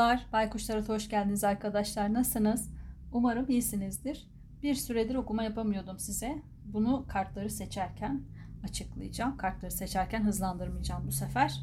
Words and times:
Merhabalar, 0.00 0.26
Baykuşlara 0.32 0.82
hoş 0.82 1.08
geldiniz 1.08 1.44
arkadaşlar. 1.44 2.14
Nasılsınız? 2.14 2.70
Umarım 3.12 3.50
iyisinizdir. 3.50 4.28
Bir 4.62 4.74
süredir 4.74 5.14
okuma 5.14 5.42
yapamıyordum 5.42 5.98
size. 5.98 6.42
Bunu 6.64 7.04
kartları 7.08 7.50
seçerken 7.50 8.22
açıklayacağım. 8.64 9.36
Kartları 9.36 9.70
seçerken 9.70 10.24
hızlandırmayacağım 10.24 11.06
bu 11.06 11.12
sefer. 11.12 11.60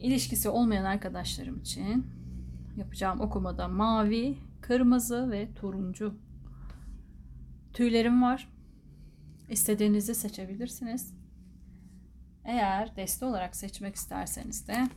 İlişkisi 0.00 0.48
olmayan 0.48 0.84
arkadaşlarım 0.84 1.60
için 1.60 2.06
yapacağım 2.76 3.20
okumada 3.20 3.68
mavi, 3.68 4.38
kırmızı 4.60 5.30
ve 5.30 5.54
turuncu 5.54 6.14
tüylerim 7.72 8.22
var. 8.22 8.48
İstediğinizi 9.50 10.14
seçebilirsiniz. 10.14 11.14
Eğer 12.44 12.96
deste 12.96 13.24
olarak 13.24 13.56
seçmek 13.56 13.96
isterseniz 13.96 14.68
de 14.68 14.88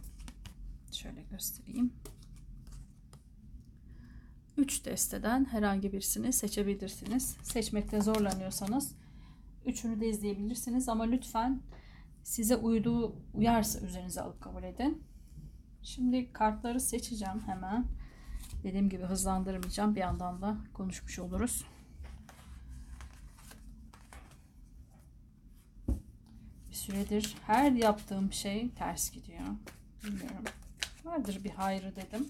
Şöyle 0.91 1.21
göstereyim. 1.31 1.93
3 4.57 4.85
desteden 4.85 5.45
herhangi 5.45 5.93
birisini 5.93 6.33
seçebilirsiniz. 6.33 7.37
Seçmekte 7.43 8.01
zorlanıyorsanız 8.01 8.95
üçünü 9.65 10.01
de 10.01 10.09
izleyebilirsiniz 10.09 10.89
ama 10.89 11.03
lütfen 11.03 11.61
size 12.23 12.55
uyduğu 12.55 13.15
uyarsa 13.33 13.79
üzerinize 13.79 14.21
alıp 14.21 14.41
kabul 14.41 14.63
edin. 14.63 15.03
Şimdi 15.83 16.33
kartları 16.33 16.79
seçeceğim 16.79 17.39
hemen. 17.45 17.85
Dediğim 18.63 18.89
gibi 18.89 19.03
hızlandırmayacağım. 19.03 19.95
Bir 19.95 19.99
yandan 19.99 20.41
da 20.41 20.57
konuşmuş 20.73 21.19
oluruz. 21.19 21.65
Bir 26.69 26.75
süredir 26.75 27.35
her 27.47 27.71
yaptığım 27.71 28.33
şey 28.33 28.69
ters 28.69 29.11
gidiyor. 29.11 29.47
Bilmiyorum. 30.03 30.43
Vardır 31.05 31.43
bir 31.43 31.49
hayrı 31.49 31.95
dedim. 31.95 32.27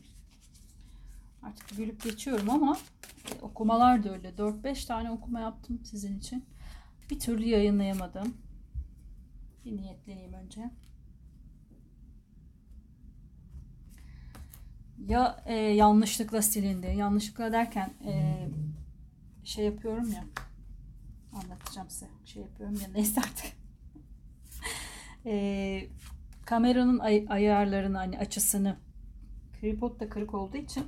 Artık 1.43 1.77
gülüp 1.77 2.03
geçiyorum 2.03 2.49
ama 2.49 2.77
okumalar 3.41 4.03
da 4.03 4.13
öyle. 4.13 4.29
4-5 4.29 4.87
tane 4.87 5.11
okuma 5.11 5.39
yaptım 5.39 5.79
sizin 5.83 6.19
için. 6.19 6.45
Bir 7.09 7.19
türlü 7.19 7.45
yayınlayamadım. 7.45 8.37
Bir 9.65 9.77
niyetleneyim 9.77 10.33
önce. 10.33 10.71
Ya 15.07 15.43
e, 15.45 15.55
yanlışlıkla 15.55 16.41
silindi. 16.41 16.87
Yanlışlıkla 16.97 17.51
derken 17.51 17.93
e, 18.05 18.47
şey 19.43 19.65
yapıyorum 19.65 20.11
ya. 20.11 20.23
Anlatacağım 21.33 21.89
size. 21.89 22.07
Şey 22.25 22.41
yapıyorum 22.41 22.75
ya 22.81 22.87
neyse 22.93 23.21
artık. 23.21 23.45
e, 25.25 25.87
kameranın 26.45 26.99
ay- 26.99 27.25
ayarlarını 27.29 27.97
hani 27.97 28.19
açısını 28.19 28.77
tripod 29.61 29.99
da 29.99 30.09
kırık 30.09 30.33
olduğu 30.33 30.57
için 30.57 30.83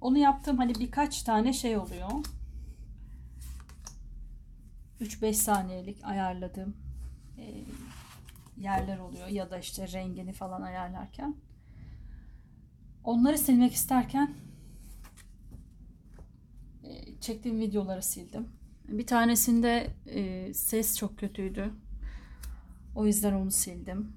onu 0.00 0.18
yaptığım 0.18 0.56
hani 0.56 0.74
birkaç 0.74 1.22
tane 1.22 1.52
şey 1.52 1.76
oluyor. 1.76 2.10
3-5 5.00 5.32
saniyelik 5.32 6.04
ayarladığım 6.04 6.76
e, 7.38 7.64
yerler 8.56 8.98
oluyor 8.98 9.26
ya 9.26 9.50
da 9.50 9.58
işte 9.58 9.92
rengini 9.92 10.32
falan 10.32 10.62
ayarlarken 10.62 11.34
onları 13.04 13.38
silmek 13.38 13.72
isterken 13.72 14.34
e, 16.84 17.20
çektiğim 17.20 17.60
videoları 17.60 18.02
sildim. 18.02 18.48
Bir 18.88 19.06
tanesinde 19.06 19.90
e, 20.06 20.54
ses 20.54 20.98
çok 20.98 21.18
kötüydü. 21.18 21.70
O 22.94 23.06
yüzden 23.06 23.32
onu 23.32 23.50
sildim. 23.50 24.12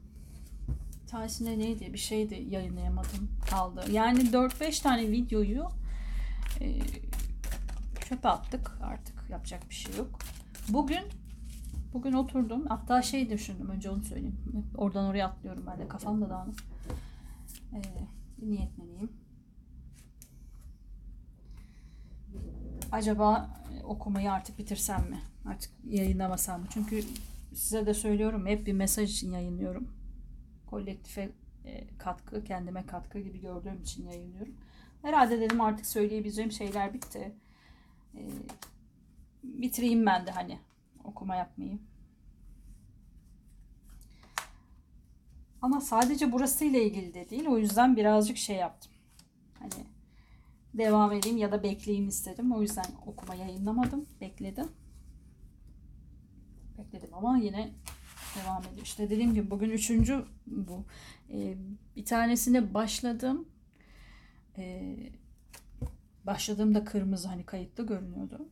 Tanesinde 1.11 1.59
neydi 1.59 1.93
bir 1.93 1.97
şeydi 1.97 2.45
yayınlayamadım 2.49 3.29
kaldı. 3.49 3.85
Yani 3.91 4.19
4-5 4.19 4.83
tane 4.83 5.11
videoyu 5.11 5.69
e, 6.61 6.79
çöpe 8.09 8.29
attık 8.29 8.77
artık 8.81 9.29
yapacak 9.29 9.69
bir 9.69 9.75
şey 9.75 9.95
yok. 9.95 10.19
Bugün 10.69 11.03
bugün 11.93 12.13
oturdum 12.13 12.65
hatta 12.69 13.01
şey 13.01 13.29
düşündüm 13.29 13.69
önce 13.69 13.89
onu 13.89 14.03
söyleyeyim. 14.03 14.39
Oradan 14.77 15.05
oraya 15.05 15.27
atlıyorum 15.27 15.63
ben 15.67 15.79
de 15.79 15.87
kafamda 15.87 16.29
dağınık. 16.29 16.63
E, 17.73 17.79
niyetleneyim. 18.45 19.11
Acaba 22.91 23.49
okumayı 23.83 24.31
artık 24.31 24.59
bitirsem 24.59 25.09
mi? 25.09 25.19
Artık 25.45 25.71
yayınlamasam 25.89 26.61
mı? 26.61 26.67
Çünkü 26.73 27.03
size 27.53 27.85
de 27.85 27.93
söylüyorum 27.93 28.45
hep 28.45 28.67
bir 28.67 28.73
mesaj 28.73 29.11
için 29.11 29.31
yayınlıyorum. 29.31 30.00
Kolektife 30.71 31.31
e, 31.65 31.97
katkı, 31.97 32.43
kendime 32.43 32.85
katkı 32.85 33.19
gibi 33.19 33.41
gördüğüm 33.41 33.81
için 33.81 34.07
yayınlıyorum. 34.07 34.55
Herhalde 35.01 35.41
dedim 35.41 35.61
artık 35.61 35.85
söyleyebileceğim 35.85 36.51
şeyler 36.51 36.93
bitti. 36.93 37.35
E, 38.15 38.19
bitireyim 39.43 40.05
ben 40.05 40.27
de 40.27 40.31
hani 40.31 40.59
okuma 41.03 41.35
yapmayı. 41.35 41.79
Ama 45.61 45.81
sadece 45.81 46.31
burasıyla 46.31 46.79
ilgili 46.79 47.13
de 47.13 47.29
değil. 47.29 47.47
O 47.47 47.57
yüzden 47.57 47.95
birazcık 47.95 48.37
şey 48.37 48.55
yaptım. 48.55 48.91
Hani 49.59 49.85
devam 50.73 51.11
edeyim 51.11 51.37
ya 51.37 51.51
da 51.51 51.63
bekleyeyim 51.63 52.07
istedim. 52.07 52.51
O 52.51 52.61
yüzden 52.61 52.85
okuma 53.07 53.35
yayınlamadım. 53.35 54.05
Bekledim 54.21 54.67
bekledim 56.81 57.13
ama 57.13 57.37
yine 57.37 57.71
devam 58.35 58.63
ediyor. 58.63 58.83
İşte 58.83 59.09
dediğim 59.09 59.33
gibi 59.33 59.51
bugün 59.51 59.69
üçüncü 59.69 60.25
bu. 60.47 60.85
Ee, 61.29 61.55
bir 61.95 62.05
tanesine 62.05 62.73
başladım. 62.73 63.47
Ee, 64.57 64.97
başladığımda 66.23 66.83
kırmızı 66.83 67.27
hani 67.27 67.45
kayıtlı 67.45 67.87
görünüyordu. 67.87 68.49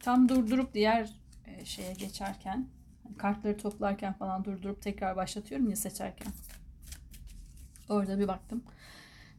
Tam 0.00 0.28
durdurup 0.28 0.74
diğer 0.74 1.14
e, 1.46 1.64
şeye 1.64 1.92
geçerken 1.92 2.66
hani 3.02 3.16
kartları 3.16 3.58
toplarken 3.58 4.12
falan 4.12 4.44
durdurup 4.44 4.82
tekrar 4.82 5.16
başlatıyorum 5.16 5.70
ya 5.70 5.76
seçerken. 5.76 6.32
Orada 7.88 8.18
bir 8.18 8.28
baktım. 8.28 8.62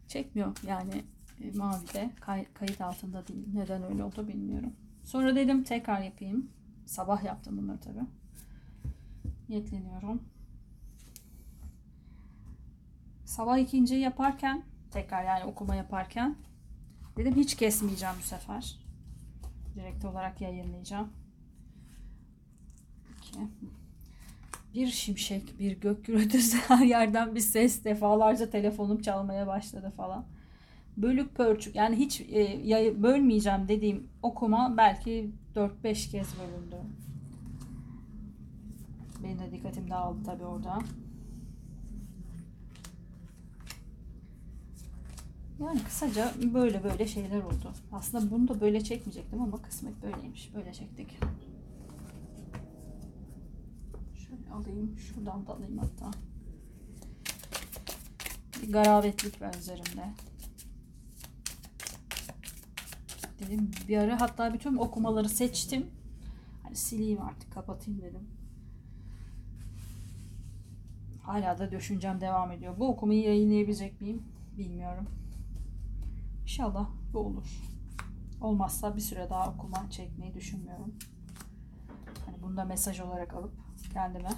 Çekmiyor 0.07 0.57
yani 0.67 1.03
e, 1.41 1.51
mavide 1.51 2.11
kay, 2.21 2.45
kayıt 2.53 2.81
altında 2.81 3.27
değil. 3.27 3.45
Neden 3.53 3.83
öyle 3.83 4.03
oldu 4.03 4.27
bilmiyorum. 4.27 4.73
Sonra 5.03 5.35
dedim 5.35 5.63
tekrar 5.63 6.01
yapayım. 6.01 6.51
Sabah 6.85 7.23
yaptım 7.23 7.57
bunları 7.57 7.79
tabi. 7.79 7.99
Niyetleniyorum. 9.49 10.21
Sabah 13.25 13.57
ikinciyi 13.57 14.01
yaparken 14.01 14.63
tekrar 14.91 15.23
yani 15.23 15.43
okuma 15.43 15.75
yaparken 15.75 16.35
dedim 17.17 17.35
hiç 17.35 17.55
kesmeyeceğim 17.55 18.15
bu 18.19 18.23
sefer. 18.23 18.79
Direkt 19.75 20.05
olarak 20.05 20.41
yayınlayacağım. 20.41 21.09
İki. 23.17 23.39
Bir 24.73 24.87
şimşek, 24.87 25.59
bir 25.59 25.79
gök 25.79 26.05
gürültüsü 26.05 26.57
her 26.67 26.85
yerden 26.85 27.35
bir 27.35 27.39
ses 27.39 27.83
defalarca 27.83 28.49
telefonum 28.49 29.01
çalmaya 29.01 29.47
başladı 29.47 29.93
falan. 29.97 30.25
Bölük 30.97 31.35
pörçük 31.35 31.75
yani 31.75 31.95
hiç 31.95 32.21
e, 32.21 33.03
bölmeyeceğim 33.03 33.67
dediğim 33.67 34.07
okuma 34.21 34.77
belki 34.77 35.31
4-5 35.55 36.11
kez 36.11 36.27
bölündü. 36.39 36.75
Benim 39.23 39.39
de 39.39 39.51
dikkatim 39.51 39.89
dağıldı 39.89 40.23
tabii 40.25 40.43
orada. 40.45 40.79
Yani 45.59 45.83
kısaca 45.83 46.33
böyle 46.53 46.83
böyle 46.83 47.07
şeyler 47.07 47.43
oldu. 47.43 47.73
Aslında 47.91 48.31
bunu 48.31 48.47
da 48.47 48.61
böyle 48.61 48.83
çekmeyecektim 48.83 49.41
ama 49.41 49.61
kısmet 49.61 50.03
böyleymiş. 50.03 50.51
Böyle 50.55 50.73
çektik. 50.73 51.19
Şöyle 54.15 54.51
alayım. 54.53 54.97
Şuradan 54.97 55.47
da 55.47 55.53
alayım 55.53 55.77
hatta. 55.77 56.11
Bir 58.61 58.71
garavetlik 58.73 59.41
var 59.41 59.53
üzerimde. 59.53 60.05
Dedim 63.39 63.71
bir 63.87 63.97
ara 63.97 64.21
hatta 64.21 64.53
bütün 64.53 64.75
okumaları 64.75 65.29
seçtim. 65.29 65.85
Hani 66.63 66.75
sileyim 66.75 67.21
artık 67.21 67.53
kapatayım 67.53 68.01
dedim. 68.01 68.27
Hala 71.23 71.57
da 71.57 71.71
düşüncem 71.71 72.21
devam 72.21 72.51
ediyor. 72.51 72.79
Bu 72.79 72.87
okumayı 72.87 73.23
yayınlayabilecek 73.23 74.01
miyim 74.01 74.23
bilmiyorum. 74.57 75.07
İnşallah 76.41 76.89
bu 77.13 77.19
olur. 77.19 77.61
Olmazsa 78.41 78.95
bir 78.95 79.01
süre 79.01 79.29
daha 79.29 79.49
okuma 79.49 79.89
çekmeyi 79.89 80.33
düşünmüyorum. 80.33 80.95
Hani 82.25 82.41
bunu 82.41 82.57
da 82.57 82.65
mesaj 82.65 82.99
olarak 82.99 83.33
alıp 83.33 83.53
kendime 83.93 84.29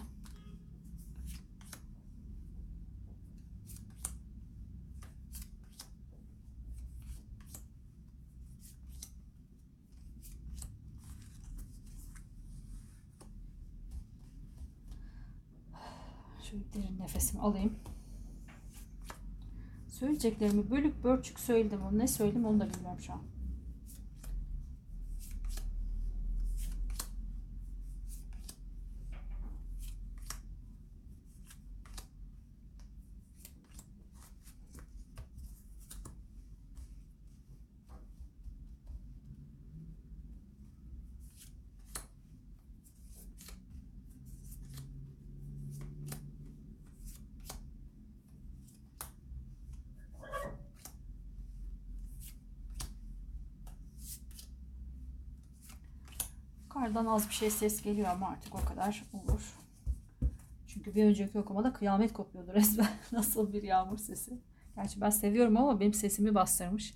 Şöyle 16.49 16.63
derin 16.73 16.99
nefesimi 16.99 17.41
alayım. 17.41 17.73
Söyleyeceklerimi 19.89 20.71
bölük 20.71 21.03
bölçük 21.03 21.39
söyledim. 21.39 21.79
Onu 21.89 21.97
ne 21.97 22.07
söyledim 22.07 22.45
onu 22.45 22.59
da 22.59 22.73
bilmiyorum 22.73 22.99
şu 23.01 23.13
an. 23.13 23.21
Kardan 57.05 57.17
az 57.17 57.29
bir 57.29 57.33
şey 57.33 57.49
ses 57.49 57.81
geliyor 57.81 58.07
ama 58.07 58.29
artık 58.29 58.55
o 58.55 58.65
kadar 58.65 59.03
olur. 59.13 59.55
Çünkü 60.67 60.95
bir 60.95 61.05
önceki 61.05 61.39
okumada 61.39 61.73
kıyamet 61.73 62.13
kopuyordu 62.13 62.53
resmen. 62.53 62.89
Nasıl 63.11 63.53
bir 63.53 63.63
yağmur 63.63 63.97
sesi. 63.97 64.39
Gerçi 64.75 65.01
ben 65.01 65.09
seviyorum 65.09 65.57
ama 65.57 65.79
benim 65.79 65.93
sesimi 65.93 66.35
bastırmış. 66.35 66.93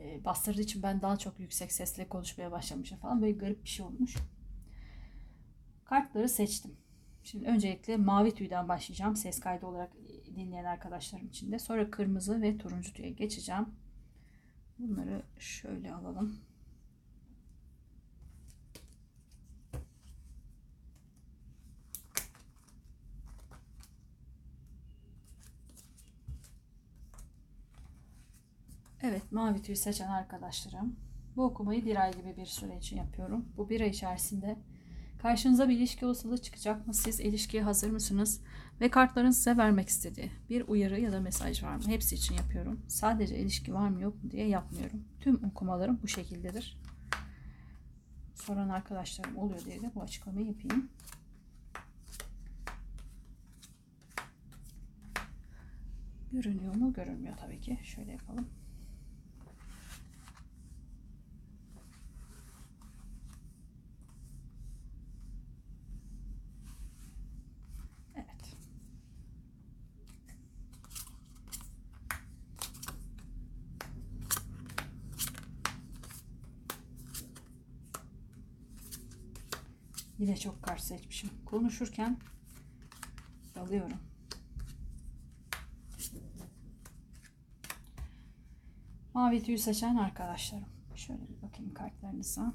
E, 0.00 0.24
bastırdığı 0.24 0.60
için 0.60 0.82
ben 0.82 1.02
daha 1.02 1.16
çok 1.16 1.40
yüksek 1.40 1.72
sesle 1.72 2.08
konuşmaya 2.08 2.52
başlamışım 2.52 2.98
falan. 2.98 3.22
Böyle 3.22 3.32
garip 3.32 3.64
bir 3.64 3.68
şey 3.68 3.86
olmuş. 3.86 4.16
Kartları 5.84 6.28
seçtim. 6.28 6.76
Şimdi 7.24 7.46
öncelikle 7.46 7.96
mavi 7.96 8.34
tüyden 8.34 8.68
başlayacağım. 8.68 9.16
Ses 9.16 9.40
kaydı 9.40 9.66
olarak 9.66 9.92
dinleyen 10.36 10.64
arkadaşlarım 10.64 11.26
için 11.26 11.52
de. 11.52 11.58
Sonra 11.58 11.90
kırmızı 11.90 12.42
ve 12.42 12.58
turuncu 12.58 12.92
tüye 12.92 13.10
geçeceğim. 13.10 13.66
Bunları 14.78 15.22
şöyle 15.38 15.94
alalım. 15.94 16.40
Evet, 29.02 29.21
mavi 29.32 29.62
tüy 29.62 29.76
seçen 29.76 30.08
arkadaşlarım. 30.08 30.96
Bu 31.36 31.44
okumayı 31.44 31.84
bir 31.84 31.96
ay 31.96 32.12
gibi 32.12 32.36
bir 32.36 32.46
süre 32.46 32.76
için 32.76 32.96
yapıyorum. 32.96 33.44
Bu 33.56 33.68
bir 33.70 33.80
ay 33.80 33.88
içerisinde 33.88 34.56
karşınıza 35.22 35.68
bir 35.68 35.76
ilişki 35.76 36.06
olasılığı 36.06 36.38
çıkacak 36.38 36.86
mı? 36.86 36.94
Siz 36.94 37.20
ilişkiye 37.20 37.62
hazır 37.62 37.90
mısınız? 37.90 38.40
Ve 38.80 38.90
kartların 38.90 39.30
size 39.30 39.56
vermek 39.56 39.88
istediği 39.88 40.30
bir 40.50 40.68
uyarı 40.68 41.00
ya 41.00 41.12
da 41.12 41.20
mesaj 41.20 41.62
var 41.62 41.76
mı? 41.76 41.82
Hepsi 41.86 42.14
için 42.14 42.34
yapıyorum. 42.34 42.80
Sadece 42.88 43.38
ilişki 43.38 43.74
var 43.74 43.88
mı 43.88 44.02
yok 44.02 44.24
mu 44.24 44.30
diye 44.30 44.48
yapmıyorum. 44.48 45.04
Tüm 45.20 45.44
okumalarım 45.44 46.00
bu 46.02 46.08
şekildedir. 46.08 46.78
Soran 48.34 48.68
arkadaşlarım 48.68 49.36
oluyor 49.36 49.64
diye 49.64 49.82
de 49.82 49.90
bu 49.94 50.02
açıklamayı 50.02 50.46
yapayım. 50.46 50.88
Görünüyor 56.32 56.74
mu? 56.74 56.92
Görünmüyor 56.92 57.36
tabii 57.36 57.60
ki. 57.60 57.78
Şöyle 57.82 58.12
yapalım. 58.12 58.48
Evet. 68.14 68.56
Yine 80.18 80.36
çok 80.36 80.62
kart 80.62 80.81
seçmişim. 80.92 81.30
Konuşurken 81.46 82.16
dalıyorum. 83.54 83.98
Mavi 89.14 89.42
tüyü 89.42 89.58
seçen 89.58 89.96
arkadaşlarım. 89.96 90.68
Şöyle 90.96 91.28
bir 91.28 91.42
bakayım 91.42 91.74
kartlarınıza. 91.74 92.52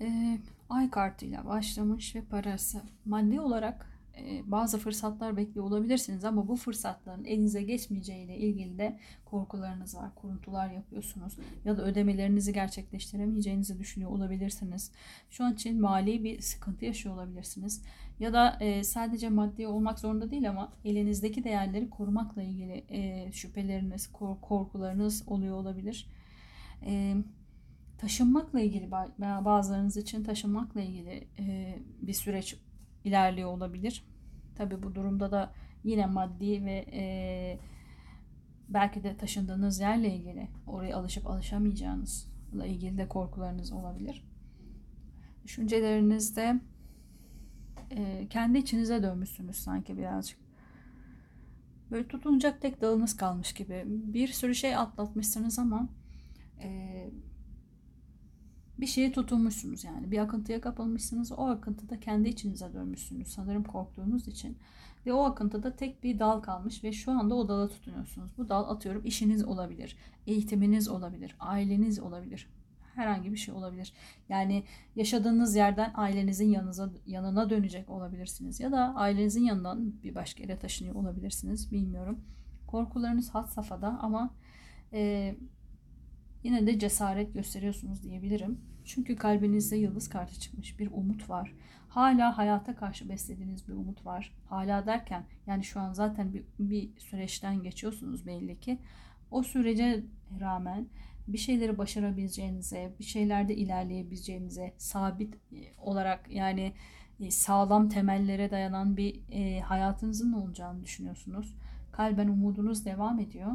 Ee, 0.00 0.38
ay 0.68 0.90
kartıyla 0.90 1.46
başlamış 1.46 2.14
ve 2.14 2.24
parası. 2.24 2.82
Maddi 3.04 3.40
olarak 3.40 3.95
bazı 4.44 4.78
fırsatlar 4.78 5.36
bekliyor 5.36 5.66
olabilirsiniz 5.66 6.24
ama 6.24 6.48
bu 6.48 6.56
fırsatların 6.56 7.24
elinize 7.24 7.62
geçmeyeceğiyle 7.62 8.38
ilgili 8.38 8.78
de 8.78 8.98
korkularınız 9.24 9.96
var. 9.96 10.14
Kuruntular 10.14 10.70
yapıyorsunuz 10.70 11.36
ya 11.64 11.76
da 11.76 11.84
ödemelerinizi 11.84 12.52
gerçekleştiremeyeceğinizi 12.52 13.78
düşünüyor 13.78 14.10
olabilirsiniz. 14.10 14.92
Şu 15.30 15.44
an 15.44 15.54
için 15.54 15.80
mali 15.80 16.24
bir 16.24 16.40
sıkıntı 16.40 16.84
yaşıyor 16.84 17.14
olabilirsiniz. 17.14 17.82
Ya 18.20 18.32
da 18.32 18.58
sadece 18.84 19.28
maddi 19.28 19.66
olmak 19.66 19.98
zorunda 19.98 20.30
değil 20.30 20.50
ama 20.50 20.72
elinizdeki 20.84 21.44
değerleri 21.44 21.90
korumakla 21.90 22.42
ilgili 22.42 22.84
şüpheleriniz, 23.32 24.12
korkularınız 24.42 25.24
oluyor 25.26 25.56
olabilir. 25.56 26.06
Taşınmakla 27.98 28.60
ilgili 28.60 28.90
bazılarınız 29.20 29.96
için 29.96 30.24
taşınmakla 30.24 30.80
ilgili 30.80 31.28
bir 32.02 32.12
süreç 32.12 32.56
ilerliyor 33.06 33.50
olabilir. 33.50 34.04
Tabi 34.56 34.82
bu 34.82 34.94
durumda 34.94 35.30
da 35.30 35.52
yine 35.84 36.06
maddi 36.06 36.64
ve 36.64 36.86
e, 36.92 37.58
belki 38.68 39.04
de 39.04 39.16
taşındığınız 39.16 39.80
yerle 39.80 40.14
ilgili 40.14 40.48
oraya 40.66 40.96
alışıp 40.96 41.26
alışamayacağınızla 41.26 42.66
ilgili 42.66 42.98
de 42.98 43.08
korkularınız 43.08 43.72
olabilir. 43.72 44.24
Düşüncelerinizde 45.44 46.60
e, 47.90 48.26
kendi 48.30 48.58
içinize 48.58 49.02
dönmüşsünüz 49.02 49.56
sanki 49.56 49.98
birazcık. 49.98 50.38
Böyle 51.90 52.08
tutunacak 52.08 52.62
tek 52.62 52.80
dalınız 52.80 53.16
kalmış 53.16 53.52
gibi. 53.52 53.82
Bir 53.86 54.28
sürü 54.28 54.54
şey 54.54 54.76
atlatmışsınız 54.76 55.58
ama 55.58 55.88
e, 56.62 56.68
bir 58.80 58.86
şeye 58.86 59.12
tutunmuşsunuz 59.12 59.84
yani. 59.84 60.10
Bir 60.10 60.18
akıntıya 60.18 60.60
kapılmışsınız. 60.60 61.32
O 61.32 61.46
akıntıda 61.46 62.00
kendi 62.00 62.28
içinize 62.28 62.72
dönmüşsünüz. 62.72 63.28
Sanırım 63.28 63.64
korktuğunuz 63.64 64.28
için. 64.28 64.58
Ve 65.06 65.12
o 65.12 65.22
akıntıda 65.22 65.76
tek 65.76 66.04
bir 66.04 66.18
dal 66.18 66.40
kalmış 66.40 66.84
ve 66.84 66.92
şu 66.92 67.12
anda 67.12 67.34
o 67.34 67.48
dala 67.48 67.68
tutunuyorsunuz. 67.68 68.30
Bu 68.38 68.48
dal 68.48 68.70
atıyorum 68.70 69.04
işiniz 69.04 69.44
olabilir, 69.44 69.96
eğitiminiz 70.26 70.88
olabilir, 70.88 71.36
aileniz 71.40 72.00
olabilir. 72.00 72.48
Herhangi 72.94 73.32
bir 73.32 73.36
şey 73.36 73.54
olabilir. 73.54 73.92
Yani 74.28 74.64
yaşadığınız 74.96 75.56
yerden 75.56 75.92
ailenizin 75.94 76.48
yanınıza, 76.48 76.90
yanına 77.06 77.50
dönecek 77.50 77.90
olabilirsiniz. 77.90 78.60
Ya 78.60 78.72
da 78.72 78.94
ailenizin 78.94 79.44
yanından 79.44 80.02
bir 80.02 80.14
başka 80.14 80.42
yere 80.42 80.58
taşınıyor 80.58 80.94
olabilirsiniz. 80.94 81.72
Bilmiyorum. 81.72 82.20
Korkularınız 82.66 83.30
had 83.30 83.46
safhada 83.46 83.98
ama 84.02 84.30
e, 84.92 85.34
yine 86.46 86.66
de 86.66 86.78
cesaret 86.78 87.34
gösteriyorsunuz 87.34 88.02
diyebilirim. 88.02 88.60
Çünkü 88.84 89.16
kalbinizde 89.16 89.76
yıldız 89.76 90.08
kartı 90.08 90.40
çıkmış 90.40 90.78
bir 90.78 90.90
umut 90.92 91.30
var. 91.30 91.52
Hala 91.88 92.38
hayata 92.38 92.76
karşı 92.76 93.08
beslediğiniz 93.08 93.68
bir 93.68 93.72
umut 93.72 94.06
var. 94.06 94.32
Hala 94.46 94.86
derken 94.86 95.24
yani 95.46 95.64
şu 95.64 95.80
an 95.80 95.92
zaten 95.92 96.34
bir, 96.34 96.44
bir 96.58 97.00
süreçten 97.00 97.62
geçiyorsunuz 97.62 98.26
belli 98.26 98.60
ki. 98.60 98.78
O 99.30 99.42
sürece 99.42 100.04
rağmen 100.40 100.86
bir 101.28 101.38
şeyleri 101.38 101.78
başarabileceğinize, 101.78 102.92
bir 102.98 103.04
şeylerde 103.04 103.56
ilerleyebileceğinize, 103.56 104.74
sabit 104.78 105.34
e, 105.34 105.38
olarak 105.78 106.30
yani 106.30 106.72
e, 107.20 107.30
sağlam 107.30 107.88
temellere 107.88 108.50
dayanan 108.50 108.96
bir 108.96 109.20
e, 109.30 109.60
hayatınızın 109.60 110.32
olacağını 110.32 110.82
düşünüyorsunuz. 110.82 111.54
Kalben 111.92 112.28
umudunuz 112.28 112.84
devam 112.84 113.20
ediyor. 113.20 113.52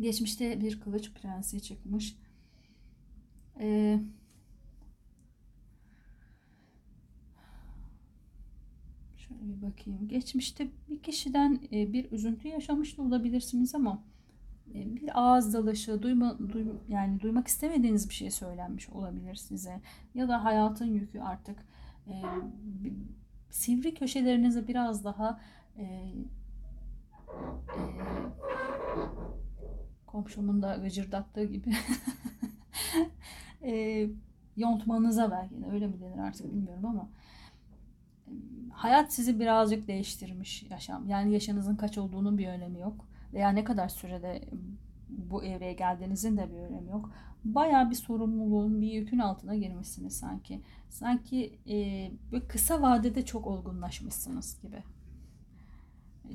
Geçmişte 0.00 0.60
bir 0.60 0.80
kılıç 0.80 1.12
prensi 1.12 1.62
çıkmış. 1.62 2.16
Ee, 3.60 4.00
şöyle 9.16 9.40
bir 9.42 9.62
bakayım. 9.62 10.08
Geçmişte 10.08 10.68
bir 10.90 11.02
kişiden 11.02 11.60
e, 11.72 11.92
bir 11.92 12.12
üzüntü 12.12 12.48
yaşamış 12.48 12.98
da 12.98 13.02
olabilirsiniz 13.02 13.74
ama 13.74 14.02
e, 14.74 14.96
bir 14.96 15.10
ağız 15.14 15.54
dalaşı, 15.54 16.02
duyma, 16.02 16.38
duy, 16.38 16.66
yani 16.88 17.20
duymak 17.20 17.48
istemediğiniz 17.48 18.08
bir 18.08 18.14
şey 18.14 18.30
söylenmiş 18.30 18.88
olabilir 18.88 19.34
size. 19.34 19.80
Ya 20.14 20.28
da 20.28 20.44
hayatın 20.44 20.86
yükü 20.86 21.20
artık 21.20 21.66
e, 22.06 22.22
sivri 23.50 23.94
köşelerinizi 23.94 24.68
biraz 24.68 25.04
daha 25.04 25.40
e, 25.76 25.82
e, 25.82 26.12
komşumun 30.08 30.62
da 30.62 30.76
gıcırdattığı 30.76 31.44
gibi 31.44 31.72
e, 33.62 34.06
yontmanıza 34.56 35.30
belki 35.30 35.62
de 35.62 35.66
öyle 35.72 35.86
mi 35.86 36.00
denir 36.00 36.18
artık 36.18 36.52
bilmiyorum 36.52 36.86
ama 36.86 37.08
hayat 38.72 39.12
sizi 39.12 39.40
birazcık 39.40 39.88
değiştirmiş 39.88 40.62
yaşam. 40.70 41.08
Yani 41.08 41.32
yaşınızın 41.32 41.76
kaç 41.76 41.98
olduğunun 41.98 42.38
bir 42.38 42.48
önemi 42.48 42.80
yok. 42.80 43.04
Veya 43.32 43.50
ne 43.50 43.64
kadar 43.64 43.88
sürede 43.88 44.48
bu 45.08 45.44
evreye 45.44 45.72
geldiğinizin 45.72 46.36
de 46.36 46.50
bir 46.50 46.56
önemi 46.56 46.90
yok. 46.90 47.10
Bayağı 47.44 47.90
bir 47.90 47.94
sorumluluğun, 47.94 48.80
bir 48.80 48.92
yükün 48.92 49.18
altına 49.18 49.56
girmişsiniz 49.56 50.16
sanki. 50.16 50.60
Sanki 50.88 51.58
e, 52.32 52.40
kısa 52.48 52.82
vadede 52.82 53.24
çok 53.24 53.46
olgunlaşmışsınız 53.46 54.60
gibi. 54.62 54.82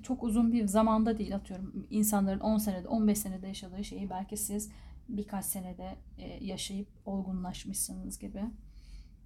Çok 0.03 0.23
uzun 0.23 0.51
bir 0.51 0.67
zamanda 0.67 1.17
değil 1.17 1.35
atıyorum. 1.35 1.87
insanların 1.89 2.39
10 2.39 2.57
senede, 2.57 2.87
15 2.87 3.17
senede 3.17 3.47
yaşadığı 3.47 3.83
şeyi 3.83 4.09
belki 4.09 4.37
siz 4.37 4.71
birkaç 5.09 5.45
senede 5.45 5.95
e, 6.17 6.45
yaşayıp 6.45 6.87
olgunlaşmışsınız 7.05 8.19
gibi. 8.19 8.43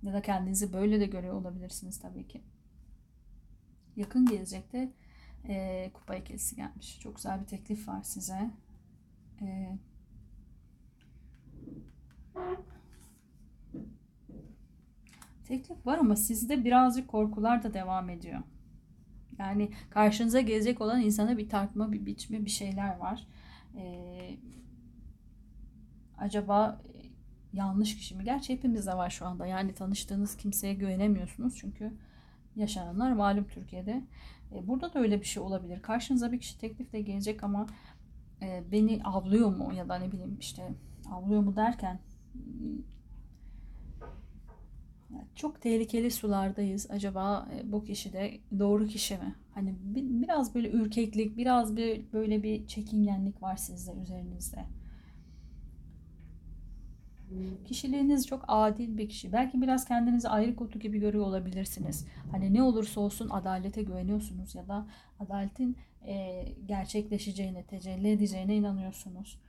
Ya 0.04 0.14
da 0.14 0.22
kendinizi 0.22 0.74
böyle 0.74 1.00
de 1.00 1.06
görüyor 1.06 1.34
olabilirsiniz 1.34 2.00
tabii 2.00 2.28
ki. 2.28 2.42
Yakın 3.96 4.26
gelecekte 4.26 4.94
e, 5.48 5.90
kupa 5.94 6.16
ikilisi 6.16 6.56
gelmiş. 6.56 7.00
Çok 7.00 7.16
güzel 7.16 7.42
bir 7.42 7.46
teklif 7.46 7.88
var 7.88 8.04
size. 8.04 8.52
E, 9.42 9.78
teklif 15.46 15.86
var 15.86 15.98
ama 15.98 16.16
sizde 16.16 16.66
birazcık 16.66 17.08
korkular 17.08 17.64
da 17.64 17.74
devam 17.74 18.10
ediyor. 18.10 18.44
Yani 19.40 19.72
karşınıza 19.90 20.42
gelecek 20.42 20.82
olan 20.82 21.02
insana 21.02 21.38
bir 21.38 21.50
tartma, 21.50 21.92
bir 21.92 22.06
biçme, 22.06 22.46
bir 22.46 22.50
şeyler 22.50 22.98
var. 22.98 23.28
Ee, 23.76 24.38
acaba 26.18 26.82
yanlış 27.54 27.98
kişi 27.98 28.16
mi? 28.16 28.24
Gerçi 28.24 28.54
hepimizde 28.54 28.94
var 28.94 29.10
şu 29.10 29.26
anda. 29.26 29.48
Yani 29.48 29.74
tanıştığınız 29.74 30.38
kimseye 30.38 30.74
güvenemiyorsunuz 30.74 31.56
çünkü 31.56 31.94
yaşananlar 32.56 33.12
malum 33.12 33.48
Türkiye'de. 33.48 34.04
E, 34.52 34.68
burada 34.68 34.94
da 34.94 35.00
öyle 35.00 35.20
bir 35.22 35.26
şey 35.26 35.44
olabilir. 35.44 35.82
Karşınıza 35.82 36.32
bir 36.32 36.40
kişi 36.40 36.60
teklifle 36.60 37.02
gelecek 37.02 37.44
ama 37.44 37.68
e, 38.42 38.64
beni 38.72 39.04
avlıyor 39.04 39.56
mu 39.56 39.74
ya 39.74 39.90
da 39.90 39.96
ne 39.96 40.12
bileyim 40.12 40.38
işte 40.40 40.74
avlıyor 41.12 41.42
mu 41.42 41.56
derken 41.56 42.00
çok 45.36 45.62
tehlikeli 45.62 46.12
sulardayız. 46.12 46.88
Acaba 46.92 47.48
e, 47.56 47.72
bu 47.72 47.84
kişi 47.84 48.14
de 48.14 48.40
doğru 48.60 48.88
kişi 48.88 49.14
mi? 49.14 49.36
Hani 49.54 49.76
biraz 49.96 50.56
böyle 50.56 50.72
ürkeklik, 50.72 51.38
biraz 51.38 51.78
bir 51.78 52.14
böyle 52.14 52.44
bir 52.44 52.68
çekingenlik 52.68 53.42
var 53.42 53.56
sizde 53.56 53.92
üzerinizde. 54.02 54.66
Kişiliğiniz 57.66 58.28
çok 58.28 58.46
adil 58.48 58.98
bir 58.98 59.10
kişi. 59.10 59.34
Belki 59.34 59.62
biraz 59.62 59.86
kendinizi 59.86 60.30
ayrı 60.30 60.56
kutu 60.56 60.80
gibi 60.80 61.00
görüyor 61.00 61.26
olabilirsiniz. 61.26 62.08
Hani 62.32 62.54
ne 62.54 62.64
olursa 62.64 63.02
olsun 63.02 63.30
adalete 63.30 63.84
güveniyorsunuz 63.84 64.56
ya 64.56 64.68
da 64.68 64.88
adaletin 65.20 65.78
e, 66.08 66.46
gerçekleşeceğine, 66.66 67.64
tecelli 67.64 68.12
edeceğine 68.12 68.56
inanıyorsunuz. 68.56 69.40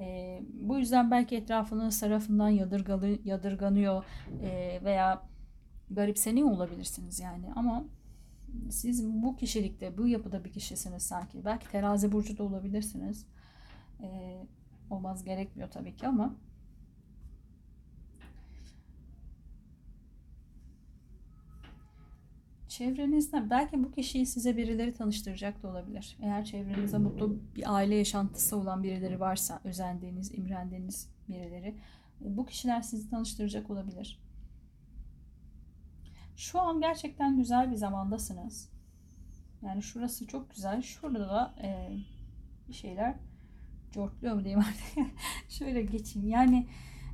E, 0.00 0.40
bu 0.52 0.78
yüzden 0.78 1.10
belki 1.10 1.36
etrafınız 1.36 2.00
tarafından 2.00 2.48
yadırgalı, 2.48 3.18
yadırganıyor 3.24 4.04
e, 4.42 4.80
veya 4.84 5.22
garipseniyor 5.90 6.50
olabilirsiniz 6.50 7.20
yani. 7.20 7.52
Ama 7.56 7.84
siz 8.70 9.06
bu 9.22 9.36
kişilikte, 9.36 9.98
bu 9.98 10.08
yapıda 10.08 10.44
bir 10.44 10.52
kişisiniz 10.52 11.02
sanki. 11.02 11.44
Belki 11.44 11.70
terazi 11.70 12.12
burcu 12.12 12.38
da 12.38 12.42
olabilirsiniz. 12.42 13.26
E, 14.02 14.40
olmaz 14.90 15.24
gerekmiyor 15.24 15.70
tabii 15.70 15.96
ki 15.96 16.06
ama 16.06 16.36
Çevrenizde 22.76 23.50
belki 23.50 23.84
bu 23.84 23.90
kişiyi 23.92 24.26
size 24.26 24.56
birileri 24.56 24.94
tanıştıracak 24.94 25.62
da 25.62 25.68
olabilir. 25.68 26.16
Eğer 26.22 26.44
çevrenizde 26.44 26.98
mutlu 26.98 27.38
bir 27.54 27.74
aile 27.74 27.94
yaşantısı 27.94 28.56
olan 28.56 28.82
birileri 28.82 29.20
varsa, 29.20 29.60
özendiğiniz, 29.64 30.38
imrendiğiniz 30.38 31.10
birileri, 31.28 31.74
e, 32.24 32.36
bu 32.36 32.46
kişiler 32.46 32.82
sizi 32.82 33.10
tanıştıracak 33.10 33.70
olabilir. 33.70 34.20
Şu 36.36 36.60
an 36.60 36.80
gerçekten 36.80 37.36
güzel 37.36 37.70
bir 37.70 37.76
zamandasınız. 37.76 38.72
Yani 39.62 39.82
şurası 39.82 40.26
çok 40.26 40.50
güzel. 40.50 40.82
Şurada 40.82 41.28
da 41.28 41.54
e, 41.62 41.98
bir 42.68 42.74
şeyler 42.74 43.14
cortluyor 43.92 44.34
mu 44.34 44.44
diyeyim 44.44 44.60
artık. 44.60 45.14
Şöyle 45.48 45.82
geçeyim. 45.82 46.28
Yani 46.28 46.66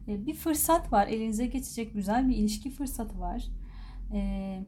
e, 0.08 0.26
bir 0.26 0.34
fırsat 0.34 0.92
var. 0.92 1.06
Elinize 1.06 1.46
geçecek 1.46 1.94
güzel 1.94 2.28
bir 2.28 2.36
ilişki 2.36 2.70
fırsatı 2.70 3.20
var. 3.20 3.48
Eee 4.12 4.66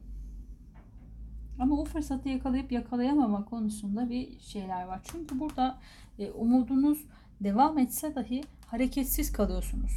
ama 1.59 1.75
o 1.75 1.85
fırsatı 1.85 2.29
yakalayıp 2.29 2.71
yakalayamama 2.71 3.45
konusunda 3.45 4.09
bir 4.09 4.39
şeyler 4.39 4.83
var. 4.83 5.01
Çünkü 5.03 5.39
burada 5.39 5.79
e, 6.19 6.31
umudunuz 6.31 7.05
devam 7.41 7.77
etse 7.77 8.15
dahi 8.15 8.43
hareketsiz 8.65 9.31
kalıyorsunuz. 9.31 9.91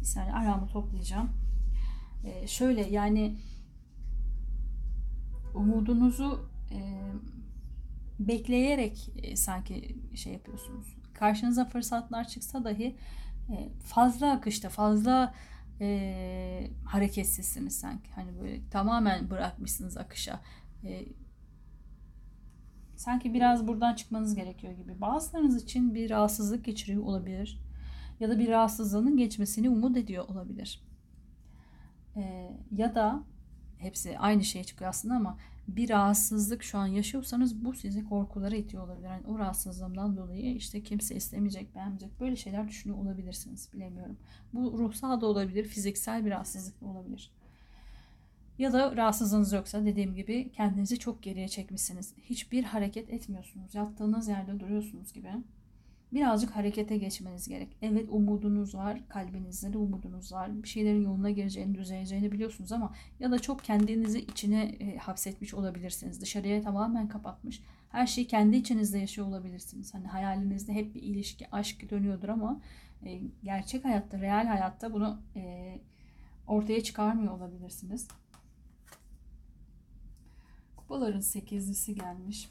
Bir 0.00 0.06
saniye 0.06 0.32
aramı 0.32 0.66
toplayacağım. 0.68 1.30
E, 2.24 2.46
şöyle 2.46 2.88
yani 2.88 3.36
umudunuzu 5.54 6.50
e, 6.70 7.02
bekleyerek 8.18 9.10
e, 9.22 9.36
sanki 9.36 9.96
şey 10.14 10.32
yapıyorsunuz. 10.32 10.96
Karşınıza 11.14 11.64
fırsatlar 11.64 12.28
çıksa 12.28 12.64
dahi 12.64 12.96
e, 13.50 13.68
fazla 13.84 14.32
akışta, 14.32 14.68
fazla 14.68 15.34
e, 15.80 16.70
hareketsizsiniz 16.84 17.78
sanki. 17.78 18.10
Hani 18.12 18.40
böyle 18.40 18.68
tamamen 18.70 19.30
bırakmışsınız 19.30 19.96
akışa 19.96 20.40
e, 20.86 21.06
sanki 22.96 23.34
biraz 23.34 23.68
buradan 23.68 23.94
çıkmanız 23.94 24.34
gerekiyor 24.34 24.72
gibi. 24.72 25.00
Bazılarınız 25.00 25.62
için 25.62 25.94
bir 25.94 26.10
rahatsızlık 26.10 26.64
geçiriyor 26.64 27.02
olabilir. 27.02 27.60
Ya 28.20 28.28
da 28.28 28.38
bir 28.38 28.48
rahatsızlığının 28.48 29.16
geçmesini 29.16 29.70
umut 29.70 29.96
ediyor 29.96 30.28
olabilir. 30.28 30.82
E, 32.16 32.50
ya 32.72 32.94
da 32.94 33.24
hepsi 33.78 34.18
aynı 34.18 34.44
şeye 34.44 34.64
çıkıyor 34.64 34.90
aslında 34.90 35.14
ama 35.14 35.38
bir 35.68 35.88
rahatsızlık 35.88 36.62
şu 36.62 36.78
an 36.78 36.86
yaşıyorsanız 36.86 37.64
bu 37.64 37.74
sizi 37.74 38.04
korkulara 38.04 38.56
itiyor 38.56 38.84
olabilir. 38.84 39.06
Yani 39.06 39.26
o 39.26 39.38
rahatsızlığımdan 39.38 40.16
dolayı 40.16 40.54
işte 40.54 40.82
kimse 40.82 41.14
istemeyecek, 41.14 41.74
beğenmeyecek 41.74 42.20
böyle 42.20 42.36
şeyler 42.36 42.68
düşünüyor 42.68 42.98
olabilirsiniz. 42.98 43.68
Bilemiyorum. 43.74 44.16
Bu 44.52 44.78
ruhsal 44.78 45.20
da 45.20 45.26
olabilir, 45.26 45.64
fiziksel 45.64 46.24
bir 46.24 46.30
rahatsızlık 46.30 46.80
da 46.80 46.86
olabilir. 46.86 47.32
Ya 48.58 48.72
da 48.72 48.96
rahatsızlığınız 48.96 49.52
yoksa 49.52 49.84
dediğim 49.84 50.14
gibi 50.14 50.52
kendinizi 50.52 50.98
çok 50.98 51.22
geriye 51.22 51.48
çekmişsiniz. 51.48 52.14
Hiçbir 52.22 52.64
hareket 52.64 53.10
etmiyorsunuz. 53.10 53.74
Yattığınız 53.74 54.28
yerde 54.28 54.60
duruyorsunuz 54.60 55.12
gibi. 55.12 55.28
Birazcık 56.12 56.56
harekete 56.56 56.96
geçmeniz 56.96 57.48
gerek. 57.48 57.76
Evet 57.82 58.06
umudunuz 58.10 58.74
var. 58.74 59.00
Kalbinizde 59.08 59.72
de 59.72 59.78
umudunuz 59.78 60.32
var. 60.32 60.62
Bir 60.62 60.68
şeylerin 60.68 61.02
yoluna 61.02 61.30
gireceğini, 61.30 61.74
düzeleceğini 61.74 62.32
biliyorsunuz 62.32 62.72
ama 62.72 62.94
ya 63.20 63.30
da 63.30 63.38
çok 63.38 63.64
kendinizi 63.64 64.18
içine 64.18 64.62
e, 64.64 64.96
hapsetmiş 64.96 65.54
olabilirsiniz. 65.54 66.20
Dışarıya 66.20 66.62
tamamen 66.62 67.08
kapatmış. 67.08 67.62
Her 67.88 68.06
şeyi 68.06 68.26
kendi 68.26 68.56
içinizde 68.56 68.98
yaşıyor 68.98 69.26
olabilirsiniz. 69.26 69.94
Hani 69.94 70.06
hayalinizde 70.06 70.72
hep 70.72 70.94
bir 70.94 71.02
ilişki, 71.02 71.50
aşk 71.52 71.90
dönüyordur 71.90 72.28
ama 72.28 72.60
e, 73.04 73.20
gerçek 73.44 73.84
hayatta, 73.84 74.20
real 74.20 74.46
hayatta 74.46 74.92
bunu 74.92 75.20
e, 75.36 75.74
ortaya 76.46 76.82
çıkarmıyor 76.82 77.32
olabilirsiniz. 77.32 78.08
Kupaların 80.88 81.20
sekizlisi 81.20 81.94
gelmiş. 81.94 82.50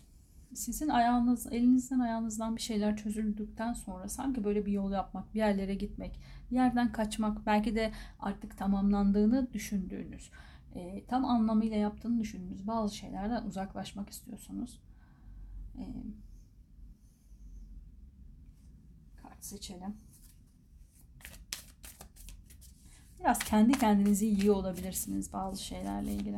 Sizin 0.53 0.89
ayağınız, 0.89 1.47
elinizden 1.47 1.99
ayağınızdan 1.99 2.55
bir 2.55 2.61
şeyler 2.61 2.97
çözüldükten 2.97 3.73
sonra 3.73 4.09
sanki 4.09 4.43
böyle 4.43 4.65
bir 4.65 4.71
yol 4.71 4.91
yapmak, 4.91 5.33
bir 5.33 5.39
yerlere 5.39 5.75
gitmek, 5.75 6.19
bir 6.51 6.55
yerden 6.55 6.91
kaçmak, 6.91 7.45
belki 7.45 7.75
de 7.75 7.91
artık 8.19 8.57
tamamlandığını 8.57 9.53
düşündüğünüz, 9.53 10.31
e, 10.75 11.05
tam 11.05 11.25
anlamıyla 11.25 11.77
yaptığını 11.77 12.19
düşündüğünüz 12.19 12.67
bazı 12.67 12.95
şeylerden 12.95 13.43
uzaklaşmak 13.43 14.09
istiyorsunuz. 14.09 14.79
E, 15.77 15.83
kart 19.21 19.45
seçelim. 19.45 19.97
Biraz 23.19 23.39
kendi 23.39 23.79
kendinizi 23.79 24.25
yiyor 24.25 24.55
olabilirsiniz 24.55 25.33
bazı 25.33 25.63
şeylerle 25.63 26.13
ilgili. 26.13 26.37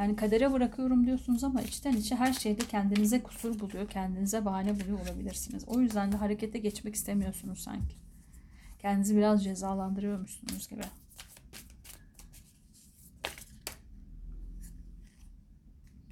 Yani 0.00 0.16
kadere 0.16 0.52
bırakıyorum 0.52 1.06
diyorsunuz 1.06 1.44
ama 1.44 1.62
içten 1.62 1.92
içe 1.92 2.16
her 2.16 2.32
şeyde 2.32 2.66
kendinize 2.66 3.22
kusur 3.22 3.60
buluyor, 3.60 3.88
kendinize 3.88 4.44
bahane 4.44 4.80
buluyor 4.80 5.00
olabilirsiniz. 5.00 5.64
O 5.66 5.80
yüzden 5.80 6.12
de 6.12 6.16
harekete 6.16 6.58
geçmek 6.58 6.94
istemiyorsunuz 6.94 7.58
sanki. 7.58 7.96
Kendinizi 8.78 9.16
biraz 9.16 9.44
cezalandırıyormuşsunuz 9.44 10.68
gibi. 10.68 10.82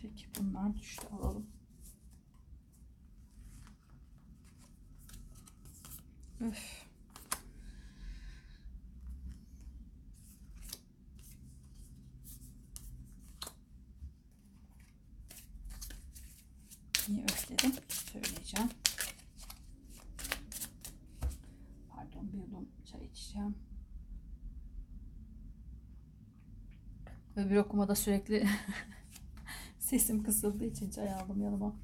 Peki 0.02 0.26
bunlar 0.40 0.76
düştü 0.76 1.06
alalım. 1.12 1.46
Öf. 6.40 6.87
istedim. 17.50 17.72
Söyleyeceğim. 17.88 18.68
Pardon 21.88 22.32
bir 22.32 22.38
yudum 22.38 22.68
çay 22.84 23.04
içeceğim. 23.04 23.54
Öbür 27.36 27.56
okumada 27.56 27.94
sürekli 27.94 28.48
sesim 29.78 30.22
kısıldığı 30.22 30.64
için 30.64 30.90
çay 30.90 31.12
aldım 31.12 31.42
yanıma. 31.42 31.76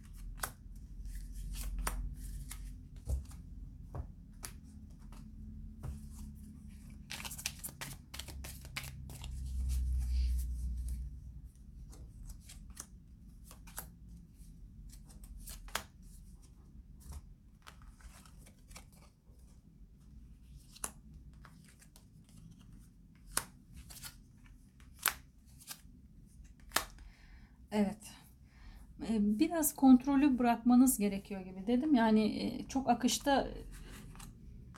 Biraz 29.64 29.74
kontrolü 29.74 30.38
bırakmanız 30.38 30.98
gerekiyor 30.98 31.40
gibi 31.40 31.66
dedim. 31.66 31.94
Yani 31.94 32.20
e, 32.24 32.68
çok 32.68 32.90
akışta 32.90 33.48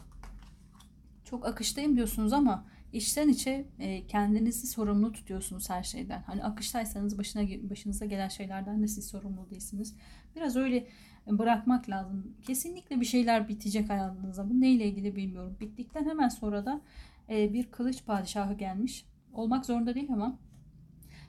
çok 1.26 1.46
akıştayım 1.46 1.96
diyorsunuz 1.96 2.34
ama 2.34 2.66
içten 2.94 3.30
içe 3.30 3.66
e, 3.80 4.08
kendinizi 4.08 4.68
sorumlu 4.68 5.12
tutuyorsunuz 5.12 5.70
her 5.70 5.84
şeyden. 5.84 6.22
Hani 6.22 6.44
akıştaysanız 6.44 7.18
başına 7.18 7.70
başınıza 7.70 8.06
gelen 8.06 8.28
şeylerden 8.28 8.84
de 8.84 8.88
siz 8.88 9.08
sorumlu 9.08 9.50
değilsiniz. 9.50 9.96
Biraz 10.36 10.56
öyle 10.56 10.88
bırakmak 11.28 11.90
lazım. 11.90 12.36
Kesinlikle 12.42 13.02
bir 13.02 13.06
şeyler 13.06 13.48
bitecek 13.48 13.90
hayatınızda. 13.90 14.50
Bu 14.50 14.62
neyle 14.62 14.86
ilgili 14.86 15.16
bilmiyorum. 15.16 15.58
Bittikten 15.60 16.06
hemen 16.06 16.30
sonra 16.30 16.66
da 16.66 16.82
e, 17.30 17.54
bir 17.54 17.72
kılıç 17.72 18.06
padişahı 18.06 18.54
gelmiş. 18.54 19.06
Olmak 19.34 19.66
zorunda 19.66 19.96
değil 19.96 20.14
ama 20.14 20.40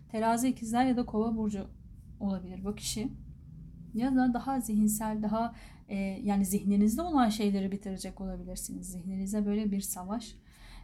terazi 0.09 0.49
ikizler 0.49 0.85
ya 0.85 0.97
da 0.97 1.07
kova 1.07 1.37
burcu 1.37 1.80
olabilir 2.21 2.65
bu 2.65 2.75
kişi. 2.75 3.09
Ya 3.95 4.17
da 4.17 4.35
daha 4.35 4.61
zihinsel, 4.61 5.23
daha 5.23 5.55
e, 5.89 5.97
yani 5.99 6.45
zihninizde 6.45 7.03
olan 7.03 7.29
şeyleri 7.29 7.73
bitirecek 7.73 8.21
olabilirsiniz. 8.21 8.91
Zihninize 8.93 9.47
böyle 9.47 9.71
bir 9.71 9.81
savaş, 9.81 10.35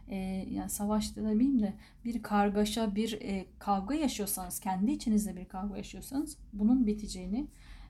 e, 0.07 0.15
yani 0.51 0.69
savaş 0.69 1.15
da 1.15 1.23
demeyeyim 1.23 1.61
de 1.61 1.73
bir 2.05 2.23
kargaşa, 2.23 2.95
bir 2.95 3.21
e, 3.21 3.45
kavga 3.59 3.95
yaşıyorsanız, 3.95 4.59
kendi 4.59 4.91
içinizde 4.91 5.35
bir 5.35 5.45
kavga 5.45 5.77
yaşıyorsanız 5.77 6.37
bunun 6.53 6.87
biteceğini 6.87 7.47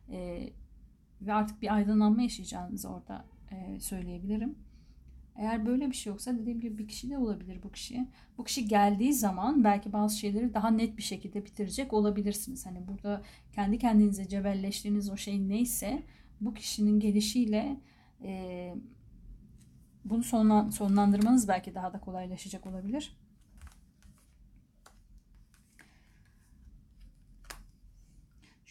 e, 0.10 0.50
ve 1.22 1.34
artık 1.34 1.62
bir 1.62 1.76
aydınlanma 1.76 2.22
yaşayacağınızı 2.22 2.90
orada 2.90 3.26
e, 3.52 3.80
söyleyebilirim. 3.80 4.56
Eğer 5.38 5.66
böyle 5.66 5.90
bir 5.90 5.96
şey 5.96 6.12
yoksa 6.12 6.38
dediğim 6.38 6.62
gibi 6.62 6.78
bir 6.78 6.88
kişi 6.88 7.10
de 7.10 7.18
olabilir 7.18 7.60
bu 7.64 7.72
kişi. 7.72 8.08
Bu 8.38 8.44
kişi 8.44 8.68
geldiği 8.68 9.14
zaman 9.14 9.64
belki 9.64 9.94
bazı 9.94 10.18
şeyleri 10.18 10.54
daha 10.54 10.70
net 10.70 10.98
bir 10.98 11.04
şekilde 11.04 11.46
bitirecek 11.46 11.94
olabilirsiniz. 11.94 12.66
Hani 12.66 12.88
burada 12.88 13.22
kendi 13.52 13.78
kendinize 13.78 14.28
cebelleştiğiniz 14.28 15.10
o 15.10 15.18
şey 15.18 15.50
neyse 15.50 16.04
bu 16.42 16.54
kişinin 16.54 17.00
gelişiyle 17.00 17.78
e, 18.24 18.74
bunu 20.06 20.24
sonlan, 20.24 20.70
sonlandırmanız 20.70 21.48
belki 21.48 21.76
daha 21.76 21.94
da 21.94 22.00
kolaylaşacak 22.00 22.66
olabilir. 22.66 23.18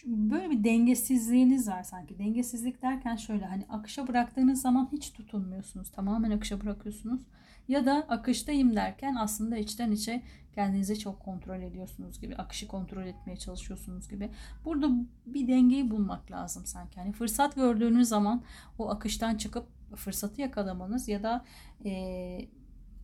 Böyle 0.06 0.50
bir 0.50 0.64
dengesizliğiniz 0.64 1.68
var 1.68 1.82
sanki. 1.82 2.18
Dengesizlik 2.18 2.82
derken 2.82 3.16
şöyle 3.16 3.44
hani 3.44 3.66
akışa 3.68 4.08
bıraktığınız 4.08 4.62
zaman 4.62 4.88
hiç 4.92 5.12
tutunmuyorsunuz. 5.12 5.90
Tamamen 5.90 6.30
akışa 6.30 6.60
bırakıyorsunuz. 6.60 7.20
Ya 7.68 7.86
da 7.86 7.94
akıştayım 8.08 8.76
derken 8.76 9.14
aslında 9.14 9.56
içten 9.56 9.92
içe 9.92 10.22
kendinizi 10.54 10.98
çok 10.98 11.20
kontrol 11.20 11.62
ediyorsunuz 11.62 12.20
gibi. 12.20 12.36
Akışı 12.36 12.68
kontrol 12.68 13.06
etmeye 13.06 13.36
çalışıyorsunuz 13.36 14.08
gibi. 14.08 14.30
Burada 14.64 14.90
bir 15.26 15.48
dengeyi 15.48 15.90
bulmak 15.90 16.30
lazım 16.30 16.66
sanki. 16.66 17.00
Hani 17.00 17.12
fırsat 17.12 17.54
gördüğünüz 17.54 18.08
zaman 18.08 18.42
o 18.78 18.90
akıştan 18.90 19.36
çıkıp 19.36 19.66
fırsatı 19.96 20.40
yakalamanız 20.40 21.08
ya 21.08 21.22
da 21.22 21.44
e, 21.84 22.48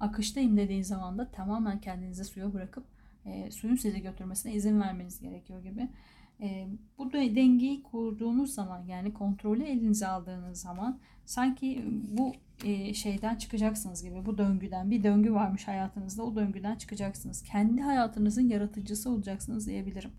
akıştayım 0.01 0.57
dediğiniz 0.57 0.89
zaman 0.89 1.19
da 1.19 1.31
tamamen 1.31 1.81
kendinizi 1.81 2.25
suya 2.25 2.55
bırakıp 2.55 2.85
e, 3.27 3.51
suyun 3.51 3.77
sizi 3.77 4.03
götürmesine 4.03 4.55
izin 4.55 4.81
vermeniz 4.81 5.21
gerekiyor 5.21 5.63
gibi. 5.63 5.89
E, 6.43 6.69
bu 6.99 7.13
dengeyi 7.13 7.83
kurduğunuz 7.83 8.55
zaman 8.55 8.85
yani 8.87 9.13
kontrolü 9.15 9.63
elinize 9.63 10.07
aldığınız 10.07 10.61
zaman 10.61 10.99
sanki 11.25 11.85
bu 12.09 12.33
e, 12.65 12.95
şeyden 12.95 13.37
çıkacaksınız 13.37 14.03
gibi 14.03 14.27
bu 14.27 14.39
döngüden 14.39 14.91
bir 14.91 15.03
döngü 15.03 15.33
varmış 15.33 15.69
hayatınızda 15.69 16.23
o 16.23 16.37
döngüden 16.37 16.77
çıkacaksınız. 16.77 17.43
Kendi 17.43 17.83
hayatınızın 17.83 18.49
yaratıcısı 18.49 19.11
olacaksınız 19.11 19.67
diyebilirim. 19.67 20.11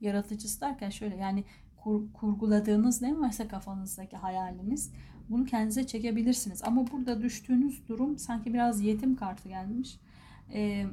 Yaratıcısı 0.00 0.60
derken 0.60 0.90
şöyle 0.90 1.16
yani 1.16 1.44
kur, 1.76 2.12
kurguladığınız 2.12 3.02
ne 3.02 3.18
varsa 3.18 3.48
kafanızdaki 3.48 4.16
hayaliniz 4.16 4.92
bunu 5.30 5.44
kendinize 5.44 5.86
çekebilirsiniz. 5.86 6.62
Ama 6.64 6.90
burada 6.92 7.22
düştüğünüz 7.22 7.88
durum 7.88 8.18
sanki 8.18 8.54
biraz 8.54 8.80
yetim 8.80 9.16
kartı 9.16 9.48
gelmiş. 9.48 9.98
Eee 10.54 10.86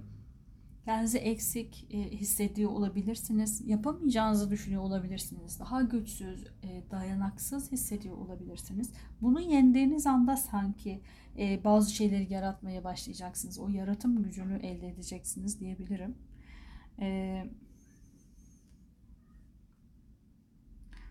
kendinizi 0.87 1.17
eksik 1.17 1.87
e, 1.89 2.11
hissediyor 2.11 2.71
olabilirsiniz. 2.71 3.61
Yapamayacağınızı 3.65 4.51
düşünüyor 4.51 4.81
olabilirsiniz. 4.81 5.59
Daha 5.59 5.81
güçsüz, 5.81 6.47
e, 6.63 6.83
dayanaksız 6.91 7.71
hissediyor 7.71 8.17
olabilirsiniz. 8.17 8.91
Bunu 9.21 9.41
yendiğiniz 9.41 10.07
anda 10.07 10.37
sanki 10.37 11.01
e, 11.37 11.63
bazı 11.63 11.93
şeyleri 11.93 12.33
yaratmaya 12.33 12.83
başlayacaksınız. 12.83 13.59
O 13.59 13.69
yaratım 13.69 14.23
gücünü 14.23 14.55
elde 14.57 14.87
edeceksiniz 14.87 15.59
diyebilirim. 15.59 16.15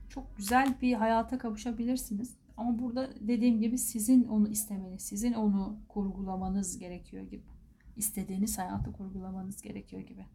Çok 0.08 0.36
güzel 0.36 0.74
bir 0.82 0.92
hayata 0.94 1.38
kavuşabilirsiniz. 1.38 2.36
Ama 2.56 2.78
burada 2.78 3.10
dediğim 3.20 3.60
gibi 3.60 3.78
sizin 3.78 4.24
onu 4.24 4.48
istemeniz, 4.48 5.02
sizin 5.02 5.32
onu 5.32 5.78
kurgulamanız 5.88 6.78
gerekiyor 6.78 7.22
gibi 7.30 7.55
istediğiniz 7.96 8.58
hayatı 8.58 8.92
kurgulamanız 8.92 9.62
gerekiyor 9.62 10.02
gibi. 10.02 10.26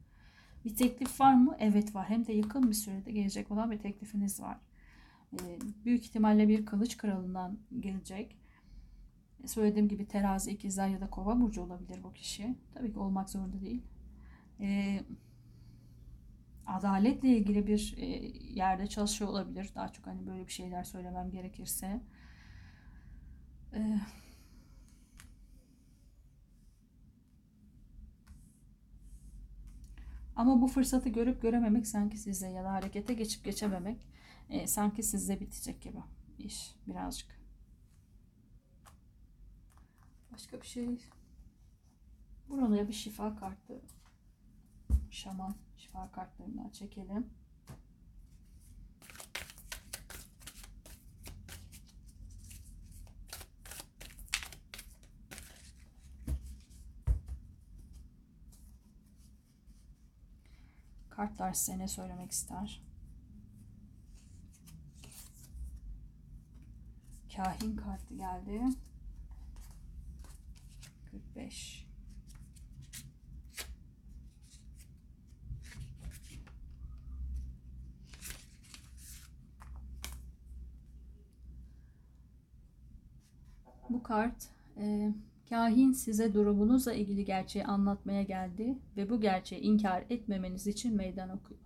Bir 0.65 0.75
teklif 0.75 1.21
var 1.21 1.33
mı? 1.33 1.55
Evet 1.59 1.95
var. 1.95 2.09
Hem 2.09 2.27
de 2.27 2.33
yakın 2.33 2.69
bir 2.69 2.73
sürede 2.73 3.11
gelecek 3.11 3.51
olan 3.51 3.71
bir 3.71 3.79
teklifiniz 3.79 4.41
var. 4.41 4.57
Ee, 5.33 5.59
büyük 5.85 6.05
ihtimalle 6.05 6.47
bir 6.47 6.65
kılıç 6.65 6.97
kralından 6.97 7.57
gelecek. 7.79 8.37
Söylediğim 9.45 9.87
gibi 9.87 10.07
terazi, 10.07 10.51
ikizler 10.51 10.87
ya 10.87 11.01
da 11.01 11.09
kova 11.09 11.41
burcu 11.41 11.61
olabilir 11.61 12.03
bu 12.03 12.13
kişi. 12.13 12.55
Tabii 12.73 12.93
ki 12.93 12.99
olmak 12.99 13.29
zorunda 13.29 13.61
değil. 13.61 13.81
Ee, 14.59 15.01
adaletle 16.67 17.29
ilgili 17.29 17.67
bir 17.67 17.95
e, 17.97 18.05
yerde 18.53 18.87
çalışıyor 18.87 19.31
olabilir. 19.31 19.69
Daha 19.75 19.89
çok 19.89 20.07
hani 20.07 20.27
böyle 20.27 20.47
bir 20.47 20.51
şeyler 20.51 20.83
söylemem 20.83 21.31
gerekirse. 21.31 22.01
Ee, 23.73 23.99
Ama 30.35 30.61
bu 30.61 30.67
fırsatı 30.67 31.09
görüp 31.09 31.41
görememek 31.41 31.87
sanki 31.87 32.17
sizde 32.17 32.47
ya 32.47 32.63
da 32.63 32.71
harekete 32.71 33.13
geçip 33.13 33.45
geçememek 33.45 34.07
e, 34.49 34.67
sanki 34.67 35.03
sizde 35.03 35.39
bitecek 35.39 35.81
gibi 35.81 35.97
iş 36.39 36.75
birazcık. 36.87 37.41
Başka 40.33 40.61
bir 40.61 40.67
şey. 40.67 40.97
Buraya 42.49 42.87
bir 42.87 42.93
şifa 42.93 43.35
kartı. 43.35 43.81
Şaman 45.09 45.55
şifa 45.77 46.11
kartlarından 46.11 46.69
çekelim. 46.69 47.40
Kartlar 61.21 61.53
size 61.53 61.79
ne 61.79 61.87
söylemek 61.87 62.31
ister? 62.31 62.81
Kahin 67.35 67.75
kartı 67.75 68.15
geldi. 68.15 68.61
45. 71.11 71.87
Bu 83.89 84.03
kart 84.03 84.49
e, 84.77 85.13
Kahin 85.51 85.91
size 85.91 86.33
durumunuzla 86.33 86.93
ilgili 86.93 87.25
gerçeği 87.25 87.65
anlatmaya 87.65 88.23
geldi 88.23 88.77
ve 88.97 89.09
bu 89.09 89.21
gerçeği 89.21 89.61
inkar 89.61 90.03
etmemeniz 90.09 90.67
için 90.67 90.95
meydan 90.95 91.29
okuyor. 91.29 91.59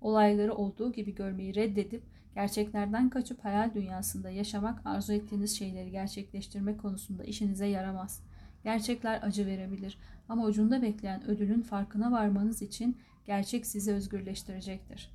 Olayları 0.00 0.54
olduğu 0.54 0.92
gibi 0.92 1.14
görmeyi 1.14 1.54
reddedip 1.54 2.02
gerçeklerden 2.34 3.08
kaçıp 3.08 3.44
hayal 3.44 3.74
dünyasında 3.74 4.30
yaşamak 4.30 4.86
arzu 4.86 5.12
ettiğiniz 5.12 5.58
şeyleri 5.58 5.90
gerçekleştirme 5.90 6.76
konusunda 6.76 7.24
işinize 7.24 7.66
yaramaz. 7.66 8.22
Gerçekler 8.64 9.20
acı 9.22 9.46
verebilir 9.46 9.98
ama 10.28 10.44
ucunda 10.44 10.82
bekleyen 10.82 11.26
ödülün 11.26 11.62
farkına 11.62 12.12
varmanız 12.12 12.62
için 12.62 12.96
gerçek 13.26 13.66
sizi 13.66 13.92
özgürleştirecektir. 13.92 15.10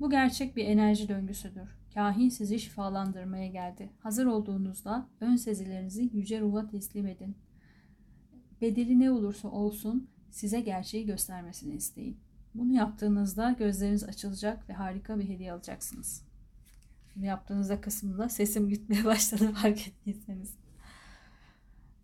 Bu 0.00 0.10
gerçek 0.10 0.56
bir 0.56 0.64
enerji 0.64 1.08
döngüsüdür. 1.08 1.79
Kahin 1.94 2.28
sizi 2.28 2.58
şifalandırmaya 2.58 3.46
geldi. 3.46 3.90
Hazır 4.00 4.26
olduğunuzda 4.26 5.08
ön 5.20 5.36
sezilerinizi 5.36 6.10
yüce 6.12 6.40
ruha 6.40 6.66
teslim 6.66 7.06
edin. 7.06 7.36
Bedeli 8.60 8.98
ne 8.98 9.10
olursa 9.10 9.48
olsun 9.48 10.08
size 10.30 10.60
gerçeği 10.60 11.06
göstermesini 11.06 11.74
isteyin. 11.74 12.20
Bunu 12.54 12.72
yaptığınızda 12.72 13.52
gözleriniz 13.58 14.04
açılacak 14.04 14.68
ve 14.68 14.72
harika 14.72 15.18
bir 15.18 15.28
hediye 15.28 15.52
alacaksınız. 15.52 16.24
Bunu 17.16 17.24
yaptığınızda 17.24 17.80
kısmında 17.80 18.28
sesim 18.28 18.68
gitmeye 18.68 19.04
başladı 19.04 19.52
fark 19.52 19.88
ettiyseniz. 19.88 20.54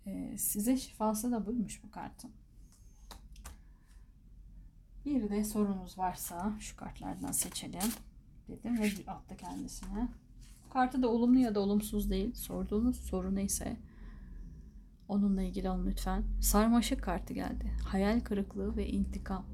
Ee, 0.06 0.38
size 0.38 0.76
şifası 0.76 1.32
da 1.32 1.46
buymuş 1.46 1.84
bu 1.84 1.90
kartın. 1.90 2.30
Bir 5.04 5.30
de 5.30 5.44
sorunuz 5.44 5.98
varsa 5.98 6.52
şu 6.60 6.76
kartlardan 6.76 7.32
seçelim 7.32 7.92
dedim 8.48 8.78
ve 8.78 9.10
attı 9.10 9.36
kendisine. 9.36 10.08
Kartı 10.70 11.02
da 11.02 11.08
olumlu 11.08 11.38
ya 11.38 11.54
da 11.54 11.60
olumsuz 11.60 12.10
değil. 12.10 12.34
Sorduğunuz 12.34 12.96
soru 12.96 13.34
neyse 13.34 13.76
onunla 15.08 15.42
ilgili 15.42 15.68
alın 15.68 15.86
lütfen. 15.86 16.22
Sarmaşık 16.40 17.02
kartı 17.02 17.34
geldi. 17.34 17.72
Hayal 17.84 18.20
kırıklığı 18.20 18.76
ve 18.76 18.88
intikam. 18.88 19.44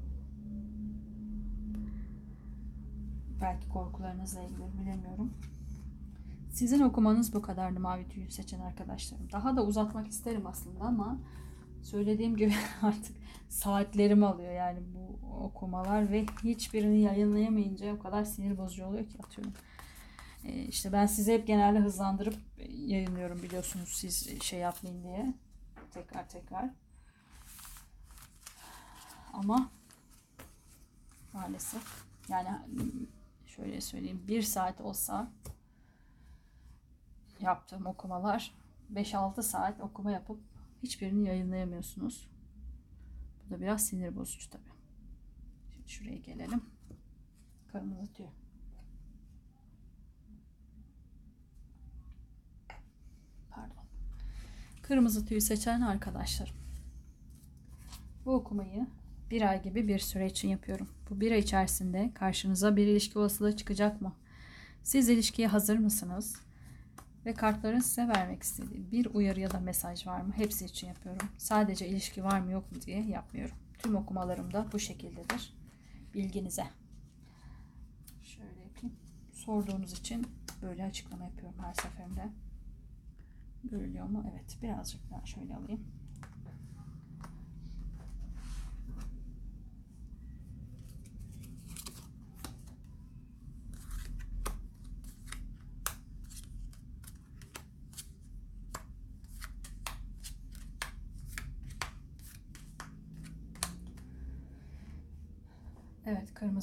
Belki 3.41 3.69
korkularınızla 3.69 4.41
ilgili 4.41 4.81
bilemiyorum. 4.81 5.33
Sizin 6.51 6.81
okumanız 6.81 7.33
bu 7.33 7.41
kadardı 7.41 7.79
mavi 7.79 8.09
tüyü 8.09 8.31
seçen 8.31 8.59
arkadaşlarım. 8.59 9.31
Daha 9.31 9.57
da 9.57 9.65
uzatmak 9.65 10.07
isterim 10.07 10.47
aslında 10.47 10.83
ama 10.83 11.17
söylediğim 11.83 12.37
gibi 12.37 12.53
artık 12.81 13.15
saatlerimi 13.49 14.25
alıyor 14.25 14.53
yani 14.53 14.79
bu 14.95 15.19
okumalar 15.45 16.11
ve 16.11 16.25
hiçbirini 16.43 17.01
yayınlayamayınca 17.01 17.93
o 17.93 17.99
kadar 17.99 18.23
sinir 18.23 18.57
bozucu 18.57 18.85
oluyor 18.85 19.09
ki 19.09 19.17
atıyorum. 19.23 19.53
Ee, 20.43 20.63
işte 20.63 20.91
ben 20.91 21.05
size 21.05 21.33
hep 21.33 21.47
genelde 21.47 21.79
hızlandırıp 21.79 22.35
yayınlıyorum 22.69 23.43
biliyorsunuz 23.43 23.89
siz 23.89 24.41
şey 24.41 24.59
yapmayın 24.59 25.03
diye. 25.03 25.33
Tekrar 25.91 26.29
tekrar. 26.29 26.69
Ama 29.33 29.69
maalesef 31.33 31.83
yani 32.29 32.49
şöyle 33.47 33.81
söyleyeyim 33.81 34.23
bir 34.27 34.41
saat 34.41 34.81
olsa 34.81 35.31
yaptığım 37.39 37.85
okumalar 37.85 38.53
5-6 38.93 39.43
saat 39.43 39.81
okuma 39.81 40.11
yapıp 40.11 40.52
hiçbirini 40.83 41.27
yayınlayamıyorsunuz. 41.27 42.29
Bu 43.45 43.49
da 43.49 43.61
biraz 43.61 43.85
sinir 43.85 44.15
bozucu 44.15 44.49
tabi. 44.49 44.69
Şimdi 45.73 45.89
şuraya 45.89 46.17
gelelim. 46.17 46.61
Kırmızı 47.71 48.13
tüy. 48.13 48.25
Pardon. 53.49 53.85
Kırmızı 54.81 55.25
tüyü 55.25 55.41
seçen 55.41 55.81
arkadaşlarım. 55.81 56.55
Bu 58.25 58.33
okumayı 58.33 58.87
bir 59.31 59.41
ay 59.41 59.63
gibi 59.63 59.87
bir 59.87 59.99
süre 59.99 60.27
için 60.27 60.49
yapıyorum. 60.49 60.89
Bu 61.09 61.21
bir 61.21 61.31
ay 61.31 61.39
içerisinde 61.39 62.11
karşınıza 62.13 62.75
bir 62.75 62.87
ilişki 62.87 63.19
olasılığı 63.19 63.57
çıkacak 63.57 64.01
mı? 64.01 64.15
Siz 64.83 65.09
ilişkiye 65.09 65.47
hazır 65.47 65.77
mısınız? 65.77 66.35
Ve 67.25 67.33
kartların 67.33 67.79
size 67.79 68.07
vermek 68.07 68.43
istediği 68.43 68.91
bir 68.91 69.05
uyarı 69.05 69.39
ya 69.39 69.51
da 69.51 69.59
mesaj 69.59 70.07
var 70.07 70.21
mı? 70.21 70.33
Hepsi 70.35 70.65
için 70.65 70.87
yapıyorum. 70.87 71.29
Sadece 71.37 71.87
ilişki 71.87 72.23
var 72.23 72.39
mı 72.39 72.51
yok 72.51 72.71
mu 72.71 72.81
diye 72.81 73.01
yapmıyorum. 73.01 73.55
Tüm 73.79 73.95
okumalarım 73.95 74.53
da 74.53 74.67
bu 74.71 74.79
şekildedir. 74.79 75.53
Bilginize. 76.13 76.65
Şöyle 78.23 78.61
yapayım. 78.61 78.95
Sorduğunuz 79.31 79.93
için 79.93 80.27
böyle 80.61 80.85
açıklama 80.85 81.23
yapıyorum 81.23 81.59
her 81.59 81.73
seferinde. 81.73 82.29
Görülüyor 83.63 84.05
mu? 84.05 84.25
Evet. 84.31 84.57
Birazcık 84.61 85.11
daha 85.11 85.25
şöyle 85.25 85.55
alayım. 85.55 85.83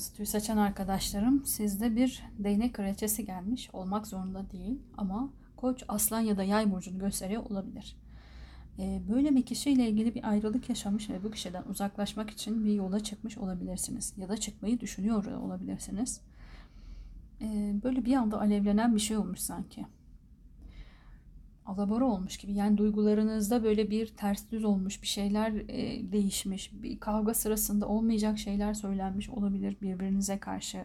Kırmızı 0.00 0.16
tüy 0.16 0.26
seçen 0.26 0.56
arkadaşlarım 0.56 1.46
sizde 1.46 1.96
bir 1.96 2.22
değnek 2.38 2.74
kraliçesi 2.74 3.26
gelmiş 3.26 3.70
olmak 3.72 4.06
zorunda 4.06 4.50
değil 4.50 4.78
ama 4.96 5.30
koç 5.56 5.84
aslan 5.88 6.20
ya 6.20 6.36
da 6.36 6.42
yay 6.42 6.72
burcunu 6.72 6.98
gösteriyor 6.98 7.42
olabilir. 7.50 7.96
Ee, 8.78 9.02
böyle 9.08 9.36
bir 9.36 9.42
kişiyle 9.42 9.88
ilgili 9.88 10.14
bir 10.14 10.30
ayrılık 10.30 10.68
yaşamış 10.68 11.10
ve 11.10 11.24
bu 11.24 11.30
kişiden 11.30 11.62
uzaklaşmak 11.62 12.30
için 12.30 12.64
bir 12.64 12.72
yola 12.72 13.00
çıkmış 13.00 13.38
olabilirsiniz 13.38 14.14
ya 14.16 14.28
da 14.28 14.36
çıkmayı 14.36 14.80
düşünüyor 14.80 15.24
olabilirsiniz. 15.24 16.20
Ee, 17.40 17.74
böyle 17.84 18.04
bir 18.04 18.14
anda 18.14 18.40
alevlenen 18.40 18.94
bir 18.94 19.00
şey 19.00 19.16
olmuş 19.16 19.38
sanki 19.38 19.86
alabora 21.70 22.04
olmuş 22.04 22.36
gibi. 22.36 22.52
Yani 22.52 22.78
duygularınızda 22.78 23.64
böyle 23.64 23.90
bir 23.90 24.06
ters 24.06 24.50
düz 24.52 24.64
olmuş 24.64 25.02
bir 25.02 25.06
şeyler 25.06 25.52
e, 25.68 26.12
değişmiş. 26.12 26.70
Bir 26.72 27.00
kavga 27.00 27.34
sırasında 27.34 27.86
olmayacak 27.86 28.38
şeyler 28.38 28.74
söylenmiş 28.74 29.30
olabilir 29.30 29.76
birbirinize 29.82 30.38
karşı. 30.38 30.84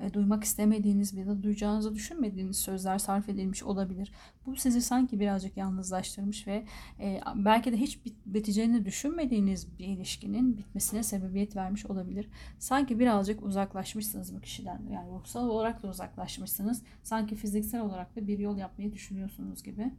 E, 0.00 0.14
duymak 0.14 0.44
istemediğiniz 0.44 1.14
ya 1.14 1.26
da 1.26 1.42
duyacağınızı 1.42 1.94
düşünmediğiniz 1.94 2.56
sözler 2.56 2.98
sarf 2.98 3.28
edilmiş 3.28 3.62
olabilir. 3.62 4.12
Bu 4.46 4.56
sizi 4.56 4.82
sanki 4.82 5.20
birazcık 5.20 5.56
yalnızlaştırmış 5.56 6.46
ve 6.46 6.64
e, 7.00 7.20
belki 7.34 7.72
de 7.72 7.76
hiç 7.76 8.04
bit- 8.06 8.26
biteceğini 8.26 8.84
düşünmediğiniz 8.84 9.78
bir 9.78 9.86
ilişkinin 9.86 10.58
bitmesine 10.58 11.02
sebebiyet 11.02 11.56
vermiş 11.56 11.86
olabilir. 11.86 12.28
Sanki 12.58 12.98
birazcık 12.98 13.42
uzaklaşmışsınız 13.42 14.34
bu 14.36 14.40
kişiden. 14.40 14.82
Yani 14.90 15.10
ruhsal 15.10 15.48
olarak 15.48 15.82
da 15.82 15.88
uzaklaşmışsınız. 15.88 16.82
Sanki 17.02 17.34
fiziksel 17.34 17.80
olarak 17.80 18.16
da 18.16 18.26
bir 18.26 18.38
yol 18.38 18.58
yapmayı 18.58 18.92
düşünüyorsunuz 18.92 19.62
gibi. 19.62 19.92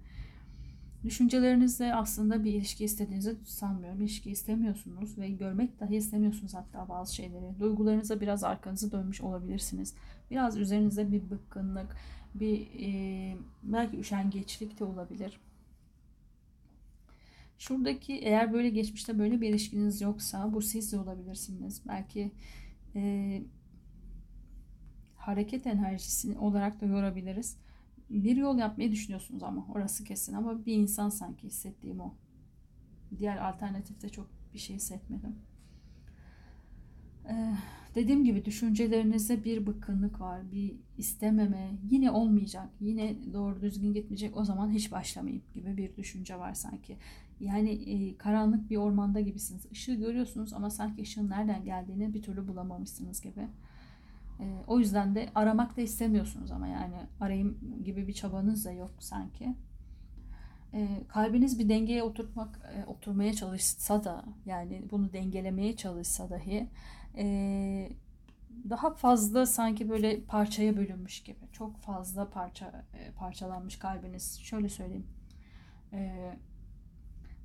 Düşüncelerinizle 1.04 1.96
aslında 1.96 2.44
bir 2.44 2.54
ilişki 2.54 2.86
istediğinizi 2.86 3.36
sanmıyorum. 3.46 4.02
İlişki 4.02 4.32
istemiyorsunuz 4.32 5.18
ve 5.18 5.30
görmek 5.30 5.80
dahi 5.80 5.96
istemiyorsunuz 5.96 6.54
hatta 6.54 6.90
bazı 6.90 7.16
şeyleri. 7.16 7.60
Duygularınıza 7.60 8.22
biraz 8.22 8.44
arkanızı 8.44 8.92
dönmüş 8.92 9.22
olabilirsiniz. 9.22 9.94
Biraz 10.32 10.58
üzerinize 10.58 11.12
bir 11.12 11.30
bıkkınlık, 11.30 11.96
bir 12.36 12.68
e, 12.80 13.38
belki 13.64 13.98
üşengeçlik 13.98 14.80
de 14.80 14.84
olabilir. 14.84 15.40
Şuradaki 17.58 18.14
eğer 18.14 18.54
böyle 18.54 18.70
geçmişte 18.70 19.20
böyle 19.20 19.42
bir 19.42 19.50
ilişkiniz 19.50 20.02
yoksa 20.02 20.54
bu 20.54 20.62
siz 20.62 20.94
de 20.94 21.00
olabilirsiniz. 21.00 21.82
Belki 21.88 22.32
e, 22.96 23.42
hareket 25.16 25.68
enerjisi 25.68 26.38
olarak 26.38 26.82
da 26.82 26.86
yorabiliriz 26.86 27.58
bir 28.10 28.36
yol 28.36 28.58
yapmayı 28.58 28.92
düşünüyorsunuz 28.92 29.44
ama 29.44 29.66
orası 29.76 30.04
kesin 30.04 30.34
ama 30.34 30.66
bir 30.66 30.74
insan 30.74 31.10
sanki 31.10 31.48
hissettiğim 31.48 32.00
o. 32.00 32.14
Diğer 33.18 33.38
alternatifte 33.38 34.10
çok 34.10 34.28
bir 34.54 34.60
şey 34.60 34.76
hissetmedim. 34.76 35.36
Ee, 37.30 37.54
dediğim 37.96 38.24
gibi 38.24 38.46
düşüncelerinizde 38.46 39.44
bir 39.44 39.68
bıkkınlık 39.68 40.22
var, 40.22 40.52
bir 40.52 40.76
istememe, 40.98 41.72
yine 41.92 42.12
olmayacak, 42.12 42.70
yine 42.80 43.34
doğru 43.34 43.62
düzgün 43.62 43.94
gitmeyecek 43.94 44.38
o 44.38 44.46
zaman 44.46 44.72
hiç 44.72 44.92
başlamayayım 44.92 45.44
gibi 45.54 45.78
bir 45.78 45.96
düşünce 45.96 46.40
var 46.40 46.54
sanki. 46.54 46.98
Yani 47.40 47.70
e, 47.70 48.18
karanlık 48.18 48.70
bir 48.70 48.78
ormanda 48.78 49.20
gibisiniz. 49.22 49.66
Işığı 49.72 49.96
görüyorsunuz 49.96 50.54
ama 50.54 50.70
sanki 50.70 51.02
ışığın 51.02 51.30
nereden 51.30 51.64
geldiğini 51.64 52.14
bir 52.14 52.22
türlü 52.22 52.48
bulamamışsınız 52.48 53.22
gibi. 53.22 53.48
E, 54.40 54.64
o 54.68 54.80
yüzden 54.80 55.16
de 55.16 55.30
aramak 55.36 55.78
da 55.78 55.82
istemiyorsunuz 55.82 56.52
ama 56.52 56.68
yani 56.68 56.96
arayayım 57.20 57.58
gibi 57.84 58.08
bir 58.08 58.14
çabanız 58.14 58.66
da 58.66 58.72
yok 58.72 58.92
sanki. 59.00 59.56
E, 60.74 61.04
kalbiniz 61.08 61.60
bir 61.60 61.70
dengeye 61.70 62.04
oturtmak, 62.04 62.60
e, 62.76 62.86
oturmaya 62.86 63.34
çalışsa 63.34 64.04
da 64.04 64.26
yani 64.46 64.84
bunu 64.92 65.14
dengelemeye 65.14 65.76
çalışsa 65.76 66.30
dahi 66.30 66.70
e, 67.18 67.90
daha 68.70 68.94
fazla 68.94 69.46
sanki 69.46 69.90
böyle 69.90 70.22
parçaya 70.22 70.78
bölünmüş 70.78 71.24
gibi. 71.24 71.40
Çok 71.52 71.78
fazla 71.78 72.30
parça 72.30 72.86
e, 72.94 73.12
parçalanmış 73.12 73.80
kalbiniz. 73.80 74.40
Şöyle 74.40 74.70
söyleyeyim. 74.70 75.08
E, 75.94 76.32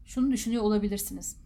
şunu 0.05 0.31
düşünüyor 0.31 0.63
olabilirsiniz. 0.63 1.44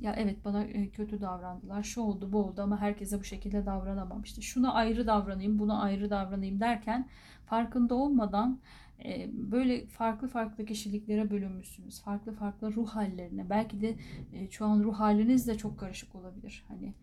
Ya 0.00 0.14
evet 0.18 0.44
bana 0.44 0.64
e, 0.64 0.88
kötü 0.88 1.20
davrandılar, 1.20 1.82
şu 1.82 2.00
oldu 2.00 2.32
bu 2.32 2.38
oldu 2.38 2.62
ama 2.62 2.80
herkese 2.80 3.20
bu 3.20 3.24
şekilde 3.24 3.66
davranamam. 3.66 4.22
İşte 4.22 4.40
şuna 4.40 4.74
ayrı 4.74 5.06
davranayım, 5.06 5.58
buna 5.58 5.80
ayrı 5.80 6.10
davranayım 6.10 6.60
derken 6.60 7.08
farkında 7.46 7.94
olmadan 7.94 8.60
e, 9.04 9.30
böyle 9.32 9.86
farklı 9.86 10.28
farklı 10.28 10.64
kişiliklere 10.64 11.30
bölünmüşsünüz. 11.30 12.00
Farklı 12.02 12.32
farklı 12.32 12.74
ruh 12.74 12.88
hallerine. 12.88 13.50
Belki 13.50 13.80
de 13.80 13.96
e, 14.32 14.50
şu 14.50 14.66
an 14.66 14.82
ruh 14.82 14.94
haliniz 14.94 15.46
de 15.48 15.58
çok 15.58 15.78
karışık 15.78 16.14
olabilir. 16.14 16.64
Hani 16.68 16.94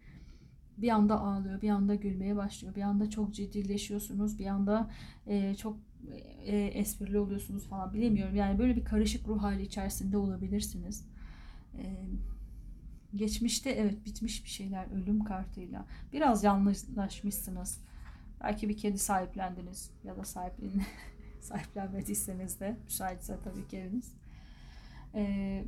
bir 0.78 0.90
anda 0.90 1.20
ağlıyor, 1.20 1.62
bir 1.62 1.70
anda 1.70 1.96
gülmeye 1.96 2.36
başlıyor, 2.36 2.76
bir 2.76 2.82
anda 2.82 3.10
çok 3.10 3.34
ciddileşiyorsunuz, 3.34 4.40
bir 4.40 4.46
anda 4.46 4.90
çok 5.58 5.78
esprili 6.46 7.20
oluyorsunuz 7.20 7.68
falan 7.68 7.94
bilemiyorum. 7.94 8.36
Yani 8.36 8.60
böyle 8.60 8.76
bir 8.76 8.86
karışık 8.86 9.28
ruh 9.28 9.44
hali 9.44 9.62
içerisinde 9.62 10.18
olabilirsiniz. 10.18 11.08
Geçmişte 13.18 13.70
evet 13.70 14.06
bitmiş 14.06 14.44
bir 14.44 14.50
şeyler 14.50 14.92
ölüm 14.92 15.24
kartıyla. 15.24 15.86
Biraz 16.14 16.44
yalnızlaşmışsınız. 16.44 17.82
Belki 18.42 18.70
bir 18.70 18.78
kedi 18.78 18.98
sahiplendiniz 18.98 19.92
ya 20.04 20.18
da 20.18 20.24
sahiplen 20.24 20.70
sahiplenmediyseniz 21.42 22.60
de 22.60 22.78
müsaitse 22.86 23.38
tabii 23.44 23.68
ki 23.68 23.78
eviniz. 23.78 24.14
Ee, 25.16 25.64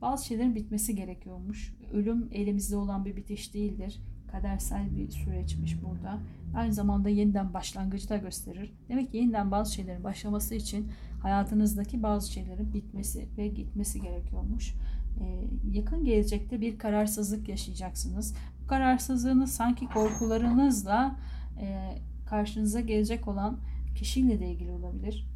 bazı 0.00 0.26
şeylerin 0.26 0.54
bitmesi 0.54 0.94
gerekiyormuş. 0.94 1.74
Ölüm 1.92 2.28
elimizde 2.32 2.76
olan 2.76 3.04
bir 3.04 3.16
bitiş 3.16 3.54
değildir. 3.54 4.00
Kadersel 4.32 4.96
bir 4.96 5.10
süreçmiş 5.10 5.82
burada. 5.82 6.18
Aynı 6.54 6.72
zamanda 6.72 7.08
yeniden 7.08 7.54
başlangıcı 7.54 8.08
da 8.08 8.16
gösterir. 8.16 8.74
Demek 8.88 9.10
ki 9.10 9.16
yeniden 9.16 9.50
bazı 9.50 9.74
şeylerin 9.74 10.04
başlaması 10.04 10.54
için 10.54 10.92
hayatınızdaki 11.22 12.02
bazı 12.02 12.32
şeylerin 12.32 12.74
bitmesi 12.74 13.28
ve 13.38 13.48
gitmesi 13.48 14.00
gerekiyormuş. 14.00 14.74
Ee, 15.20 15.44
yakın 15.72 16.04
gelecekte 16.04 16.60
bir 16.60 16.78
kararsızlık 16.78 17.48
yaşayacaksınız. 17.48 18.34
Bu 18.62 18.66
kararsızlığınız 18.66 19.52
sanki 19.52 19.86
korkularınızla 19.86 21.16
e, 21.60 21.98
karşınıza 22.26 22.80
gelecek 22.80 23.28
olan 23.28 23.60
kişiyle 23.94 24.40
de 24.40 24.50
ilgili 24.50 24.70
olabilir. 24.70 25.28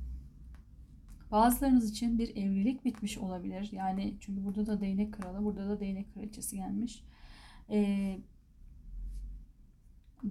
Bazılarınız 1.31 1.91
için 1.91 2.19
bir 2.19 2.37
evlilik 2.37 2.85
bitmiş 2.85 3.19
olabilir. 3.19 3.69
Yani 3.73 4.15
çünkü 4.21 4.45
burada 4.45 4.67
da 4.67 4.81
değnek 4.81 5.15
kralı, 5.15 5.45
burada 5.45 5.69
da 5.69 5.81
değnek 5.81 6.15
kraliçesi 6.15 6.57
gelmiş. 6.57 7.05
E, 7.71 8.19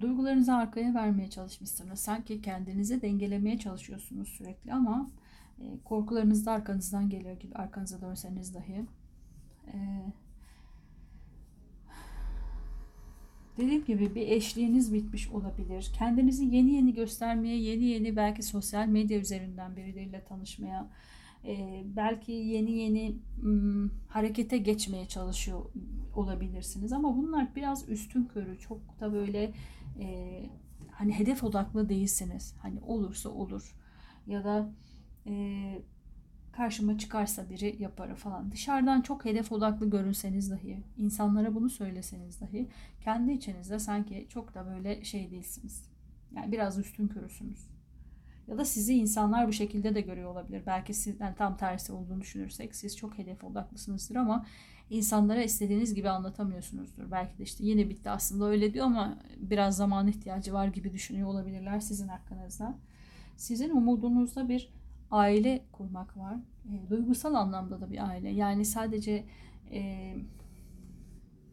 duygularınızı 0.00 0.54
arkaya 0.54 0.94
vermeye 0.94 1.30
çalışmışsınız. 1.30 2.00
Sanki 2.00 2.42
kendinizi 2.42 3.02
dengelemeye 3.02 3.58
çalışıyorsunuz 3.58 4.28
sürekli 4.28 4.72
ama 4.72 5.10
e, 5.60 5.78
korkularınız 5.84 6.46
da 6.46 6.52
arkanızdan 6.52 7.08
geliyor 7.08 7.40
gibi 7.40 7.54
arkanıza 7.54 8.00
dönseniz 8.00 8.54
dahi. 8.54 8.84
Ee, 9.66 10.12
dediğim 13.56 13.84
gibi 13.84 14.14
bir 14.14 14.28
eşliğiniz 14.28 14.94
bitmiş 14.94 15.28
olabilir. 15.28 15.92
Kendinizi 15.98 16.44
yeni 16.44 16.74
yeni 16.74 16.94
göstermeye, 16.94 17.56
yeni 17.56 17.84
yeni 17.84 18.16
belki 18.16 18.42
sosyal 18.42 18.86
medya 18.88 19.18
üzerinden 19.18 19.76
birileriyle 19.76 20.24
tanışmaya, 20.24 20.90
e, 21.44 21.82
belki 21.96 22.32
yeni 22.32 22.72
yeni 22.72 23.16
m, 23.42 23.88
harekete 24.08 24.58
geçmeye 24.58 25.08
çalışıyor 25.08 25.64
olabilirsiniz. 26.14 26.92
Ama 26.92 27.16
bunlar 27.16 27.56
biraz 27.56 27.88
üstün 27.88 28.24
körü, 28.24 28.58
çok 28.58 29.00
da 29.00 29.12
böyle 29.12 29.52
e, 30.00 30.38
hani 30.90 31.12
hedef 31.12 31.44
odaklı 31.44 31.88
değilsiniz. 31.88 32.54
Hani 32.58 32.80
olursa 32.80 33.28
olur 33.28 33.74
ya 34.26 34.44
da 34.44 34.72
e, 35.26 35.32
karşıma 36.52 36.98
çıkarsa 36.98 37.50
biri 37.50 37.76
yaparı 37.78 38.14
falan. 38.14 38.52
Dışarıdan 38.52 39.00
çok 39.00 39.24
hedef 39.24 39.52
odaklı 39.52 39.90
görünseniz 39.90 40.50
dahi, 40.50 40.82
insanlara 40.96 41.54
bunu 41.54 41.70
söyleseniz 41.70 42.40
dahi 42.40 42.68
kendi 43.00 43.32
içinizde 43.32 43.78
sanki 43.78 44.26
çok 44.28 44.54
da 44.54 44.66
böyle 44.66 45.04
şey 45.04 45.30
değilsiniz. 45.30 45.84
Yani 46.36 46.52
biraz 46.52 46.78
üstün 46.78 47.08
körüsünüz. 47.08 47.72
Ya 48.48 48.58
da 48.58 48.64
sizi 48.64 48.94
insanlar 48.94 49.48
bu 49.48 49.52
şekilde 49.52 49.94
de 49.94 50.00
görüyor 50.00 50.30
olabilir. 50.30 50.62
Belki 50.66 50.94
sizden 50.94 51.34
tam 51.34 51.56
tersi 51.56 51.92
olduğunu 51.92 52.20
düşünürsek 52.20 52.74
siz 52.74 52.96
çok 52.96 53.18
hedef 53.18 53.44
odaklısınızdır 53.44 54.16
ama 54.16 54.46
insanlara 54.90 55.42
istediğiniz 55.42 55.94
gibi 55.94 56.08
anlatamıyorsunuzdur. 56.08 57.10
Belki 57.10 57.38
de 57.38 57.42
işte 57.42 57.64
yine 57.64 57.88
bitti 57.88 58.10
aslında 58.10 58.44
öyle 58.44 58.74
diyor 58.74 58.86
ama 58.86 59.18
biraz 59.36 59.76
zaman 59.76 60.08
ihtiyacı 60.08 60.52
var 60.52 60.66
gibi 60.66 60.92
düşünüyor 60.92 61.28
olabilirler 61.28 61.80
sizin 61.80 62.08
hakkınızda. 62.08 62.78
Sizin 63.36 63.70
umudunuzda 63.70 64.48
bir 64.48 64.72
aile 65.12 65.64
kurmak 65.72 66.16
var. 66.16 66.36
E, 66.64 66.90
duygusal 66.90 67.34
anlamda 67.34 67.80
da 67.80 67.90
bir 67.90 68.08
aile. 68.08 68.30
Yani 68.30 68.64
sadece 68.64 69.24
e, 69.72 70.14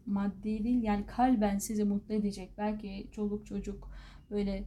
maddi 0.06 0.64
değil 0.64 0.82
yani 0.82 1.06
kalben 1.06 1.58
sizi 1.58 1.84
mutlu 1.84 2.14
edecek. 2.14 2.50
Belki 2.58 3.08
çoluk 3.12 3.46
çocuk 3.46 3.90
böyle 4.30 4.64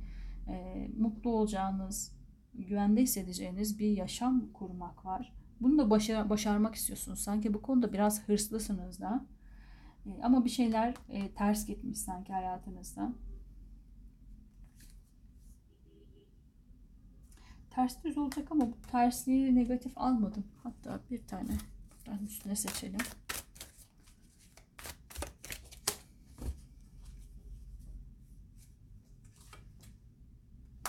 e, 0.48 0.88
mutlu 0.98 1.30
olacağınız, 1.30 2.16
güvende 2.54 3.02
hissedeceğiniz 3.02 3.80
bir 3.80 3.92
yaşam 3.92 4.52
kurmak 4.54 5.06
var. 5.06 5.34
Bunu 5.62 5.78
da 5.78 5.90
başar, 5.90 6.30
başarmak 6.30 6.76
istiyorsunuz. 6.76 7.20
Sanki 7.20 7.54
bu 7.54 7.62
konuda 7.62 7.94
biraz 7.94 8.28
hırslısınız 8.28 9.00
da. 9.00 9.26
E, 10.06 10.24
ama 10.24 10.46
bir 10.46 10.50
şeyler 10.50 10.94
e, 11.10 11.32
ters 11.32 11.66
gitmiş 11.66 11.98
sanki 11.98 12.34
hayatınızda. 12.34 13.14
Ters 17.76 18.04
düz 18.04 18.18
olacak 18.18 18.52
ama 18.52 18.68
bu 18.68 18.76
tersliği 18.92 19.56
negatif 19.56 19.98
almadım. 19.98 20.44
Hatta 20.64 21.00
bir 21.12 21.28
tane 21.28 21.58
buradan 21.92 22.26
üstüne 22.26 22.56
seçelim. 22.56 23.00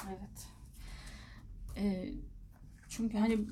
Evet. 0.09 0.49
Ee, 1.77 2.15
çünkü 2.89 3.19
hani 3.19 3.47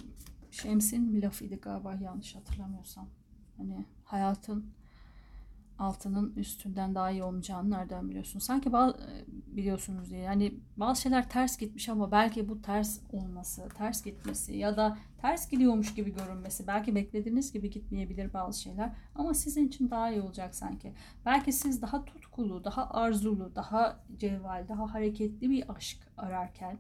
Şems'in 0.50 1.14
bir 1.14 1.22
lafıydı 1.22 1.56
galiba 1.56 1.94
yanlış 1.94 2.34
hatırlamıyorsam. 2.34 3.08
Hani 3.56 3.86
hayatın 4.04 4.72
altının 5.82 6.32
üstünden 6.36 6.94
daha 6.94 7.10
iyi 7.10 7.22
olmayacağını 7.22 7.70
nereden 7.70 8.08
biliyorsun? 8.08 8.38
Sanki 8.38 8.72
bazı, 8.72 8.96
biliyorsunuz 9.46 10.10
diye. 10.10 10.20
Yani 10.20 10.54
bazı 10.76 11.00
şeyler 11.00 11.28
ters 11.28 11.56
gitmiş 11.58 11.88
ama 11.88 12.12
belki 12.12 12.48
bu 12.48 12.62
ters 12.62 13.00
olması, 13.12 13.68
ters 13.68 14.04
gitmesi 14.04 14.56
ya 14.56 14.76
da 14.76 14.98
ters 15.18 15.48
gidiyormuş 15.48 15.94
gibi 15.94 16.14
görünmesi. 16.14 16.66
Belki 16.66 16.94
beklediğiniz 16.94 17.52
gibi 17.52 17.70
gitmeyebilir 17.70 18.32
bazı 18.32 18.60
şeyler 18.60 18.92
ama 19.14 19.34
sizin 19.34 19.68
için 19.68 19.90
daha 19.90 20.10
iyi 20.10 20.22
olacak 20.22 20.54
sanki. 20.54 20.92
Belki 21.26 21.52
siz 21.52 21.82
daha 21.82 22.04
tutkulu, 22.04 22.64
daha 22.64 22.90
arzulu, 22.90 23.54
daha 23.54 24.00
cevval, 24.16 24.68
daha 24.68 24.94
hareketli 24.94 25.50
bir 25.50 25.72
aşk 25.76 25.98
ararken, 26.16 26.78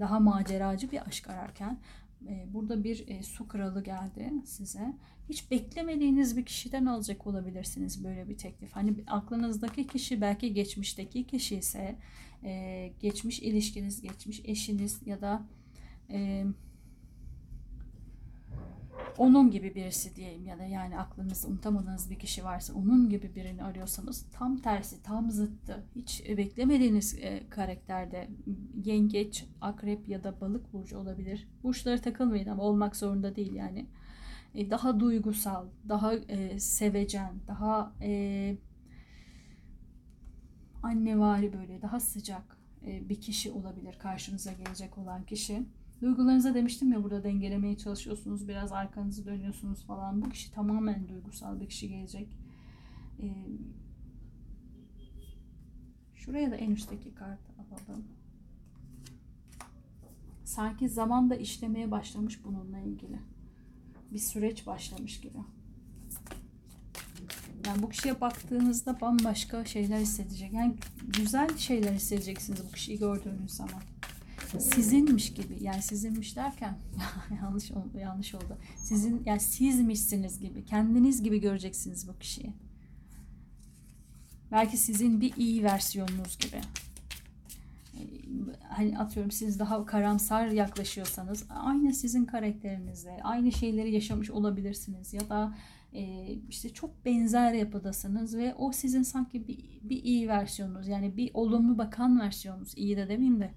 daha 0.00 0.20
maceracı 0.20 0.90
bir 0.90 1.06
aşk 1.06 1.30
ararken 1.30 1.72
e, 1.72 2.05
burada 2.52 2.84
bir 2.84 3.08
e, 3.08 3.22
su 3.22 3.48
kralı 3.48 3.84
geldi 3.84 4.32
size. 4.44 4.94
Hiç 5.28 5.50
beklemediğiniz 5.50 6.36
bir 6.36 6.44
kişiden 6.44 6.86
alacak 6.86 7.26
olabilirsiniz 7.26 8.04
böyle 8.04 8.28
bir 8.28 8.38
teklif. 8.38 8.72
Hani 8.72 8.94
aklınızdaki 9.06 9.86
kişi 9.86 10.20
belki 10.20 10.54
geçmişteki 10.54 11.26
kişi 11.26 11.56
ise 11.56 11.96
e, 12.44 12.92
geçmiş 13.00 13.40
ilişkiniz, 13.40 14.02
geçmiş 14.02 14.40
eşiniz 14.44 15.00
ya 15.06 15.20
da 15.20 15.42
onun 19.18 19.50
gibi 19.50 19.74
birisi 19.74 20.16
diyeyim 20.16 20.46
ya 20.46 20.58
da 20.58 20.64
yani 20.64 20.98
aklınızda 20.98 21.48
unutamadığınız 21.48 22.10
bir 22.10 22.18
kişi 22.18 22.44
varsa 22.44 22.74
onun 22.74 23.08
gibi 23.08 23.34
birini 23.34 23.64
arıyorsanız 23.64 24.26
tam 24.32 24.56
tersi, 24.56 25.02
tam 25.02 25.30
zıttı. 25.30 25.84
Hiç 25.94 26.24
beklemediğiniz 26.28 27.14
e, 27.14 27.42
karakterde 27.50 28.28
yengeç, 28.84 29.44
akrep 29.60 30.08
ya 30.08 30.24
da 30.24 30.40
balık 30.40 30.72
burcu 30.72 30.98
olabilir. 30.98 31.48
Burçlara 31.62 32.00
takılmayın 32.00 32.48
ama 32.48 32.62
olmak 32.62 32.96
zorunda 32.96 33.36
değil 33.36 33.52
yani. 33.52 33.86
E, 34.54 34.70
daha 34.70 35.00
duygusal, 35.00 35.66
daha 35.88 36.14
e, 36.14 36.58
sevecen, 36.60 37.34
daha 37.48 37.92
e, 38.02 38.56
annevari 40.82 41.52
böyle 41.52 41.82
daha 41.82 42.00
sıcak 42.00 42.58
e, 42.86 43.08
bir 43.08 43.20
kişi 43.20 43.50
olabilir 43.50 43.98
karşınıza 43.98 44.52
gelecek 44.52 44.98
olan 44.98 45.22
kişi. 45.22 45.62
Duygularınıza 46.00 46.54
demiştim 46.54 46.92
ya 46.92 47.02
burada 47.02 47.24
dengelemeye 47.24 47.76
çalışıyorsunuz. 47.76 48.48
Biraz 48.48 48.72
arkanızı 48.72 49.26
dönüyorsunuz 49.26 49.84
falan. 49.84 50.22
Bu 50.22 50.30
kişi 50.30 50.52
tamamen 50.52 51.08
duygusal 51.08 51.60
bir 51.60 51.68
kişi 51.68 51.88
gelecek. 51.88 52.28
Ee, 53.20 53.34
şuraya 56.14 56.50
da 56.50 56.56
en 56.56 56.70
üstteki 56.70 57.14
kartı 57.14 57.52
alalım. 57.52 58.04
Sanki 60.44 60.88
zaman 60.88 61.30
da 61.30 61.36
işlemeye 61.36 61.90
başlamış 61.90 62.44
bununla 62.44 62.78
ilgili. 62.78 63.18
Bir 64.12 64.18
süreç 64.18 64.66
başlamış 64.66 65.20
gibi. 65.20 65.38
Yani 67.66 67.82
bu 67.82 67.88
kişiye 67.88 68.20
baktığınızda 68.20 69.00
bambaşka 69.00 69.64
şeyler 69.64 69.98
hissedecek. 70.00 70.52
Yani 70.52 70.76
güzel 71.18 71.56
şeyler 71.56 71.92
hissedeceksiniz 71.92 72.64
bu 72.68 72.72
kişiyi 72.72 72.98
gördüğünüz 72.98 73.50
zaman 73.50 73.82
sizinmiş 74.58 75.34
gibi 75.34 75.58
yani 75.60 75.82
sizinmiş 75.82 76.36
derken 76.36 76.78
yanlış 77.42 77.70
oldu 77.70 77.98
yanlış 77.98 78.34
oldu. 78.34 78.58
Sizin 78.76 79.22
yani 79.26 79.40
sizmişsiniz 79.40 80.40
gibi 80.40 80.64
kendiniz 80.64 81.22
gibi 81.22 81.40
göreceksiniz 81.40 82.08
bu 82.08 82.18
kişiyi. 82.18 82.52
Belki 84.52 84.76
sizin 84.76 85.20
bir 85.20 85.36
iyi 85.36 85.64
versiyonunuz 85.64 86.38
gibi. 86.38 86.56
E, 87.94 88.00
hani 88.68 88.98
atıyorum 88.98 89.30
siz 89.30 89.58
daha 89.58 89.86
karamsar 89.86 90.46
yaklaşıyorsanız 90.46 91.44
aynı 91.50 91.94
sizin 91.94 92.24
karakterinizle 92.24 93.20
aynı 93.22 93.52
şeyleri 93.52 93.92
yaşamış 93.92 94.30
olabilirsiniz 94.30 95.14
ya 95.14 95.28
da 95.28 95.54
e, 95.92 96.32
işte 96.48 96.68
çok 96.68 97.04
benzer 97.04 97.52
yapıdasınız 97.52 98.36
ve 98.36 98.54
o 98.54 98.72
sizin 98.72 99.02
sanki 99.02 99.48
bir, 99.48 99.58
bir 99.82 100.04
iyi 100.04 100.28
versiyonunuz 100.28 100.88
yani 100.88 101.16
bir 101.16 101.30
olumlu 101.34 101.78
bakan 101.78 102.20
versiyonunuz 102.20 102.72
iyi 102.76 102.96
de 102.96 103.08
demeyeyim 103.08 103.40
de 103.40 103.50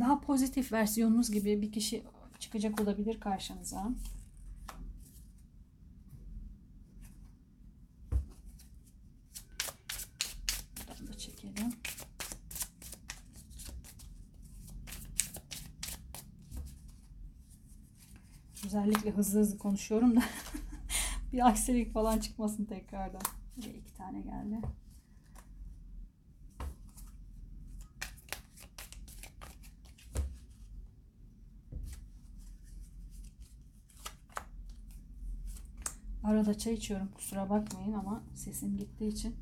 daha 0.00 0.20
pozitif 0.20 0.72
versiyonunuz 0.72 1.30
gibi 1.30 1.62
bir 1.62 1.72
kişi 1.72 2.04
çıkacak 2.38 2.80
olabilir 2.80 3.20
karşınıza. 3.20 3.90
Buradan 10.88 11.06
da 11.06 11.18
çekelim. 11.18 11.72
Özellikle 18.66 19.10
hızlı 19.10 19.40
hızlı 19.40 19.58
konuşuyorum 19.58 20.16
da 20.16 20.22
bir 21.32 21.48
aksilik 21.48 21.92
falan 21.92 22.18
çıkmasın 22.18 22.64
tekrardan. 22.64 23.22
Buraya 23.56 23.72
iki 23.72 23.94
tane 23.94 24.20
geldi. 24.20 24.60
Arada 36.30 36.58
çay 36.58 36.74
içiyorum 36.74 37.08
kusura 37.14 37.50
bakmayın 37.50 37.92
ama 37.92 38.22
sesim 38.34 38.76
gittiği 38.76 39.08
için. 39.08 39.36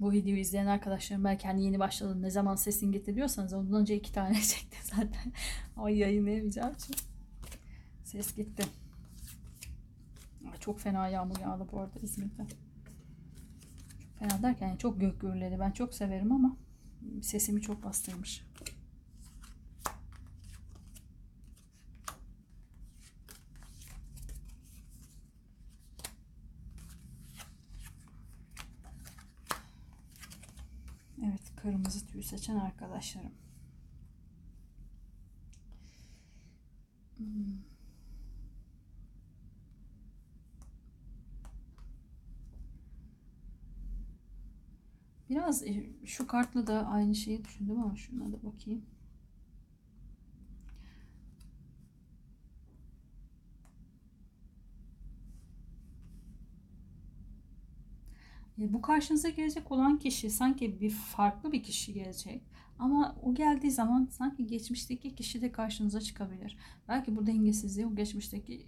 Bu 0.00 0.12
videoyu 0.12 0.38
izleyen 0.40 0.66
arkadaşlarım 0.66 1.24
belki 1.24 1.46
hani 1.46 1.64
yeni 1.64 1.78
başladım 1.78 2.22
ne 2.22 2.30
zaman 2.30 2.56
sesin 2.56 2.92
gitti 2.92 3.14
diyorsanız 3.14 3.52
ondan 3.52 3.80
önce 3.80 3.96
iki 3.96 4.12
tane 4.12 4.34
çekti 4.42 4.76
zaten. 4.82 5.32
Ama 5.76 5.90
yayınlayamayacağım 5.90 6.74
için. 6.74 6.96
Ses 8.04 8.36
gitti. 8.36 8.62
Çok 10.60 10.80
fena 10.80 11.08
yağmur 11.08 11.40
yağdı 11.40 11.66
bu 11.72 11.80
arada 11.80 11.98
İzmir'de. 12.02 12.46
Çok 13.98 14.18
fena 14.18 14.42
derken 14.42 14.76
çok 14.76 15.00
gök 15.00 15.20
gürledi. 15.20 15.56
Ben 15.60 15.70
çok 15.70 15.94
severim 15.94 16.32
ama 16.32 16.56
sesimi 17.22 17.62
çok 17.62 17.84
bastırmış. 17.84 18.45
Kırmızı 31.66 32.06
tüy 32.06 32.22
seçen 32.22 32.56
arkadaşlarım. 32.56 33.32
Hmm. 37.16 37.26
Biraz 45.30 45.62
e, 45.62 45.90
şu 46.04 46.26
kartla 46.26 46.66
da 46.66 46.86
aynı 46.86 47.14
şeyi 47.14 47.44
düşündüm 47.44 47.80
ama 47.80 47.96
şuna 47.96 48.32
da 48.32 48.42
bakayım. 48.42 48.84
Bu 58.58 58.82
karşınıza 58.82 59.28
gelecek 59.28 59.72
olan 59.72 59.98
kişi 59.98 60.30
sanki 60.30 60.80
bir 60.80 60.90
farklı 60.90 61.52
bir 61.52 61.62
kişi 61.62 61.92
gelecek. 61.92 62.42
Ama 62.78 63.16
o 63.22 63.34
geldiği 63.34 63.70
zaman 63.70 64.08
sanki 64.10 64.46
geçmişteki 64.46 65.14
kişi 65.14 65.42
de 65.42 65.52
karşınıza 65.52 66.00
çıkabilir. 66.00 66.56
Belki 66.88 67.16
bu 67.16 67.26
dengesizliği 67.26 67.86
o 67.86 67.94
geçmişteki 67.94 68.66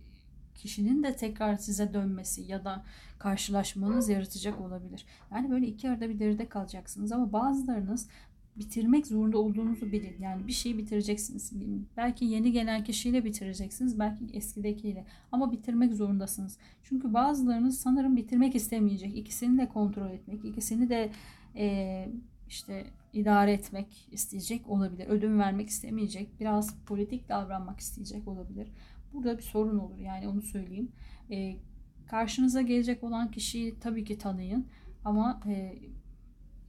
kişinin 0.55 1.03
de 1.03 1.17
tekrar 1.17 1.57
size 1.57 1.95
dönmesi 1.95 2.43
ya 2.43 2.65
da 2.65 2.85
karşılaşmanız 3.19 4.09
yaratacak 4.09 4.61
olabilir. 4.61 5.05
Yani 5.33 5.51
böyle 5.51 5.67
iki 5.67 5.91
arada 5.91 6.09
bir 6.09 6.19
deride 6.19 6.49
kalacaksınız 6.49 7.13
ama 7.13 7.33
bazılarınız 7.33 8.09
bitirmek 8.59 9.07
zorunda 9.07 9.39
olduğunuzu 9.39 9.93
bilin. 9.93 10.17
Yani 10.21 10.47
bir 10.47 10.53
şeyi 10.53 10.79
bitireceksiniz. 10.79 11.53
Belki 11.97 12.25
yeni 12.25 12.53
gelen 12.53 12.85
kişiyle 12.85 13.25
bitireceksiniz. 13.25 13.99
Belki 13.99 14.25
eskidekiyle. 14.33 15.07
Ama 15.33 15.53
bitirmek 15.53 15.95
zorundasınız. 15.95 16.59
Çünkü 16.83 17.15
bazılarınız 17.15 17.81
sanırım 17.81 18.17
bitirmek 18.17 18.55
istemeyecek. 18.55 19.17
İkisini 19.17 19.59
de 19.59 19.69
kontrol 19.69 20.11
etmek, 20.11 20.45
ikisini 20.45 20.89
de 20.89 21.11
e, 21.57 22.09
işte 22.49 22.87
idare 23.13 23.53
etmek 23.53 24.09
isteyecek 24.11 24.69
olabilir. 24.69 25.07
Ödün 25.09 25.39
vermek 25.39 25.69
istemeyecek. 25.69 26.41
Biraz 26.41 26.85
politik 26.85 27.29
davranmak 27.29 27.81
isteyecek 27.81 28.29
olabilir. 28.29 28.69
Burada 29.13 29.39
bir 29.39 29.43
sorun 29.43 29.79
olur. 29.79 29.99
Yani 29.99 30.29
onu 30.29 30.43
söyleyeyim. 30.43 30.93
E, 31.31 31.57
karşınıza 32.07 32.63
gelecek 32.63 33.05
olan 33.05 33.31
kişiyi 33.31 33.81
tabii 33.81 34.05
ki 34.05 34.19
tanıyın. 34.19 34.67
Ama 35.05 35.41
e, 35.47 35.79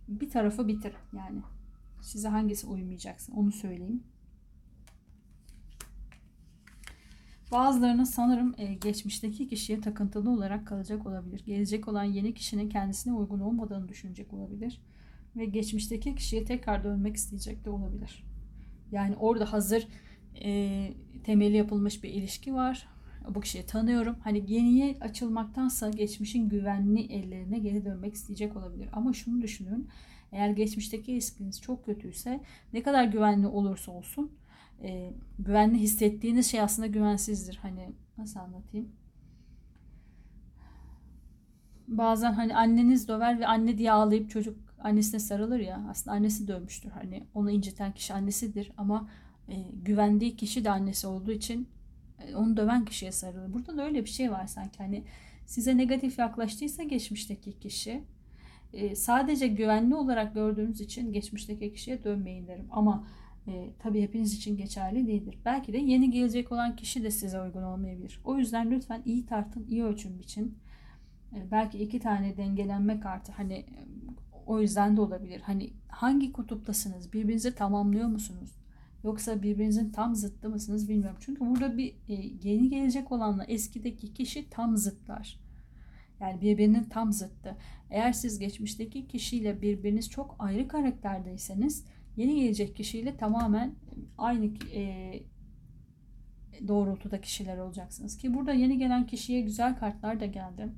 bir 0.07 0.29
tarafı 0.29 0.67
bitir. 0.67 0.93
Yani 1.17 1.41
Size 2.01 2.27
hangisi 2.27 2.67
uymayacaksın 2.67 3.33
onu 3.33 3.51
söyleyeyim. 3.51 4.03
Bazılarının 7.51 8.03
sanırım 8.03 8.55
e, 8.57 8.73
geçmişteki 8.73 9.47
kişiye 9.47 9.81
takıntılı 9.81 10.29
olarak 10.29 10.67
kalacak 10.67 11.07
olabilir. 11.07 11.43
Gelecek 11.45 11.87
olan 11.87 12.03
yeni 12.03 12.33
kişinin 12.33 12.69
kendisine 12.69 13.13
uygun 13.13 13.39
olmadığını 13.39 13.87
düşünecek 13.87 14.33
olabilir. 14.33 14.81
Ve 15.35 15.45
geçmişteki 15.45 16.15
kişiye 16.15 16.45
tekrar 16.45 16.83
dönmek 16.83 17.15
isteyecek 17.15 17.65
de 17.65 17.69
olabilir. 17.69 18.23
Yani 18.91 19.15
orada 19.15 19.53
hazır 19.53 19.87
e, 20.43 20.93
temeli 21.23 21.57
yapılmış 21.57 22.03
bir 22.03 22.09
ilişki 22.09 22.53
var. 22.53 22.87
Bu 23.35 23.41
kişiyi 23.41 23.65
tanıyorum. 23.65 24.15
Hani 24.23 24.51
yeniye 24.51 24.97
açılmaktansa 25.01 25.89
geçmişin 25.89 26.49
güvenli 26.49 27.01
ellerine 27.01 27.59
geri 27.59 27.85
dönmek 27.85 28.13
isteyecek 28.13 28.55
olabilir. 28.57 28.89
Ama 28.93 29.13
şunu 29.13 29.41
düşünün. 29.41 29.87
Eğer 30.31 30.49
geçmişteki 30.49 31.11
ilişkiniz 31.11 31.61
çok 31.61 31.85
kötüyse 31.85 32.39
ne 32.73 32.83
kadar 32.83 33.03
güvenli 33.03 33.47
olursa 33.47 33.91
olsun 33.91 34.31
e, 34.83 35.13
güvenli 35.39 35.77
hissettiğiniz 35.77 36.51
şey 36.51 36.61
aslında 36.61 36.87
güvensizdir. 36.87 37.59
Hani 37.61 37.89
nasıl 38.17 38.39
anlatayım? 38.39 38.91
Bazen 41.87 42.33
hani 42.33 42.55
anneniz 42.55 43.07
döver 43.07 43.39
ve 43.39 43.47
anne 43.47 43.77
diye 43.77 43.91
ağlayıp 43.91 44.29
çocuk 44.29 44.57
annesine 44.79 45.19
sarılır 45.19 45.59
ya 45.59 45.85
aslında 45.89 46.15
annesi 46.15 46.47
dövmüştür. 46.47 46.89
Hani 46.89 47.27
onu 47.33 47.51
inciten 47.51 47.91
kişi 47.91 48.13
annesidir 48.13 48.71
ama 48.77 49.09
e, 49.47 49.55
güvendiği 49.83 50.35
kişi 50.35 50.65
de 50.65 50.71
annesi 50.71 51.07
olduğu 51.07 51.31
için 51.31 51.67
e, 52.19 52.35
onu 52.35 52.57
döven 52.57 52.85
kişiye 52.85 53.11
sarılır. 53.11 53.53
Burada 53.53 53.77
da 53.77 53.85
öyle 53.85 54.05
bir 54.05 54.09
şey 54.09 54.31
var 54.31 54.47
sanki 54.47 54.77
hani 54.77 55.03
size 55.45 55.77
negatif 55.77 56.19
yaklaştıysa 56.19 56.83
geçmişteki 56.83 57.59
kişi 57.59 58.03
e, 58.73 58.95
sadece 58.95 59.47
güvenli 59.47 59.95
olarak 59.95 60.33
gördüğünüz 60.33 60.81
için 60.81 61.13
geçmişteki 61.13 61.73
kişiye 61.73 62.03
dönmeyin 62.03 62.47
derim. 62.47 62.67
Ama 62.71 63.07
e, 63.47 63.73
tabii 63.79 64.01
hepiniz 64.01 64.33
için 64.33 64.57
geçerli 64.57 65.07
değildir. 65.07 65.39
Belki 65.45 65.73
de 65.73 65.77
yeni 65.77 66.11
gelecek 66.11 66.51
olan 66.51 66.75
kişi 66.75 67.03
de 67.03 67.11
size 67.11 67.41
uygun 67.41 67.63
olmayabilir. 67.63 68.21
O 68.23 68.37
yüzden 68.37 68.71
lütfen 68.71 69.01
iyi 69.05 69.25
tartın, 69.25 69.65
iyi 69.69 69.83
ölçün 69.83 70.19
biçin. 70.19 70.57
E, 71.35 71.51
belki 71.51 71.77
iki 71.77 71.99
tane 71.99 72.37
dengelenme 72.37 72.99
kartı 72.99 73.31
hani 73.31 73.65
o 74.45 74.59
yüzden 74.61 74.97
de 74.97 75.01
olabilir. 75.01 75.41
Hani 75.41 75.73
hangi 75.87 76.33
kutuptasınız? 76.33 77.13
Birbirinizi 77.13 77.55
tamamlıyor 77.55 78.07
musunuz? 78.07 78.59
Yoksa 79.03 79.43
birbirinizin 79.43 79.91
tam 79.91 80.15
zıttı 80.15 80.49
mısınız 80.49 80.89
bilmiyorum. 80.89 81.17
Çünkü 81.19 81.39
burada 81.39 81.77
bir 81.77 81.89
e, 82.09 82.13
yeni 82.43 82.69
gelecek 82.69 83.11
olanla 83.11 83.43
eskideki 83.43 84.13
kişi 84.13 84.49
tam 84.49 84.77
zıtlar. 84.77 85.39
Yani 86.21 86.41
birbirinin 86.41 86.83
tam 86.83 87.11
zıttı. 87.13 87.57
Eğer 87.89 88.13
siz 88.13 88.39
geçmişteki 88.39 89.07
kişiyle 89.07 89.61
birbiriniz 89.61 90.09
çok 90.09 90.35
ayrı 90.39 90.67
karakterdeyseniz 90.67 91.85
yeni 92.17 92.41
gelecek 92.41 92.75
kişiyle 92.75 93.17
tamamen 93.17 93.75
aynı 94.17 94.45
e, 94.73 95.13
doğrultuda 96.67 97.21
kişiler 97.21 97.57
olacaksınız. 97.57 98.17
Ki 98.17 98.33
burada 98.33 98.53
yeni 98.53 98.77
gelen 98.77 99.07
kişiye 99.07 99.41
güzel 99.41 99.79
kartlar 99.79 100.19
da 100.19 100.25
geldi. 100.25 100.69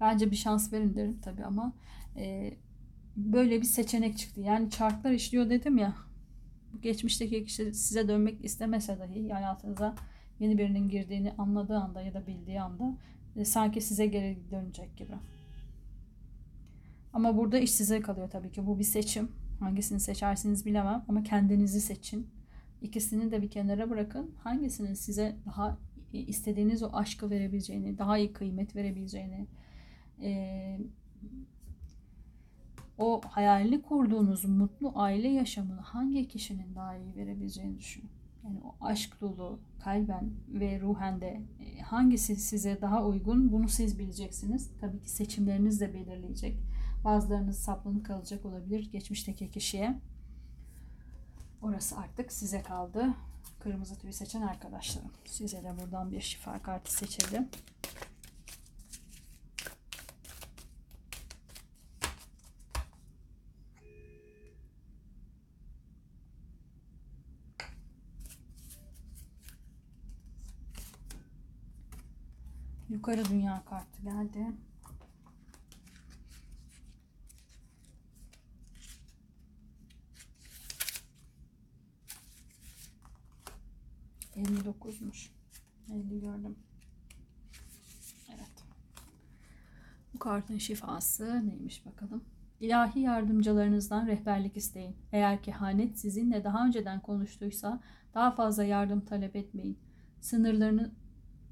Bence 0.00 0.30
bir 0.30 0.36
şans 0.36 0.72
verin 0.72 0.94
derim 0.94 1.20
tabii 1.22 1.44
ama 1.44 1.72
e, 2.16 2.54
böyle 3.16 3.60
bir 3.60 3.66
seçenek 3.66 4.18
çıktı. 4.18 4.40
Yani 4.40 4.70
çarklar 4.70 5.10
işliyor 5.10 5.50
dedim 5.50 5.78
ya. 5.78 5.94
Geçmişteki 6.82 7.44
kişi 7.44 7.74
size 7.74 8.08
dönmek 8.08 8.44
istemese 8.44 8.98
dahi 8.98 9.30
hayatınıza 9.30 9.94
yeni 10.38 10.58
birinin 10.58 10.88
girdiğini 10.88 11.32
anladığı 11.32 11.78
anda 11.78 12.02
ya 12.02 12.14
da 12.14 12.26
bildiği 12.26 12.60
anda 12.60 12.96
e, 13.36 13.44
sanki 13.44 13.80
size 13.80 14.06
geri 14.06 14.38
dönecek 14.50 14.96
gibi. 14.96 15.14
Ama 17.12 17.36
burada 17.36 17.58
iş 17.58 17.70
size 17.70 18.00
kalıyor 18.00 18.30
tabii 18.30 18.52
ki. 18.52 18.66
Bu 18.66 18.78
bir 18.78 18.84
seçim. 18.84 19.28
Hangisini 19.60 20.00
seçersiniz 20.00 20.66
bilemem 20.66 21.04
ama 21.08 21.22
kendinizi 21.22 21.80
seçin. 21.80 22.26
İkisini 22.82 23.30
de 23.30 23.42
bir 23.42 23.50
kenara 23.50 23.90
bırakın. 23.90 24.30
Hangisinin 24.38 24.94
size 24.94 25.36
daha 25.46 25.78
istediğiniz 26.12 26.82
o 26.82 26.90
aşkı 26.92 27.30
verebileceğini, 27.30 27.98
daha 27.98 28.18
iyi 28.18 28.32
kıymet 28.32 28.76
verebileceğini, 28.76 29.46
e, 30.22 30.80
o 32.98 33.20
hayalini 33.28 33.82
kurduğunuz 33.82 34.44
mutlu 34.44 34.92
aile 34.94 35.28
yaşamını 35.28 35.80
hangi 35.80 36.28
kişinin 36.28 36.74
daha 36.74 36.96
iyi 36.96 37.16
verebileceğini 37.16 37.78
düşünün. 37.78 38.10
Yani 38.44 38.60
o 38.64 38.84
aşk 38.84 39.20
dolu 39.20 39.60
kalben 39.84 40.30
ve 40.48 40.80
ruhen 40.80 41.20
de 41.20 41.42
e, 41.60 41.80
hangisi 41.80 42.36
size 42.36 42.80
daha 42.80 43.06
uygun 43.06 43.52
bunu 43.52 43.68
siz 43.68 43.98
bileceksiniz. 43.98 44.70
Tabii 44.80 45.00
ki 45.00 45.10
seçimleriniz 45.10 45.80
de 45.80 45.94
belirleyecek. 45.94 46.58
Bazılarınız 47.04 47.58
saplanıp 47.58 48.06
kalacak 48.06 48.44
olabilir 48.44 48.90
geçmişteki 48.92 49.50
kişiye. 49.50 49.98
Orası 51.62 51.98
artık 51.98 52.32
size 52.32 52.62
kaldı. 52.62 53.14
Kırmızı 53.60 53.98
tüyü 53.98 54.12
seçen 54.12 54.42
arkadaşlarım. 54.42 55.10
Size 55.24 55.64
de 55.64 55.72
buradan 55.80 56.12
bir 56.12 56.20
şifa 56.20 56.58
kartı 56.58 56.94
seçelim. 56.94 57.48
Yukarı 73.00 73.24
dünya 73.24 73.62
kartı 73.64 74.02
geldi. 74.02 74.46
Elli 84.36 84.64
dokuzmuş. 84.64 85.30
Elli 85.92 86.20
gördüm. 86.20 86.56
Evet. 88.28 88.64
Bu 90.14 90.18
kartın 90.18 90.58
şifası 90.58 91.48
neymiş 91.48 91.86
bakalım. 91.86 92.24
İlahi 92.60 93.00
yardımcılarınızdan 93.00 94.06
rehberlik 94.06 94.56
isteyin. 94.56 94.96
Eğer 95.12 95.42
kehanet 95.42 95.98
sizinle 95.98 96.44
daha 96.44 96.66
önceden 96.66 97.00
konuştuysa 97.00 97.80
daha 98.14 98.30
fazla 98.30 98.64
yardım 98.64 99.00
talep 99.00 99.36
etmeyin. 99.36 99.78
Sınırlarını 100.20 100.90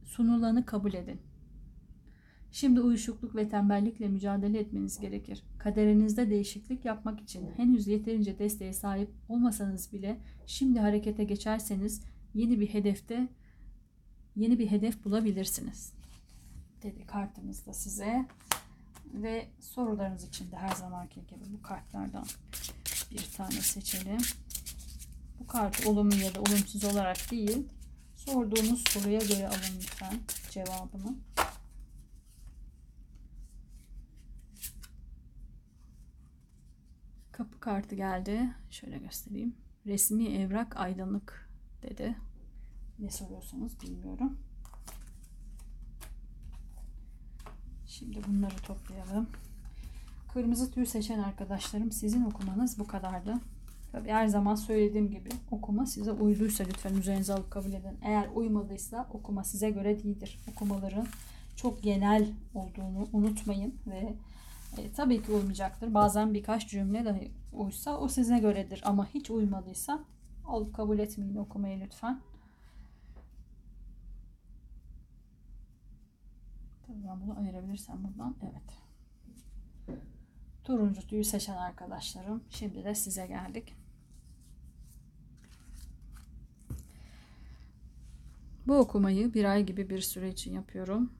sunulanı 0.05 0.66
kabul 0.66 0.94
edin. 0.94 1.27
Şimdi 2.53 2.80
uyuşukluk 2.80 3.36
ve 3.36 3.49
tembellikle 3.49 4.09
mücadele 4.09 4.59
etmeniz 4.59 5.01
gerekir. 5.01 5.42
Kaderinizde 5.59 6.30
değişiklik 6.30 6.84
yapmak 6.84 7.20
için 7.20 7.51
henüz 7.57 7.86
yeterince 7.86 8.38
desteğe 8.38 8.72
sahip 8.72 9.11
olmasanız 9.28 9.92
bile 9.92 10.18
şimdi 10.46 10.80
harekete 10.80 11.24
geçerseniz 11.24 12.03
yeni 12.34 12.61
bir 12.61 12.66
hedefte 12.66 13.28
yeni 14.36 14.59
bir 14.59 14.70
hedef 14.70 15.05
bulabilirsiniz. 15.05 15.92
Dedi 16.82 17.07
kartımız 17.07 17.66
da 17.66 17.72
size. 17.72 18.26
Ve 19.14 19.49
sorularınız 19.61 20.24
için 20.24 20.51
de 20.51 20.57
her 20.57 20.74
zamanki 20.74 21.14
gibi 21.14 21.44
bu 21.53 21.62
kartlardan 21.62 22.24
bir 23.11 23.28
tane 23.36 23.51
seçelim. 23.51 24.18
Bu 25.40 25.46
kart 25.46 25.86
olumlu 25.86 26.14
ya 26.14 26.34
da 26.34 26.40
olumsuz 26.40 26.84
olarak 26.84 27.30
değil, 27.30 27.68
sorduğunuz 28.16 28.84
soruya 28.88 29.18
göre 29.18 29.49
alın 29.49 29.76
lütfen 29.76 30.14
cevabını. 30.51 31.14
Kapı 37.39 37.61
kartı 37.61 37.95
geldi. 37.95 38.51
Şöyle 38.70 38.99
göstereyim. 38.99 39.55
Resmi 39.86 40.28
evrak 40.28 40.76
aydınlık 40.76 41.51
dedi. 41.82 42.16
Ne 42.99 43.11
soruyorsanız 43.11 43.82
bilmiyorum. 43.82 44.39
Şimdi 47.86 48.20
bunları 48.28 48.57
toplayalım. 48.57 49.28
Kırmızı 50.32 50.70
tüy 50.70 50.86
seçen 50.86 51.18
arkadaşlarım 51.18 51.93
sizin 51.93 52.24
okumanız 52.24 52.78
bu 52.78 52.86
kadardı. 52.86 53.34
Tabii 53.93 54.09
her 54.09 54.26
zaman 54.26 54.55
söylediğim 54.55 55.11
gibi 55.11 55.28
okuma 55.51 55.86
size 55.86 56.12
uyduysa 56.12 56.64
lütfen 56.64 56.95
üzerinize 56.95 57.32
alıp 57.32 57.51
kabul 57.51 57.72
edin. 57.72 57.99
Eğer 58.03 58.28
uymadıysa 58.34 59.09
okuma 59.12 59.45
size 59.45 59.70
göre 59.70 60.03
değildir. 60.03 60.39
Okumaların 60.53 61.07
çok 61.57 61.82
genel 61.82 62.28
olduğunu 62.55 63.09
unutmayın 63.12 63.74
ve 63.86 64.14
e, 64.76 64.92
tabii 64.92 65.22
ki 65.22 65.32
uymayacaktır. 65.32 65.94
Bazen 65.94 66.34
birkaç 66.34 66.68
cümle 66.68 67.04
dahi 67.04 67.32
uysa 67.52 67.98
o 67.98 68.08
size 68.08 68.38
göredir. 68.38 68.82
Ama 68.84 69.06
hiç 69.06 69.30
uymadıysa 69.30 70.04
alıp 70.46 70.74
kabul 70.74 70.98
etmeyin 70.98 71.36
okumayı 71.36 71.80
lütfen. 71.80 72.20
Tabii 76.86 77.04
ben 77.08 77.20
bunu 77.20 77.38
ayırabilirsem 77.38 78.04
buradan. 78.04 78.36
Evet. 78.42 78.82
Turuncu 80.64 81.06
tüyü 81.06 81.24
seçen 81.24 81.56
arkadaşlarım. 81.56 82.44
Şimdi 82.50 82.84
de 82.84 82.94
size 82.94 83.26
geldik. 83.26 83.74
Bu 88.66 88.76
okumayı 88.76 89.34
bir 89.34 89.44
ay 89.44 89.66
gibi 89.66 89.90
bir 89.90 90.00
süre 90.00 90.28
için 90.28 90.52
yapıyorum. 90.52 91.17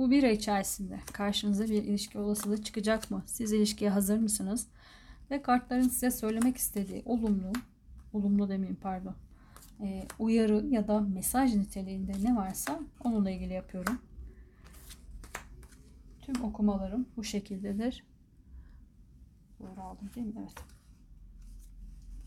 Bu 0.00 0.10
bir 0.10 0.22
ay 0.22 0.32
içerisinde 0.32 1.00
karşınıza 1.12 1.64
bir 1.64 1.82
ilişki 1.82 2.18
olasılığı 2.18 2.62
çıkacak 2.62 3.10
mı? 3.10 3.22
Siz 3.26 3.52
ilişkiye 3.52 3.90
hazır 3.90 4.18
mısınız? 4.18 4.66
Ve 5.30 5.42
kartların 5.42 5.88
size 5.88 6.10
söylemek 6.10 6.56
istediği 6.56 7.02
olumlu, 7.04 7.52
olumlu 8.12 8.48
demeyeyim 8.48 8.78
pardon, 8.82 9.14
e, 9.80 10.06
uyarı 10.18 10.66
ya 10.66 10.88
da 10.88 11.00
mesaj 11.00 11.54
niteliğinde 11.54 12.12
ne 12.22 12.36
varsa 12.36 12.80
onunla 13.04 13.30
ilgili 13.30 13.52
yapıyorum. 13.52 13.98
Tüm 16.22 16.44
okumalarım 16.44 17.06
bu 17.16 17.24
şekildedir. 17.24 18.04
Doğru 19.58 19.80
aldım 19.80 20.10
değil 20.14 20.26
mi? 20.26 20.32
Evet. 20.38 20.54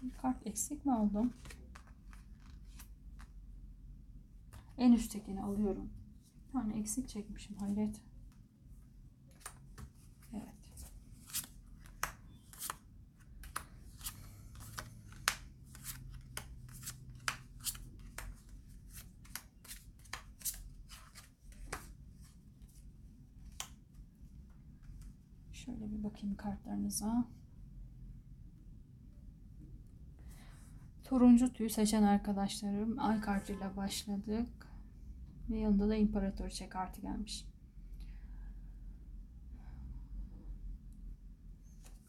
Bir 0.04 0.12
kart 0.22 0.48
eksik 0.48 0.86
mi 0.86 0.94
aldım? 0.94 1.34
En 4.78 4.92
üsttekini 4.92 5.42
alıyorum 5.42 5.90
tane 6.54 6.80
eksik 6.80 7.10
çekmişim 7.10 7.56
hayret. 7.56 8.02
Evet. 10.34 10.92
Şöyle 25.52 25.92
bir 25.92 26.04
bakayım 26.04 26.36
kartlarınıza. 26.36 27.26
Turuncu 31.04 31.54
tüy 31.54 31.70
seçen 31.70 32.04
arkadaşlarım 32.04 33.00
ay 33.00 33.22
kartıyla 33.22 33.78
başladık. 33.78 34.73
Ve 35.50 35.58
yanında 35.58 35.90
da 35.90 35.96
imparatoriçe 35.96 36.70
kartı 36.70 37.02
gelmiş. 37.02 37.46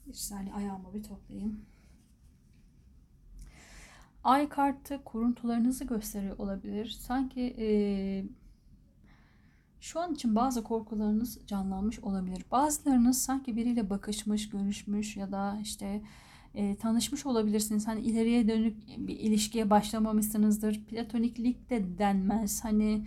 Bir 0.06 0.12
saniye 0.12 0.54
ayağımı 0.54 0.94
bir 0.94 1.02
toplayayım. 1.02 1.64
Ay 4.24 4.48
kartı 4.48 5.04
kuruntularınızı 5.04 5.84
gösteriyor 5.84 6.38
olabilir. 6.38 6.90
Sanki 6.90 7.56
e, 7.58 7.68
şu 9.80 10.00
an 10.00 10.14
için 10.14 10.34
bazı 10.34 10.64
korkularınız 10.64 11.38
canlanmış 11.46 12.00
olabilir. 12.00 12.44
Bazılarınız 12.50 13.22
sanki 13.22 13.56
biriyle 13.56 13.90
bakışmış, 13.90 14.50
görüşmüş 14.50 15.16
ya 15.16 15.32
da 15.32 15.58
işte 15.62 16.02
e, 16.54 16.76
tanışmış 16.76 17.26
olabilirsiniz. 17.26 17.86
Hani 17.86 18.00
ileriye 18.00 18.48
dönük 18.48 18.76
bir 18.98 19.16
ilişkiye 19.18 19.70
başlamamışsınızdır. 19.70 20.84
Platoniklik 20.84 21.70
de 21.70 21.98
denmez. 21.98 22.64
Hani 22.64 23.06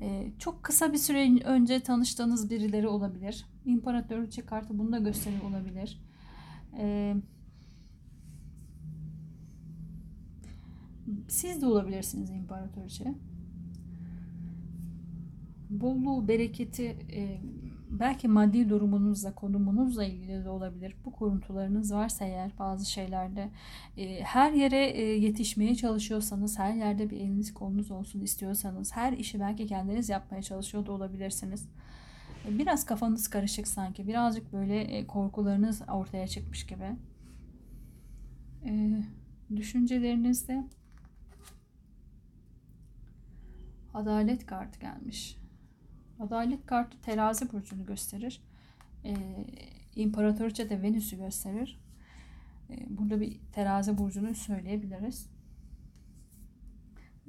e, 0.00 0.32
çok 0.38 0.62
kısa 0.62 0.92
bir 0.92 0.98
süre 0.98 1.44
önce 1.44 1.80
tanıştığınız 1.80 2.50
birileri 2.50 2.88
olabilir. 2.88 3.46
İmparatorluk 3.64 4.48
kartı 4.48 4.78
bunu 4.78 4.92
da 4.92 4.98
gösteriyor 4.98 5.42
olabilir. 5.42 6.00
E, 6.78 7.14
siz 11.28 11.62
de 11.62 11.66
olabilirsiniz 11.66 12.30
imparatoriçe. 12.30 13.14
Bolluğu, 15.70 16.28
bereketi, 16.28 16.84
e, 17.12 17.40
belki 17.90 18.28
maddi 18.28 18.68
durumunuzla, 18.68 19.34
konumunuzla 19.34 20.04
ilgili 20.04 20.44
de 20.44 20.48
olabilir. 20.48 20.96
Bu 21.04 21.12
kuruntularınız 21.12 21.94
varsa 21.94 22.24
eğer 22.24 22.52
bazı 22.58 22.90
şeylerde 22.90 23.50
e, 23.96 24.22
her 24.22 24.52
yere 24.52 24.86
e, 24.86 25.02
yetişmeye 25.02 25.74
çalışıyorsanız, 25.74 26.58
her 26.58 26.74
yerde 26.74 27.10
bir 27.10 27.16
eliniz 27.16 27.54
kolunuz 27.54 27.90
olsun 27.90 28.20
istiyorsanız, 28.20 28.96
her 28.96 29.12
işi 29.12 29.40
belki 29.40 29.66
kendiniz 29.66 30.08
yapmaya 30.08 30.42
çalışıyor 30.42 30.86
da 30.86 30.92
olabilirsiniz. 30.92 31.68
E, 32.48 32.58
biraz 32.58 32.84
kafanız 32.84 33.28
karışık 33.28 33.68
sanki. 33.68 34.08
Birazcık 34.08 34.52
böyle 34.52 34.80
e, 34.80 35.06
korkularınız 35.06 35.82
ortaya 35.92 36.28
çıkmış 36.28 36.66
gibi. 36.66 36.96
E, 38.64 39.02
düşüncelerinizde 39.56 40.64
Adalet 43.94 44.46
kartı 44.46 44.80
gelmiş. 44.80 45.39
Adalet 46.20 46.66
kartı 46.66 46.98
terazi 47.02 47.52
burcunu 47.52 47.86
gösterir. 47.86 48.40
Ee, 49.04 49.16
İmparatoriçe 49.96 50.70
de 50.70 50.82
Venüs'ü 50.82 51.16
gösterir. 51.16 51.80
Ee, 52.70 52.86
burada 52.90 53.20
bir 53.20 53.40
terazi 53.52 53.98
burcunu 53.98 54.34
söyleyebiliriz. 54.34 55.26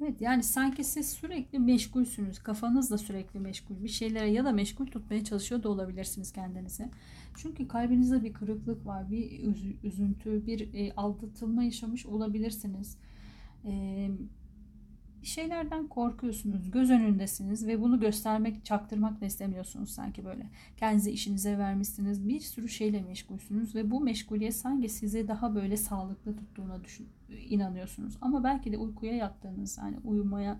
Evet 0.02 0.20
yani 0.20 0.42
sanki 0.42 0.84
siz 0.84 1.10
sürekli 1.10 1.58
meşgulsünüz. 1.58 2.38
Kafanız 2.38 2.90
da 2.90 2.98
sürekli 2.98 3.40
meşgul. 3.40 3.82
Bir 3.82 3.88
şeylere 3.88 4.30
ya 4.30 4.44
da 4.44 4.52
meşgul 4.52 4.86
tutmaya 4.86 5.24
çalışıyor 5.24 5.62
da 5.62 5.68
olabilirsiniz 5.68 6.32
kendinizi. 6.32 6.88
Çünkü 7.36 7.68
kalbinizde 7.68 8.22
bir 8.22 8.32
kırıklık 8.32 8.86
var. 8.86 9.10
Bir 9.10 9.54
üzüntü, 9.84 10.46
bir 10.46 10.74
e, 10.74 10.92
aldatılma 10.96 11.64
yaşamış 11.64 12.06
olabilirsiniz. 12.06 12.96
Eee 13.64 14.10
bir 15.22 15.26
şeylerden 15.26 15.86
korkuyorsunuz, 15.86 16.70
göz 16.70 16.90
önündesiniz 16.90 17.66
ve 17.66 17.80
bunu 17.80 18.00
göstermek, 18.00 18.64
çaktırmak 18.64 19.20
da 19.20 19.26
istemiyorsunuz 19.26 19.90
sanki 19.90 20.24
böyle. 20.24 20.46
Kendinizi 20.76 21.10
işinize 21.10 21.58
vermişsiniz, 21.58 22.28
bir 22.28 22.40
sürü 22.40 22.68
şeyle 22.68 23.02
meşgulsünüz 23.02 23.74
ve 23.74 23.90
bu 23.90 24.00
meşguliyet 24.00 24.56
sanki 24.56 24.88
sizi 24.88 25.28
daha 25.28 25.54
böyle 25.54 25.76
sağlıklı 25.76 26.36
tuttuğuna 26.36 26.84
düşün, 26.84 27.08
inanıyorsunuz. 27.48 28.16
Ama 28.20 28.44
belki 28.44 28.72
de 28.72 28.78
uykuya 28.78 29.14
yattığınız, 29.14 29.78
yani 29.78 29.96
uyumaya, 30.04 30.58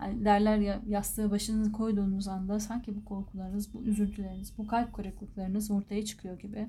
yani 0.00 0.24
derler 0.24 0.58
ya 0.58 0.80
yastığı 0.88 1.30
başınızı 1.30 1.72
koyduğunuz 1.72 2.28
anda 2.28 2.60
sanki 2.60 2.96
bu 2.96 3.04
korkularınız, 3.04 3.74
bu 3.74 3.82
üzüntüleriniz, 3.82 4.58
bu 4.58 4.66
kalp 4.66 4.92
kırıklıklarınız 4.92 5.70
ortaya 5.70 6.04
çıkıyor 6.04 6.38
gibi 6.38 6.68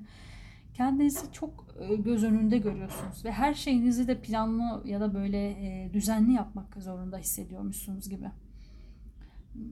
kendinizi 0.76 1.32
çok 1.32 1.66
e, 1.80 1.96
göz 1.96 2.24
önünde 2.24 2.58
görüyorsunuz 2.58 3.24
ve 3.24 3.32
her 3.32 3.54
şeyinizi 3.54 4.08
de 4.08 4.20
planlı 4.20 4.82
ya 4.88 5.00
da 5.00 5.14
böyle 5.14 5.50
e, 5.50 5.92
düzenli 5.92 6.32
yapmak 6.32 6.76
zorunda 6.76 7.18
hissediyormuşsunuz 7.18 8.08
gibi. 8.08 8.30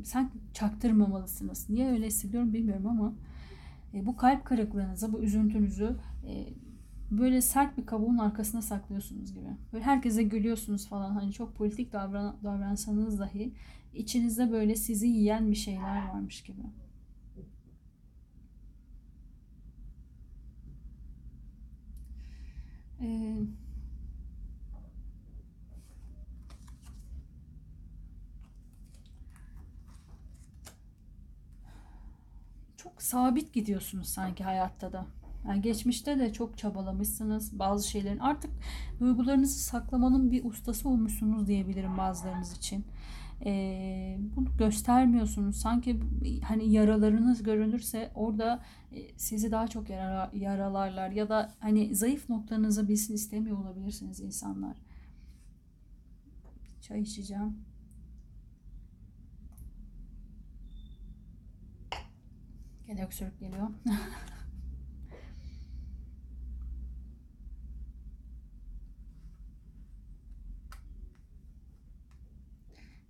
Sanki 0.04 0.38
çaktırmamalısınız. 0.54 1.70
Niye 1.70 1.90
öyle 1.90 2.06
hissediyorum 2.06 2.52
bilmiyorum 2.52 2.86
ama 2.86 3.14
e, 3.94 4.06
bu 4.06 4.16
kalp 4.16 4.44
kırıklığınızı, 4.44 5.12
bu 5.12 5.20
üzüntünüzü 5.20 5.96
böyle 7.10 7.40
sert 7.40 7.78
bir 7.78 7.86
kabuğun 7.86 8.18
arkasına 8.18 8.62
saklıyorsunuz 8.62 9.34
gibi. 9.34 9.48
Böyle 9.72 9.84
herkese 9.84 10.22
gülüyorsunuz 10.22 10.88
falan. 10.88 11.10
Hani 11.10 11.32
çok 11.32 11.54
politik 11.56 11.92
davran 11.92 12.36
davransanız 12.44 13.18
dahi 13.18 13.52
içinizde 13.94 14.52
böyle 14.52 14.76
sizi 14.76 15.06
yiyen 15.06 15.50
bir 15.50 15.56
şeyler 15.56 16.08
varmış 16.08 16.42
gibi. 16.42 16.62
Ee, 23.04 23.36
çok 32.76 33.02
sabit 33.02 33.52
gidiyorsunuz 33.52 34.08
sanki 34.08 34.44
hayatta 34.44 34.92
da. 34.92 35.06
Yani 35.48 35.60
geçmişte 35.60 36.18
de 36.18 36.32
çok 36.32 36.58
çabalamışsınız 36.58 37.58
bazı 37.58 37.88
şeylerin. 37.88 38.18
Artık 38.18 38.50
duygularınızı 39.00 39.58
saklamanın 39.58 40.30
bir 40.30 40.44
ustası 40.44 40.88
olmuşsunuz 40.88 41.46
diyebilirim 41.46 41.98
bazılarınız 41.98 42.56
için 42.56 42.84
e, 43.44 44.18
bunu 44.36 44.56
göstermiyorsunuz. 44.56 45.56
Sanki 45.56 46.00
hani 46.48 46.72
yaralarınız 46.72 47.42
görünürse 47.42 48.10
orada 48.14 48.62
e, 48.92 49.18
sizi 49.18 49.50
daha 49.52 49.68
çok 49.68 49.90
yara, 49.90 50.30
yaralarlar 50.34 51.10
ya 51.10 51.28
da 51.28 51.52
hani 51.60 51.94
zayıf 51.94 52.28
noktanızı 52.28 52.88
bilsin 52.88 53.14
istemiyor 53.14 53.58
olabilirsiniz 53.58 54.20
insanlar. 54.20 54.76
Çay 56.80 57.00
içeceğim. 57.00 57.56
Gene 62.86 63.04
öksürük 63.04 63.40
geliyor. 63.40 63.68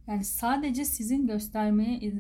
Yani 0.07 0.25
sadece 0.25 0.85
sizin 0.85 1.27
göstermeye 1.27 2.13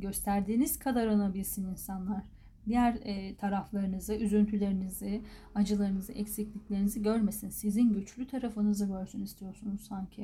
gösterdiğiniz 0.00 0.78
kadarını 0.78 1.34
bilsin 1.34 1.66
insanlar. 1.66 2.22
Diğer 2.66 2.94
e, 3.02 3.36
taraflarınızı, 3.36 4.14
üzüntülerinizi, 4.14 5.22
acılarınızı, 5.54 6.12
eksikliklerinizi 6.12 7.02
görmesin. 7.02 7.48
Sizin 7.48 7.92
güçlü 7.92 8.26
tarafınızı 8.26 8.86
görsün 8.86 9.22
istiyorsunuz 9.22 9.80
sanki. 9.80 10.22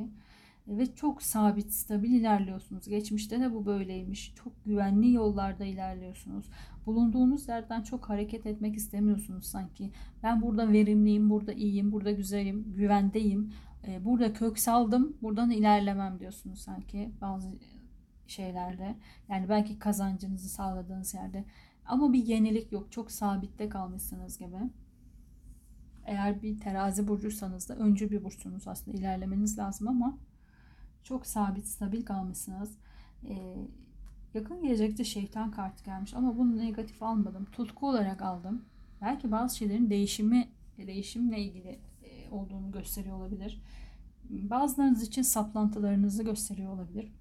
E, 0.69 0.79
ve 0.79 0.95
çok 0.95 1.23
sabit, 1.23 1.73
stabil 1.73 2.11
ilerliyorsunuz. 2.11 2.89
Geçmişte 2.89 3.41
de 3.41 3.55
bu 3.55 3.67
böyleymiş. 3.67 4.35
Çok 4.35 4.65
güvenli 4.65 5.13
yollarda 5.13 5.65
ilerliyorsunuz. 5.65 6.47
Bulunduğunuz 6.87 7.49
yerden 7.49 7.83
çok 7.83 8.09
hareket 8.09 8.47
etmek 8.47 8.77
istemiyorsunuz 8.77 9.47
sanki. 9.47 9.91
Ben 10.23 10.43
burada 10.43 10.73
verimliyim, 10.73 11.31
burada 11.31 11.53
iyiyim, 11.53 11.93
burada 11.93 12.11
güzelim, 12.11 12.75
güvendeyim. 12.77 13.53
E, 13.87 14.05
burada 14.05 14.33
kök 14.33 14.59
saldım 14.59 15.17
buradan 15.23 15.51
ilerlemem 15.51 16.21
diyorsunuz 16.21 16.61
sanki 16.61 17.13
bazı 17.21 17.59
şeylerde. 18.27 18.97
Yani 19.29 19.49
belki 19.49 19.79
kazancınızı 19.79 20.49
sağladığınız 20.49 21.15
yerde. 21.15 21.45
Ama 21.87 22.13
bir 22.13 22.27
yenilik 22.27 22.73
yok. 22.73 22.93
Çok 22.93 23.11
sabitte 23.11 23.69
kalmışsınız 23.69 24.39
gibi. 24.39 24.71
Eğer 26.07 26.43
bir 26.43 26.61
terazi 26.61 27.09
burcuysanız 27.09 27.69
da 27.69 27.77
öncü 27.77 28.11
bir 28.11 28.25
burçsunuz 28.25 28.69
aslında 28.69 28.97
ilerlemeniz 28.97 29.59
lazım 29.59 29.89
ama 29.89 30.19
çok 31.03 31.27
sabit, 31.27 31.67
stabil 31.67 32.05
kalmışsınız. 32.05 32.79
Ee, 33.29 33.57
yakın 34.35 34.63
gelecekte 34.63 35.05
şeytan 35.05 35.51
kartı 35.51 35.85
gelmiş 35.85 36.15
ama 36.15 36.39
bunu 36.39 36.59
negatif 36.59 37.03
almadım. 37.03 37.45
Tutku 37.45 37.89
olarak 37.89 38.23
aldım. 38.23 38.65
Belki 39.01 39.33
bazı 39.33 39.57
şeylerin 39.57 39.91
değişimi 39.91 40.49
değişimle 40.79 41.41
ilgili 41.41 41.79
olduğunu 42.31 42.73
gösteriyor 42.73 43.17
olabilir. 43.17 43.63
Bazılarınız 44.31 45.03
için 45.03 45.23
saplantılarınızı 45.23 46.23
gösteriyor 46.23 46.73
olabilir. 46.73 47.13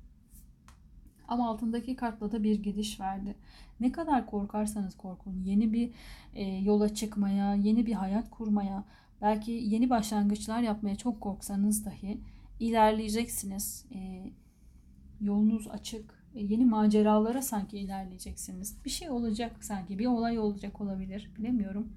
Ama 1.28 1.50
altındaki 1.50 1.96
kartla 1.96 2.32
da 2.32 2.44
bir 2.44 2.64
gidiş 2.64 3.00
verdi. 3.00 3.36
Ne 3.80 3.92
kadar 3.92 4.26
korkarsanız 4.26 4.98
korkun, 4.98 5.44
yeni 5.44 5.74
bir 5.74 5.92
e, 6.34 6.44
yola 6.44 6.94
çıkmaya, 6.94 7.56
yeni 7.56 7.86
bir 7.86 7.94
hayat 7.94 8.30
kurmaya, 8.30 8.84
belki 9.22 9.52
yeni 9.52 9.90
başlangıçlar 9.90 10.62
yapmaya 10.62 10.96
çok 10.96 11.22
korksanız 11.22 11.86
dahi 11.86 12.22
ilerleyeceksiniz. 12.60 13.86
E, 13.96 14.32
yolunuz 15.22 15.68
açık, 15.68 16.14
e, 16.36 16.44
yeni 16.44 16.66
maceralara 16.66 17.42
sanki 17.42 17.80
ilerleyeceksiniz. 17.80 18.86
Bir 18.86 18.90
şey 18.90 19.10
olacak 19.10 19.66
sanki, 19.66 20.00
bir 20.00 20.06
olay 20.06 20.40
olacak 20.40 20.82
olabilir, 20.82 21.32
bilemiyorum. 21.38 21.88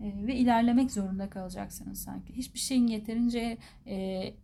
Ee, 0.00 0.26
ve 0.26 0.36
ilerlemek 0.36 0.90
zorunda 0.90 1.30
kalacaksınız 1.30 2.02
sanki. 2.02 2.36
Hiçbir 2.36 2.58
şeyin 2.58 2.86
yeterince 2.86 3.58
e, 3.86 3.96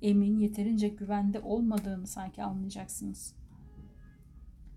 emin, 0.03 0.39
yeterince 0.39 0.89
güvende 0.89 1.41
olmadığını 1.41 2.07
sanki 2.07 2.43
anlayacaksınız. 2.43 3.35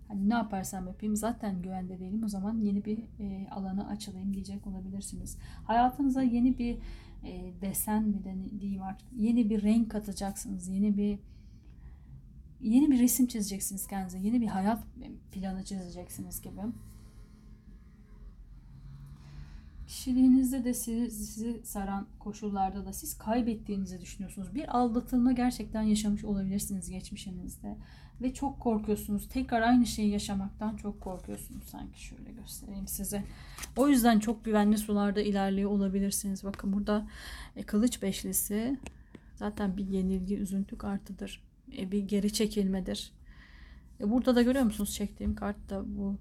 Hani 0.08 0.28
ne 0.28 0.34
yaparsam 0.34 0.86
yapayım 0.86 1.16
zaten 1.16 1.62
güvende 1.62 2.00
değilim 2.00 2.24
o 2.24 2.28
zaman 2.28 2.58
yeni 2.58 2.84
bir 2.84 2.98
e, 2.98 3.48
alana 3.50 3.86
açılayım 3.88 4.34
diyecek 4.34 4.66
olabilirsiniz. 4.66 5.38
Hayatınıza 5.64 6.22
yeni 6.22 6.58
bir 6.58 6.78
e, 7.24 7.52
desen 7.60 8.02
mi 8.02 8.20
diyeyim 8.60 8.82
artık 8.82 9.08
yeni 9.16 9.50
bir 9.50 9.62
renk 9.62 9.90
katacaksınız. 9.90 10.68
Yeni 10.68 10.96
bir 10.96 11.18
yeni 12.60 12.90
bir 12.90 12.98
resim 12.98 13.26
çizeceksiniz 13.26 13.86
kendinize. 13.86 14.18
Yeni 14.18 14.40
bir 14.40 14.46
hayat 14.46 14.84
planı 15.32 15.64
çizeceksiniz 15.64 16.42
gibi. 16.42 16.60
Kişiliğinizde 19.90 20.64
de 20.64 20.74
sizi, 20.74 21.10
sizi 21.10 21.60
saran 21.64 22.06
koşullarda 22.18 22.86
da 22.86 22.92
siz 22.92 23.18
kaybettiğinizi 23.18 24.00
düşünüyorsunuz. 24.00 24.54
Bir 24.54 24.78
aldatılma 24.78 25.32
gerçekten 25.32 25.82
yaşamış 25.82 26.24
olabilirsiniz 26.24 26.90
geçmişinizde. 26.90 27.76
Ve 28.22 28.34
çok 28.34 28.60
korkuyorsunuz. 28.60 29.28
Tekrar 29.28 29.62
aynı 29.62 29.86
şeyi 29.86 30.10
yaşamaktan 30.10 30.76
çok 30.76 31.00
korkuyorsunuz 31.00 31.64
sanki. 31.64 32.04
Şöyle 32.04 32.32
göstereyim 32.32 32.86
size. 32.88 33.24
O 33.76 33.88
yüzden 33.88 34.18
çok 34.18 34.44
güvenli 34.44 34.78
sularda 34.78 35.20
ilerliyor 35.20 35.70
olabilirsiniz. 35.70 36.44
Bakın 36.44 36.72
burada 36.72 37.06
e, 37.56 37.62
kılıç 37.62 38.02
beşlisi 38.02 38.78
zaten 39.34 39.76
bir 39.76 39.86
yenilgi, 39.86 40.36
üzüntü 40.36 40.78
kartıdır. 40.78 41.42
E, 41.78 41.92
bir 41.92 42.08
geri 42.08 42.32
çekilmedir. 42.32 43.12
E, 44.00 44.10
burada 44.10 44.36
da 44.36 44.42
görüyor 44.42 44.64
musunuz 44.64 44.94
çektiğim 44.94 45.34
kartta 45.34 45.82
bu. 45.86 46.16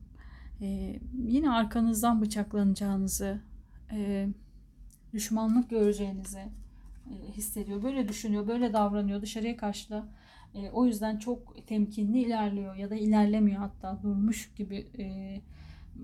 E, 0.61 0.99
yine 1.13 1.51
arkanızdan 1.51 2.21
bıçaklanacağınızı, 2.21 3.48
e, 3.91 4.27
düşmanlık 5.13 5.69
göreceğinizi 5.69 6.43
e, 7.09 7.31
hissediyor. 7.31 7.83
Böyle 7.83 8.07
düşünüyor, 8.07 8.47
böyle 8.47 8.73
davranıyor 8.73 9.21
dışarıya 9.21 9.57
karşı 9.57 9.89
da. 9.89 10.07
E, 10.53 10.69
o 10.69 10.85
yüzden 10.85 11.17
çok 11.17 11.67
temkinli 11.67 12.21
ilerliyor 12.21 12.75
ya 12.75 12.89
da 12.89 12.95
ilerlemiyor 12.95 13.59
hatta 13.59 13.99
durmuş 14.03 14.53
gibi 14.55 14.87
e, 14.97 15.35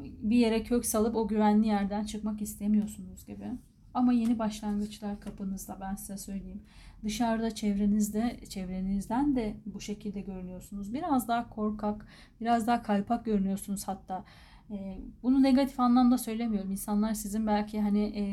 bir 0.01 0.35
yere 0.35 0.63
kök 0.63 0.85
salıp 0.85 1.15
o 1.15 1.27
güvenli 1.27 1.67
yerden 1.67 2.03
çıkmak 2.03 2.41
istemiyorsunuz 2.41 3.25
gibi. 3.25 3.45
Ama 3.93 4.13
yeni 4.13 4.39
başlangıçlar 4.39 5.19
kapınızda 5.19 5.77
ben 5.81 5.95
size 5.95 6.17
söyleyeyim. 6.17 6.61
Dışarıda 7.03 7.55
çevrenizde, 7.55 8.39
çevrenizden 8.49 9.35
de 9.35 9.55
bu 9.65 9.81
şekilde 9.81 10.21
görünüyorsunuz. 10.21 10.93
Biraz 10.93 11.27
daha 11.27 11.49
korkak, 11.49 12.07
biraz 12.41 12.67
daha 12.67 12.83
kalpak 12.83 13.25
görünüyorsunuz 13.25 13.87
hatta. 13.87 14.23
E, 14.71 14.97
bunu 15.23 15.43
negatif 15.43 15.79
anlamda 15.79 16.17
söylemiyorum. 16.17 16.71
İnsanlar 16.71 17.13
sizin 17.13 17.47
belki 17.47 17.81
hani 17.81 18.03
e, 18.15 18.23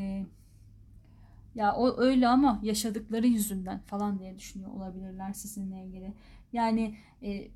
ya 1.54 1.74
o 1.74 2.00
öyle 2.00 2.28
ama 2.28 2.60
yaşadıkları 2.62 3.26
yüzünden 3.26 3.78
falan 3.78 4.18
diye 4.18 4.38
düşünüyor 4.38 4.70
olabilirler 4.70 5.32
sizinle 5.32 5.84
ilgili. 5.84 6.12
Yani 6.52 6.94
e, 7.22 7.48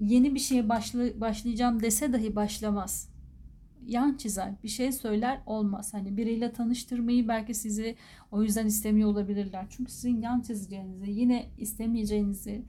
yeni 0.00 0.34
bir 0.34 0.40
şeye 0.40 0.68
başla, 0.68 1.20
başlayacağım 1.20 1.82
dese 1.82 2.12
dahi 2.12 2.36
başlamaz. 2.36 3.08
Yan 3.86 4.16
çizer, 4.16 4.54
bir 4.62 4.68
şey 4.68 4.92
söyler 4.92 5.40
olmaz. 5.46 5.94
Hani 5.94 6.16
biriyle 6.16 6.52
tanıştırmayı 6.52 7.28
belki 7.28 7.54
sizi 7.54 7.96
o 8.30 8.42
yüzden 8.42 8.66
istemiyor 8.66 9.08
olabilirler. 9.08 9.66
Çünkü 9.70 9.92
sizin 9.92 10.20
yan 10.20 10.40
çizeceğinizi, 10.40 11.10
yine 11.10 11.48
istemeyeceğinizi, 11.58 12.64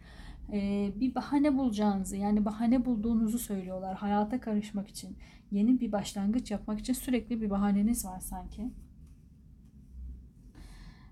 bir 1.00 1.16
bahane 1.16 1.58
bulacağınızı 1.58 2.18
yani 2.18 2.46
bahane 2.46 2.86
bulduğunuzu 2.86 3.40
söylüyorlar 3.40 3.96
hayata 3.96 4.40
karışmak 4.40 4.88
için. 4.88 5.18
Yeni 5.52 5.80
bir 5.80 5.92
başlangıç 5.92 6.52
yapmak 6.52 6.80
için 6.80 6.94
sürekli 6.94 7.42
bir 7.42 7.50
bahaneniz 7.50 8.06
var 8.06 8.20
sanki. 8.20 8.72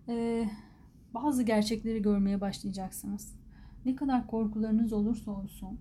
Ee, 0.07 0.49
bazı 1.13 1.43
gerçekleri 1.43 2.01
görmeye 2.01 2.41
başlayacaksınız. 2.41 3.35
Ne 3.85 3.95
kadar 3.95 4.27
korkularınız 4.27 4.93
olursa 4.93 5.31
olsun 5.31 5.79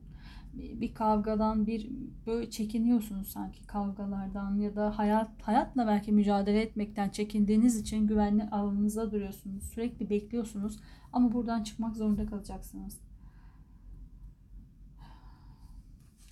bir 0.55 0.94
kavgadan 0.94 1.66
bir 1.66 1.90
böyle 2.26 2.51
çekiniyorsunuz 2.51 3.28
sanki 3.28 3.66
kavgalardan 3.66 4.59
ya 4.59 4.76
da 4.76 4.98
hayat 4.98 5.42
hayatla 5.42 5.86
belki 5.86 6.12
mücadele 6.12 6.61
etmekten 6.62 7.09
çekindiğiniz 7.09 7.76
için 7.80 8.07
güvenli 8.07 8.44
alanınızda 8.44 9.11
duruyorsunuz. 9.11 9.62
Sürekli 9.62 10.11
bekliyorsunuz 10.11 10.80
ama 11.12 11.32
buradan 11.32 11.62
çıkmak 11.62 11.96
zorunda 11.96 12.26
kalacaksınız. 12.26 13.09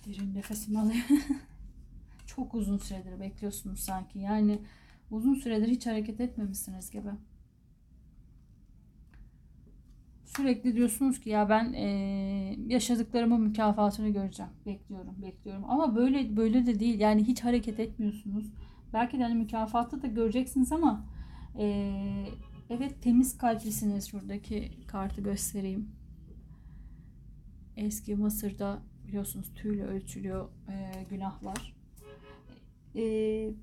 Derin 0.05 0.35
nefesimi 0.35 0.79
alayım. 0.79 1.03
Çok 2.25 2.55
uzun 2.55 2.77
süredir 2.77 3.19
bekliyorsunuz 3.19 3.79
sanki. 3.79 4.19
Yani 4.19 4.61
uzun 5.11 5.35
süredir 5.35 5.67
hiç 5.67 5.87
hareket 5.87 6.21
etmemişsiniz 6.21 6.91
gibi 6.91 7.09
sürekli 10.39 10.75
diyorsunuz 10.75 11.19
ki 11.19 11.29
ya 11.29 11.49
ben 11.49 11.73
e, 11.73 11.85
yaşadıklarımın 12.67 13.41
mükafatını 13.41 14.09
göreceğim. 14.09 14.51
Bekliyorum, 14.65 15.21
bekliyorum. 15.21 15.63
Ama 15.67 15.95
böyle 15.95 16.37
böyle 16.37 16.65
de 16.65 16.79
değil. 16.79 16.99
Yani 16.99 17.23
hiç 17.23 17.43
hareket 17.43 17.79
etmiyorsunuz. 17.79 18.45
Belki 18.93 19.19
de 19.19 19.23
hani 19.23 19.35
mükafatı 19.35 20.01
da 20.01 20.07
göreceksiniz 20.07 20.71
ama 20.71 21.05
e, 21.57 21.65
evet 22.69 23.01
temiz 23.01 23.37
kalplisiniz. 23.37 24.07
Şuradaki 24.07 24.71
kartı 24.87 25.21
göstereyim. 25.21 25.89
Eski 27.77 28.15
Mısır'da 28.15 28.79
biliyorsunuz 29.09 29.53
tüyle 29.55 29.85
ölçülüyor 29.85 30.49
e, 30.69 31.05
günahlar. 31.09 31.75
E, 32.95 33.53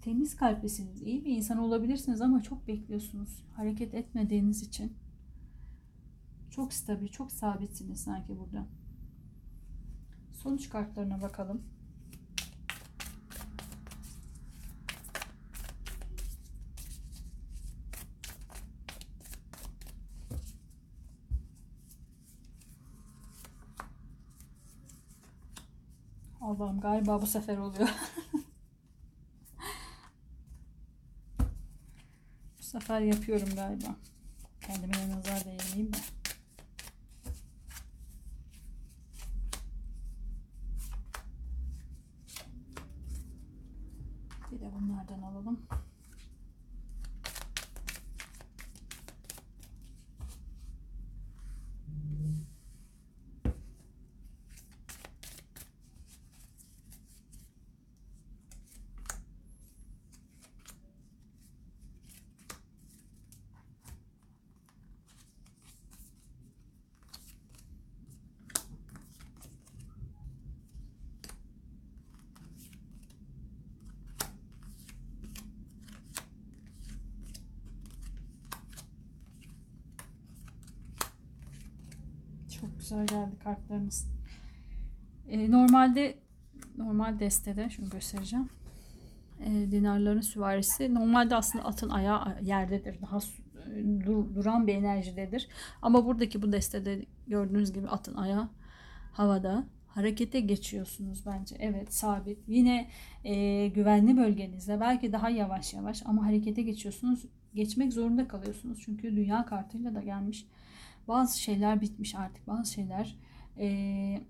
temiz 0.00 0.36
kalplisiniz. 0.36 1.02
iyi 1.02 1.24
bir 1.24 1.36
insan 1.36 1.58
olabilirsiniz 1.58 2.20
ama 2.20 2.42
çok 2.42 2.68
bekliyorsunuz. 2.68 3.44
Hareket 3.56 3.94
etmediğiniz 3.94 4.62
için. 4.62 4.96
Çok 6.50 6.72
stabil, 6.72 7.08
çok 7.08 7.32
sabitsiniz 7.32 8.00
sanki 8.00 8.38
burada. 8.38 8.66
Sonuç 10.32 10.68
kartlarına 10.68 11.22
bakalım. 11.22 11.62
Allah'ım 26.58 26.80
galiba 26.80 27.22
bu 27.22 27.26
sefer 27.26 27.58
oluyor. 27.58 27.88
bu 32.58 32.62
sefer 32.62 33.00
yapıyorum 33.00 33.48
galiba. 33.54 33.96
Kendime 34.60 35.10
nazar 35.10 35.44
değirmeyeyim 35.44 35.92
de. 35.92 35.98
bunlardan 44.80 45.22
alalım. 45.22 45.58
Çok 82.60 82.77
güzel 82.88 83.06
geldi 83.06 83.38
kartlarımız. 83.44 84.06
Ee, 85.28 85.50
normalde 85.50 86.18
normal 86.76 87.20
destede 87.20 87.70
şunu 87.70 87.90
göstereceğim. 87.90 88.48
Ee, 89.40 89.70
dinarların 89.70 90.20
süvarisi 90.20 90.94
normalde 90.94 91.36
aslında 91.36 91.64
atın 91.64 91.90
ayağı 91.90 92.42
yerdedir. 92.42 93.02
Daha 93.02 93.18
dur, 94.06 94.34
duran 94.34 94.66
bir 94.66 94.74
enerjidedir. 94.74 95.48
Ama 95.82 96.06
buradaki 96.06 96.42
bu 96.42 96.52
destede 96.52 97.06
gördüğünüz 97.26 97.72
gibi 97.72 97.88
atın 97.88 98.14
ayağı 98.14 98.48
havada 99.12 99.64
harekete 99.88 100.40
geçiyorsunuz 100.40 101.26
bence. 101.26 101.56
Evet 101.58 101.94
sabit. 101.94 102.38
Yine 102.46 102.88
e, 103.24 103.68
güvenli 103.68 104.16
bölgenizde 104.16 104.80
belki 104.80 105.12
daha 105.12 105.30
yavaş 105.30 105.74
yavaş 105.74 106.02
ama 106.06 106.26
harekete 106.26 106.62
geçiyorsunuz. 106.62 107.24
Geçmek 107.54 107.92
zorunda 107.92 108.28
kalıyorsunuz. 108.28 108.82
Çünkü 108.84 109.16
dünya 109.16 109.46
kartıyla 109.46 109.94
da 109.94 110.00
gelmiş. 110.00 110.46
Bazı 111.08 111.40
şeyler 111.40 111.80
bitmiş 111.80 112.14
artık. 112.14 112.46
Bazı 112.46 112.72
şeyler 112.72 113.18
e, 113.58 114.20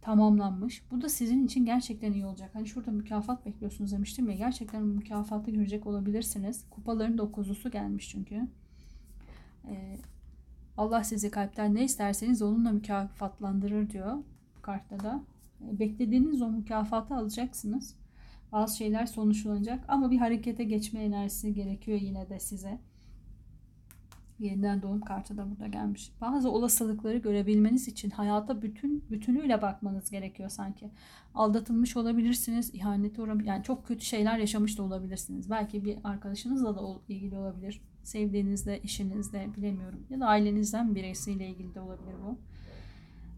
tamamlanmış. 0.00 0.82
Bu 0.90 1.02
da 1.02 1.08
sizin 1.08 1.46
için 1.46 1.64
gerçekten 1.64 2.12
iyi 2.12 2.26
olacak. 2.26 2.50
Hani 2.52 2.66
şurada 2.66 2.90
mükafat 2.90 3.46
bekliyorsunuz 3.46 3.92
demiştim 3.92 4.28
ya. 4.28 4.34
Gerçekten 4.34 4.82
mükafatı 4.82 5.50
görecek 5.50 5.86
olabilirsiniz. 5.86 6.64
Kupaların 6.70 7.18
dokuzusu 7.18 7.70
gelmiş 7.70 8.08
çünkü. 8.08 8.48
E, 9.68 9.98
Allah 10.76 11.04
sizi 11.04 11.30
kalpten 11.30 11.74
ne 11.74 11.84
isterseniz 11.84 12.42
onunla 12.42 12.72
mükafatlandırır 12.72 13.90
diyor 13.90 14.16
kartta 14.62 15.00
da. 15.00 15.22
E, 15.68 15.78
beklediğiniz 15.78 16.42
o 16.42 16.48
mükafatı 16.50 17.14
alacaksınız. 17.14 17.96
Bazı 18.52 18.76
şeyler 18.76 19.06
sonuçlanacak 19.06 19.84
ama 19.88 20.10
bir 20.10 20.18
harekete 20.18 20.64
geçme 20.64 21.04
enerjisi 21.04 21.54
gerekiyor 21.54 22.00
yine 22.00 22.28
de 22.28 22.40
size. 22.40 22.78
Yeniden 24.38 24.82
doğum 24.82 25.00
kartı 25.00 25.36
da 25.36 25.50
burada 25.50 25.66
gelmiş. 25.66 26.12
Bazı 26.20 26.50
olasılıkları 26.50 27.18
görebilmeniz 27.18 27.88
için 27.88 28.10
hayata 28.10 28.62
bütün 28.62 29.04
bütünüyle 29.10 29.62
bakmanız 29.62 30.10
gerekiyor 30.10 30.48
sanki. 30.48 30.90
Aldatılmış 31.34 31.96
olabilirsiniz, 31.96 32.74
ihanete 32.74 33.22
uğramış, 33.22 33.46
yani 33.46 33.62
çok 33.62 33.86
kötü 33.86 34.04
şeyler 34.04 34.38
yaşamış 34.38 34.78
da 34.78 34.82
olabilirsiniz. 34.82 35.50
Belki 35.50 35.84
bir 35.84 35.98
arkadaşınızla 36.04 36.76
da 36.76 36.80
ilgili 37.08 37.36
olabilir. 37.36 37.80
Sevdiğinizle, 38.02 38.80
eşinizle 38.84 39.48
bilemiyorum. 39.56 40.00
Ya 40.10 40.20
da 40.20 40.26
ailenizden 40.26 40.94
birisiyle 40.94 41.48
ilgili 41.48 41.74
de 41.74 41.80
olabilir 41.80 42.14
bu. 42.26 42.38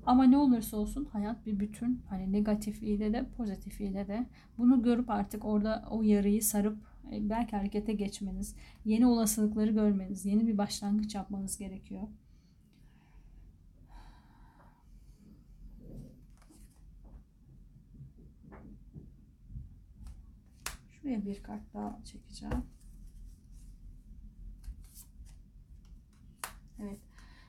Ama 0.07 0.25
ne 0.25 0.37
olursa 0.37 0.77
olsun 0.77 1.09
hayat 1.13 1.47
bir 1.47 1.61
bütün. 1.61 2.01
Hani 2.09 2.33
negatif 2.33 2.83
ile 2.83 3.13
de 3.13 3.27
pozitif 3.37 3.81
ile 3.81 4.09
de. 4.09 4.27
Bunu 4.59 4.83
görüp 4.83 5.11
artık 5.11 5.45
orada 5.45 5.85
o 5.91 6.03
yarıyı 6.03 6.43
sarıp 6.43 6.77
belki 7.11 7.57
harekete 7.57 7.93
geçmeniz, 7.93 8.55
yeni 8.85 9.07
olasılıkları 9.07 9.71
görmeniz, 9.71 10.27
yeni 10.27 10.47
bir 10.47 10.59
başlangıç 10.59 11.15
yapmanız 11.15 11.59
gerekiyor. 11.59 12.09
Şuraya 20.91 21.27
bir 21.27 21.43
kart 21.43 21.75
daha 21.75 22.01
çekeceğim. 22.05 22.65
Evet. 26.83 26.99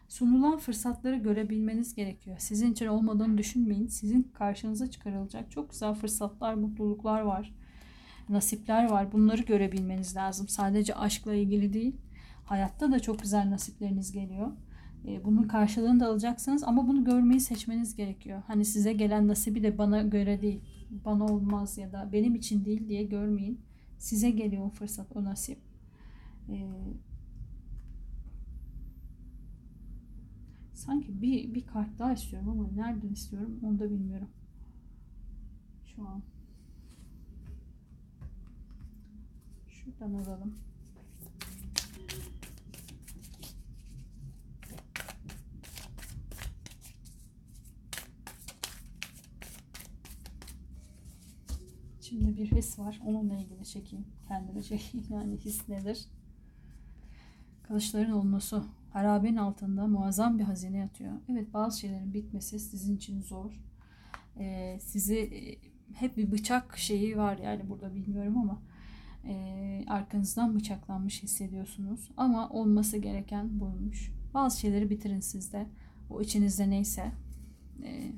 Sunulan 0.08 0.58
fırsatları 0.58 1.16
görebilmeniz 1.16 1.96
gerekiyor. 1.96 2.38
Sizin 2.40 2.72
için 2.72 2.88
olmadığını 2.88 3.38
düşünmeyin. 3.38 3.88
Sizin 3.88 4.24
karşınıza 4.24 4.92
çıkarılacak 4.92 5.52
çok 5.52 5.72
güzel 5.72 5.94
fırsatlar, 5.94 6.54
mutluluklar 6.54 7.22
var 7.22 7.54
nasipler 8.30 8.90
var. 8.90 9.12
Bunları 9.12 9.42
görebilmeniz 9.42 10.16
lazım. 10.16 10.48
Sadece 10.48 10.96
aşkla 10.96 11.36
ilgili 11.36 11.74
değil. 11.74 11.96
Hayatta 12.46 12.92
da 12.92 13.00
çok 13.00 13.20
güzel 13.20 13.52
nasipleriniz 13.52 14.12
geliyor. 14.12 14.52
E, 15.08 15.26
bunun 15.26 15.44
karşılığını 15.44 16.00
da 16.00 16.08
alacaksınız 16.08 16.64
ama 16.64 16.88
bunu 16.88 17.04
görmeyi 17.04 17.40
seçmeniz 17.40 17.96
gerekiyor. 17.96 18.42
Hani 18.48 18.66
size 18.66 18.94
gelen 18.94 19.28
nasibi 19.28 19.64
de 19.64 19.78
bana 19.78 20.02
göre 20.02 20.42
değil, 20.42 20.62
bana 21.06 21.26
olmaz 21.26 21.78
ya 21.78 21.92
da 21.92 22.10
benim 22.14 22.36
için 22.36 22.66
değil 22.66 22.90
diye 22.90 23.04
görmeyin. 23.04 23.62
Size 23.98 24.32
geliyor 24.32 24.66
o 24.66 24.70
fırsat, 24.70 25.08
o 25.16 25.24
nasip. 25.24 25.58
E, 26.50 26.58
sanki 30.74 31.22
bir, 31.22 31.54
bir 31.54 31.66
kart 31.66 32.00
daha 32.00 32.14
istiyorum 32.14 32.50
ama 32.50 32.70
nereden 32.76 33.10
istiyorum 33.10 33.60
onu 33.64 33.80
da 33.80 33.90
bilmiyorum. 33.90 34.30
Şu 35.96 36.08
an. 36.08 36.22
Şuradan 39.86 40.14
alalım. 40.14 40.56
Şimdi 52.02 52.38
bir 52.38 52.52
his 52.52 52.80
var. 52.80 53.02
Onunla 53.06 53.38
ilgili 53.38 53.66
çekeyim. 53.66 54.06
Kendime 54.28 54.64
çekeyim. 54.64 55.08
Yani 55.14 55.38
his 55.38 55.70
nedir? 55.70 56.06
Kılıçların 57.64 58.12
olması. 58.12 58.64
Harabenin 58.94 59.38
altında 59.38 59.88
muazzam 59.88 60.40
bir 60.40 60.44
hazine 60.44 60.78
yatıyor. 60.78 61.14
Evet 61.30 61.54
bazı 61.54 61.80
şeylerin 61.80 62.14
bitmesi 62.14 62.60
sizin 62.60 62.96
için 62.96 63.22
zor. 63.22 63.62
Ee, 64.40 64.80
sizi 64.82 65.18
e, 65.20 65.58
hep 65.94 66.18
bir 66.18 66.32
bıçak 66.32 66.78
şeyi 66.78 67.18
var 67.18 67.38
yani 67.38 67.70
burada 67.70 67.96
bilmiyorum 67.96 68.38
ama 68.38 68.62
e, 69.28 69.84
arkanızdan 69.88 70.56
bıçaklanmış 70.56 71.24
hissediyorsunuz. 71.24 72.12
Ama 72.18 72.50
olması 72.50 72.98
gereken 72.98 73.60
buymuş. 73.60 74.12
Bazı 74.34 74.60
şeyleri 74.60 74.90
bitirin 74.90 75.20
sizde. 75.20 75.68
O 76.10 76.22
içinizde 76.22 76.70
neyse. 76.70 77.12
E, 77.84 78.12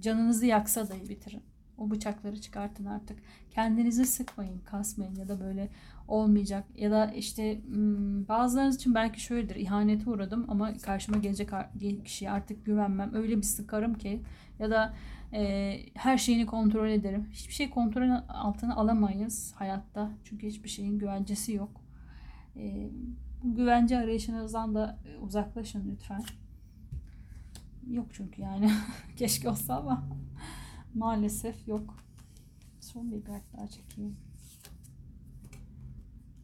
canınızı 0.00 0.46
yaksa 0.46 0.88
dahi 0.88 1.08
bitirin. 1.08 1.42
O 1.78 1.90
bıçakları 1.90 2.40
çıkartın 2.40 2.84
artık. 2.84 3.18
Kendinizi 3.50 4.06
sıkmayın, 4.06 4.58
kasmayın 4.58 5.14
ya 5.14 5.28
da 5.28 5.40
böyle 5.40 5.70
olmayacak. 6.08 6.64
Ya 6.76 6.90
da 6.90 7.12
işte 7.12 7.60
bazılarınız 8.28 8.76
için 8.76 8.94
belki 8.94 9.20
şöyledir. 9.20 9.56
İhanete 9.56 10.10
uğradım 10.10 10.44
ama 10.48 10.72
karşıma 10.74 11.18
gelecek 11.18 11.50
kişiye 12.04 12.30
artık 12.30 12.66
güvenmem. 12.66 13.14
Öyle 13.14 13.36
bir 13.36 13.42
sıkarım 13.42 13.94
ki 13.94 14.22
ya 14.58 14.70
da 14.70 14.94
e, 15.32 15.76
her 15.94 16.18
şeyini 16.18 16.46
kontrol 16.46 16.88
ederim. 16.88 17.28
Hiçbir 17.32 17.54
şey 17.54 17.70
kontrol 17.70 18.10
altına 18.28 18.76
alamayız 18.76 19.52
hayatta. 19.56 20.10
Çünkü 20.24 20.46
hiçbir 20.46 20.68
şeyin 20.68 20.98
güvencesi 20.98 21.52
yok. 21.52 21.80
E, 22.56 22.90
güvence 23.44 23.98
arayışınızdan 23.98 24.74
da 24.74 24.98
uzaklaşın 25.20 25.90
lütfen. 25.92 26.22
Yok 27.90 28.06
çünkü 28.12 28.42
yani. 28.42 28.70
Keşke 29.16 29.48
olsa 29.48 29.76
ama 29.76 30.04
maalesef 30.94 31.68
yok. 31.68 31.96
Son 32.80 33.12
bir 33.12 33.24
kart 33.24 33.42
daha 33.56 33.68
çekeyim. 33.68 34.16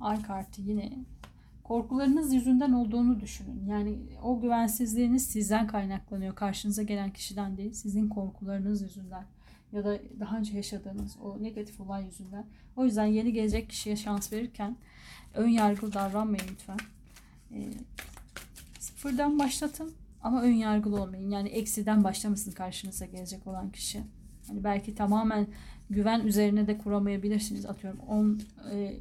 Ay 0.00 0.22
kartı 0.22 0.62
yine 0.62 0.92
korkularınız 1.64 2.34
yüzünden 2.34 2.72
olduğunu 2.72 3.20
düşünün. 3.20 3.66
Yani 3.66 3.98
o 4.22 4.40
güvensizliğiniz 4.40 5.26
sizden 5.26 5.66
kaynaklanıyor. 5.66 6.34
Karşınıza 6.34 6.82
gelen 6.82 7.10
kişiden 7.10 7.56
değil, 7.56 7.72
sizin 7.72 8.08
korkularınız 8.08 8.82
yüzünden 8.82 9.24
ya 9.72 9.84
da 9.84 9.98
daha 10.20 10.38
önce 10.38 10.56
yaşadığınız 10.56 11.16
o 11.22 11.42
negatif 11.42 11.80
olay 11.80 12.04
yüzünden. 12.04 12.46
O 12.76 12.84
yüzden 12.84 13.04
yeni 13.04 13.32
gelecek 13.32 13.70
kişiye 13.70 13.96
şans 13.96 14.32
verirken 14.32 14.76
ön 15.34 15.48
yargılı 15.48 15.92
davranmayın 15.92 16.44
lütfen. 16.50 16.78
E, 17.54 17.58
sıfırdan 18.78 19.38
başlatın 19.38 19.92
ama 20.22 20.42
ön 20.42 20.52
yargılı 20.52 21.02
olmayın. 21.02 21.30
Yani 21.30 21.48
eksiden 21.48 22.04
başlamasın 22.04 22.52
karşınıza 22.52 23.06
gelecek 23.06 23.46
olan 23.46 23.70
kişi. 23.70 24.00
Hani 24.46 24.64
belki 24.64 24.94
tamamen 24.94 25.46
güven 25.90 26.20
üzerine 26.20 26.66
de 26.66 26.78
kuramayabilirsiniz. 26.78 27.66
Atıyorum 27.66 28.00
10 28.00 28.40
e, 28.72 28.96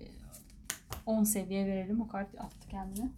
10 1.10 1.24
seviye 1.24 1.68
verelim. 1.68 2.02
O 2.02 2.08
kart 2.08 2.36
attı 2.40 2.68
kendine. 2.70 3.12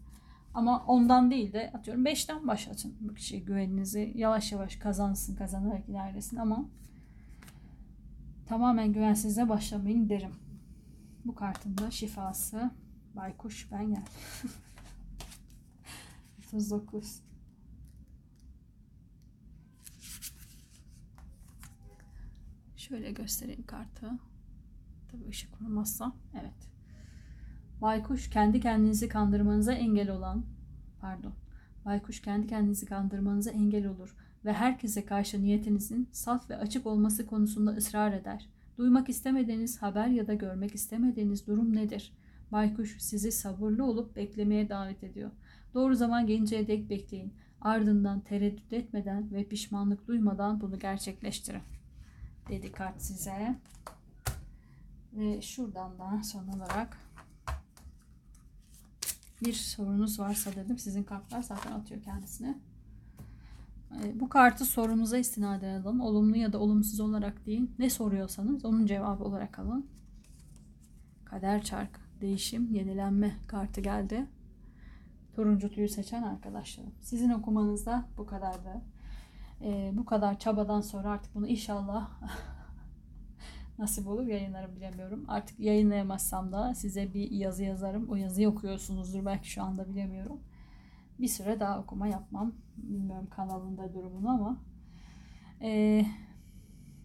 Ama 0.53 0.85
ondan 0.87 1.31
değil 1.31 1.53
de 1.53 1.71
atıyorum 1.73 2.05
5'ten 2.05 2.47
başlatın 2.47 2.95
bu 2.99 3.13
kişiye 3.13 3.41
güveninizi. 3.41 4.13
Yavaş 4.15 4.51
yavaş 4.51 4.75
kazansın, 4.75 5.35
kazanarak 5.35 5.89
ilerlesin 5.89 6.37
ama 6.37 6.65
tamamen 8.47 8.93
güvensizle 8.93 9.49
başlamayın 9.49 10.09
derim. 10.09 10.31
Bu 11.25 11.35
kartın 11.35 11.77
da 11.77 11.91
şifası 11.91 12.71
Baykuş 13.15 13.71
ben 13.71 13.89
gel. 13.93 14.05
39 16.39 17.21
Şöyle 22.75 23.11
göstereyim 23.11 23.65
kartı. 23.65 24.11
Tabii 25.11 25.27
ışık 25.29 25.61
vurmazsa. 25.61 26.13
Evet. 26.41 26.70
Baykuş 27.81 28.29
kendi 28.29 28.59
kendinizi 28.59 29.09
kandırmanıza 29.09 29.73
engel 29.73 30.09
olan, 30.09 30.43
pardon, 30.99 31.33
baykuş 31.85 32.21
kendi 32.21 32.47
kendinizi 32.47 32.85
kandırmanıza 32.85 33.51
engel 33.51 33.87
olur 33.87 34.15
ve 34.45 34.53
herkese 34.53 35.05
karşı 35.05 35.43
niyetinizin 35.43 36.09
saf 36.11 36.49
ve 36.49 36.57
açık 36.57 36.87
olması 36.87 37.27
konusunda 37.27 37.71
ısrar 37.71 38.13
eder. 38.13 38.49
Duymak 38.77 39.09
istemediğiniz 39.09 39.81
haber 39.81 40.07
ya 40.07 40.27
da 40.27 40.33
görmek 40.33 40.75
istemediğiniz 40.75 41.47
durum 41.47 41.75
nedir? 41.75 42.13
Baykuş 42.51 42.97
sizi 42.99 43.31
sabırlı 43.31 43.85
olup 43.85 44.15
beklemeye 44.15 44.69
davet 44.69 45.03
ediyor. 45.03 45.31
Doğru 45.73 45.95
zaman 45.95 46.27
gelinceye 46.27 46.67
dek 46.67 46.89
bekleyin. 46.89 47.33
Ardından 47.61 48.19
tereddüt 48.19 48.73
etmeden 48.73 49.31
ve 49.31 49.43
pişmanlık 49.43 50.07
duymadan 50.07 50.61
bunu 50.61 50.79
gerçekleştirin. 50.79 51.61
Dedi 52.49 52.71
kart 52.71 53.01
size. 53.01 53.55
Ve 55.13 55.41
şuradan 55.41 55.99
da 55.99 56.23
son 56.23 56.47
olarak 56.47 56.97
bir 59.41 59.53
sorunuz 59.53 60.19
varsa 60.19 60.55
dedim. 60.55 60.77
Sizin 60.77 61.03
kartlar 61.03 61.41
zaten 61.41 61.71
atıyor 61.71 62.01
kendisine. 62.01 62.57
Ee, 63.95 64.19
bu 64.19 64.29
kartı 64.29 64.65
sorunuza 64.65 65.17
istinaden 65.17 65.81
alın. 65.81 65.99
Olumlu 65.99 66.37
ya 66.37 66.53
da 66.53 66.59
olumsuz 66.59 66.99
olarak 66.99 67.45
değil. 67.45 67.71
Ne 67.79 67.89
soruyorsanız 67.89 68.65
onun 68.65 68.85
cevabı 68.85 69.23
olarak 69.23 69.59
alın. 69.59 69.85
Kader 71.25 71.63
çark, 71.63 71.99
değişim, 72.21 72.73
yenilenme 72.73 73.35
kartı 73.47 73.81
geldi. 73.81 74.25
Turuncu 75.35 75.69
tüyü 75.69 75.89
seçen 75.89 76.23
arkadaşlarım. 76.23 76.91
Sizin 77.01 77.29
okumanızda 77.29 78.05
bu 78.17 78.25
kadardı. 78.25 78.81
Ee, 79.61 79.91
bu 79.93 80.05
kadar 80.05 80.39
çabadan 80.39 80.81
sonra 80.81 81.09
artık 81.09 81.35
bunu 81.35 81.47
inşallah 81.47 82.09
nasip 83.81 84.07
olur 84.07 84.25
yayınlarım 84.27 84.75
bilemiyorum. 84.75 85.25
Artık 85.27 85.59
yayınlayamazsam 85.59 86.51
da 86.51 86.73
size 86.75 87.13
bir 87.13 87.31
yazı 87.31 87.63
yazarım. 87.63 88.09
O 88.09 88.15
yazıyı 88.15 88.49
okuyorsunuzdur 88.49 89.25
belki 89.25 89.49
şu 89.49 89.63
anda 89.63 89.89
bilemiyorum. 89.89 90.39
Bir 91.19 91.27
süre 91.27 91.59
daha 91.59 91.79
okuma 91.79 92.07
yapmam. 92.07 92.53
Bilmiyorum 92.77 93.27
kanalında 93.29 93.93
durumunu 93.93 94.29
ama. 94.29 94.57
Ee, 95.61 96.05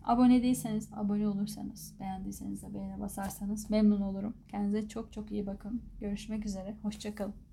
abone 0.05 0.43
değilseniz, 0.43 0.91
abone 0.93 1.29
olursanız, 1.29 1.95
beğendiyseniz 2.01 2.63
de 2.63 2.75
beğene 2.75 3.01
basarsanız 3.01 3.71
memnun 3.71 4.01
olurum. 4.01 4.37
Kendinize 4.49 4.89
çok 4.89 5.13
çok 5.13 5.33
iyi 5.33 5.47
bakın. 5.47 5.83
Görüşmek 6.01 6.47
üzere. 6.47 6.77
Hoşçakalın. 6.83 7.46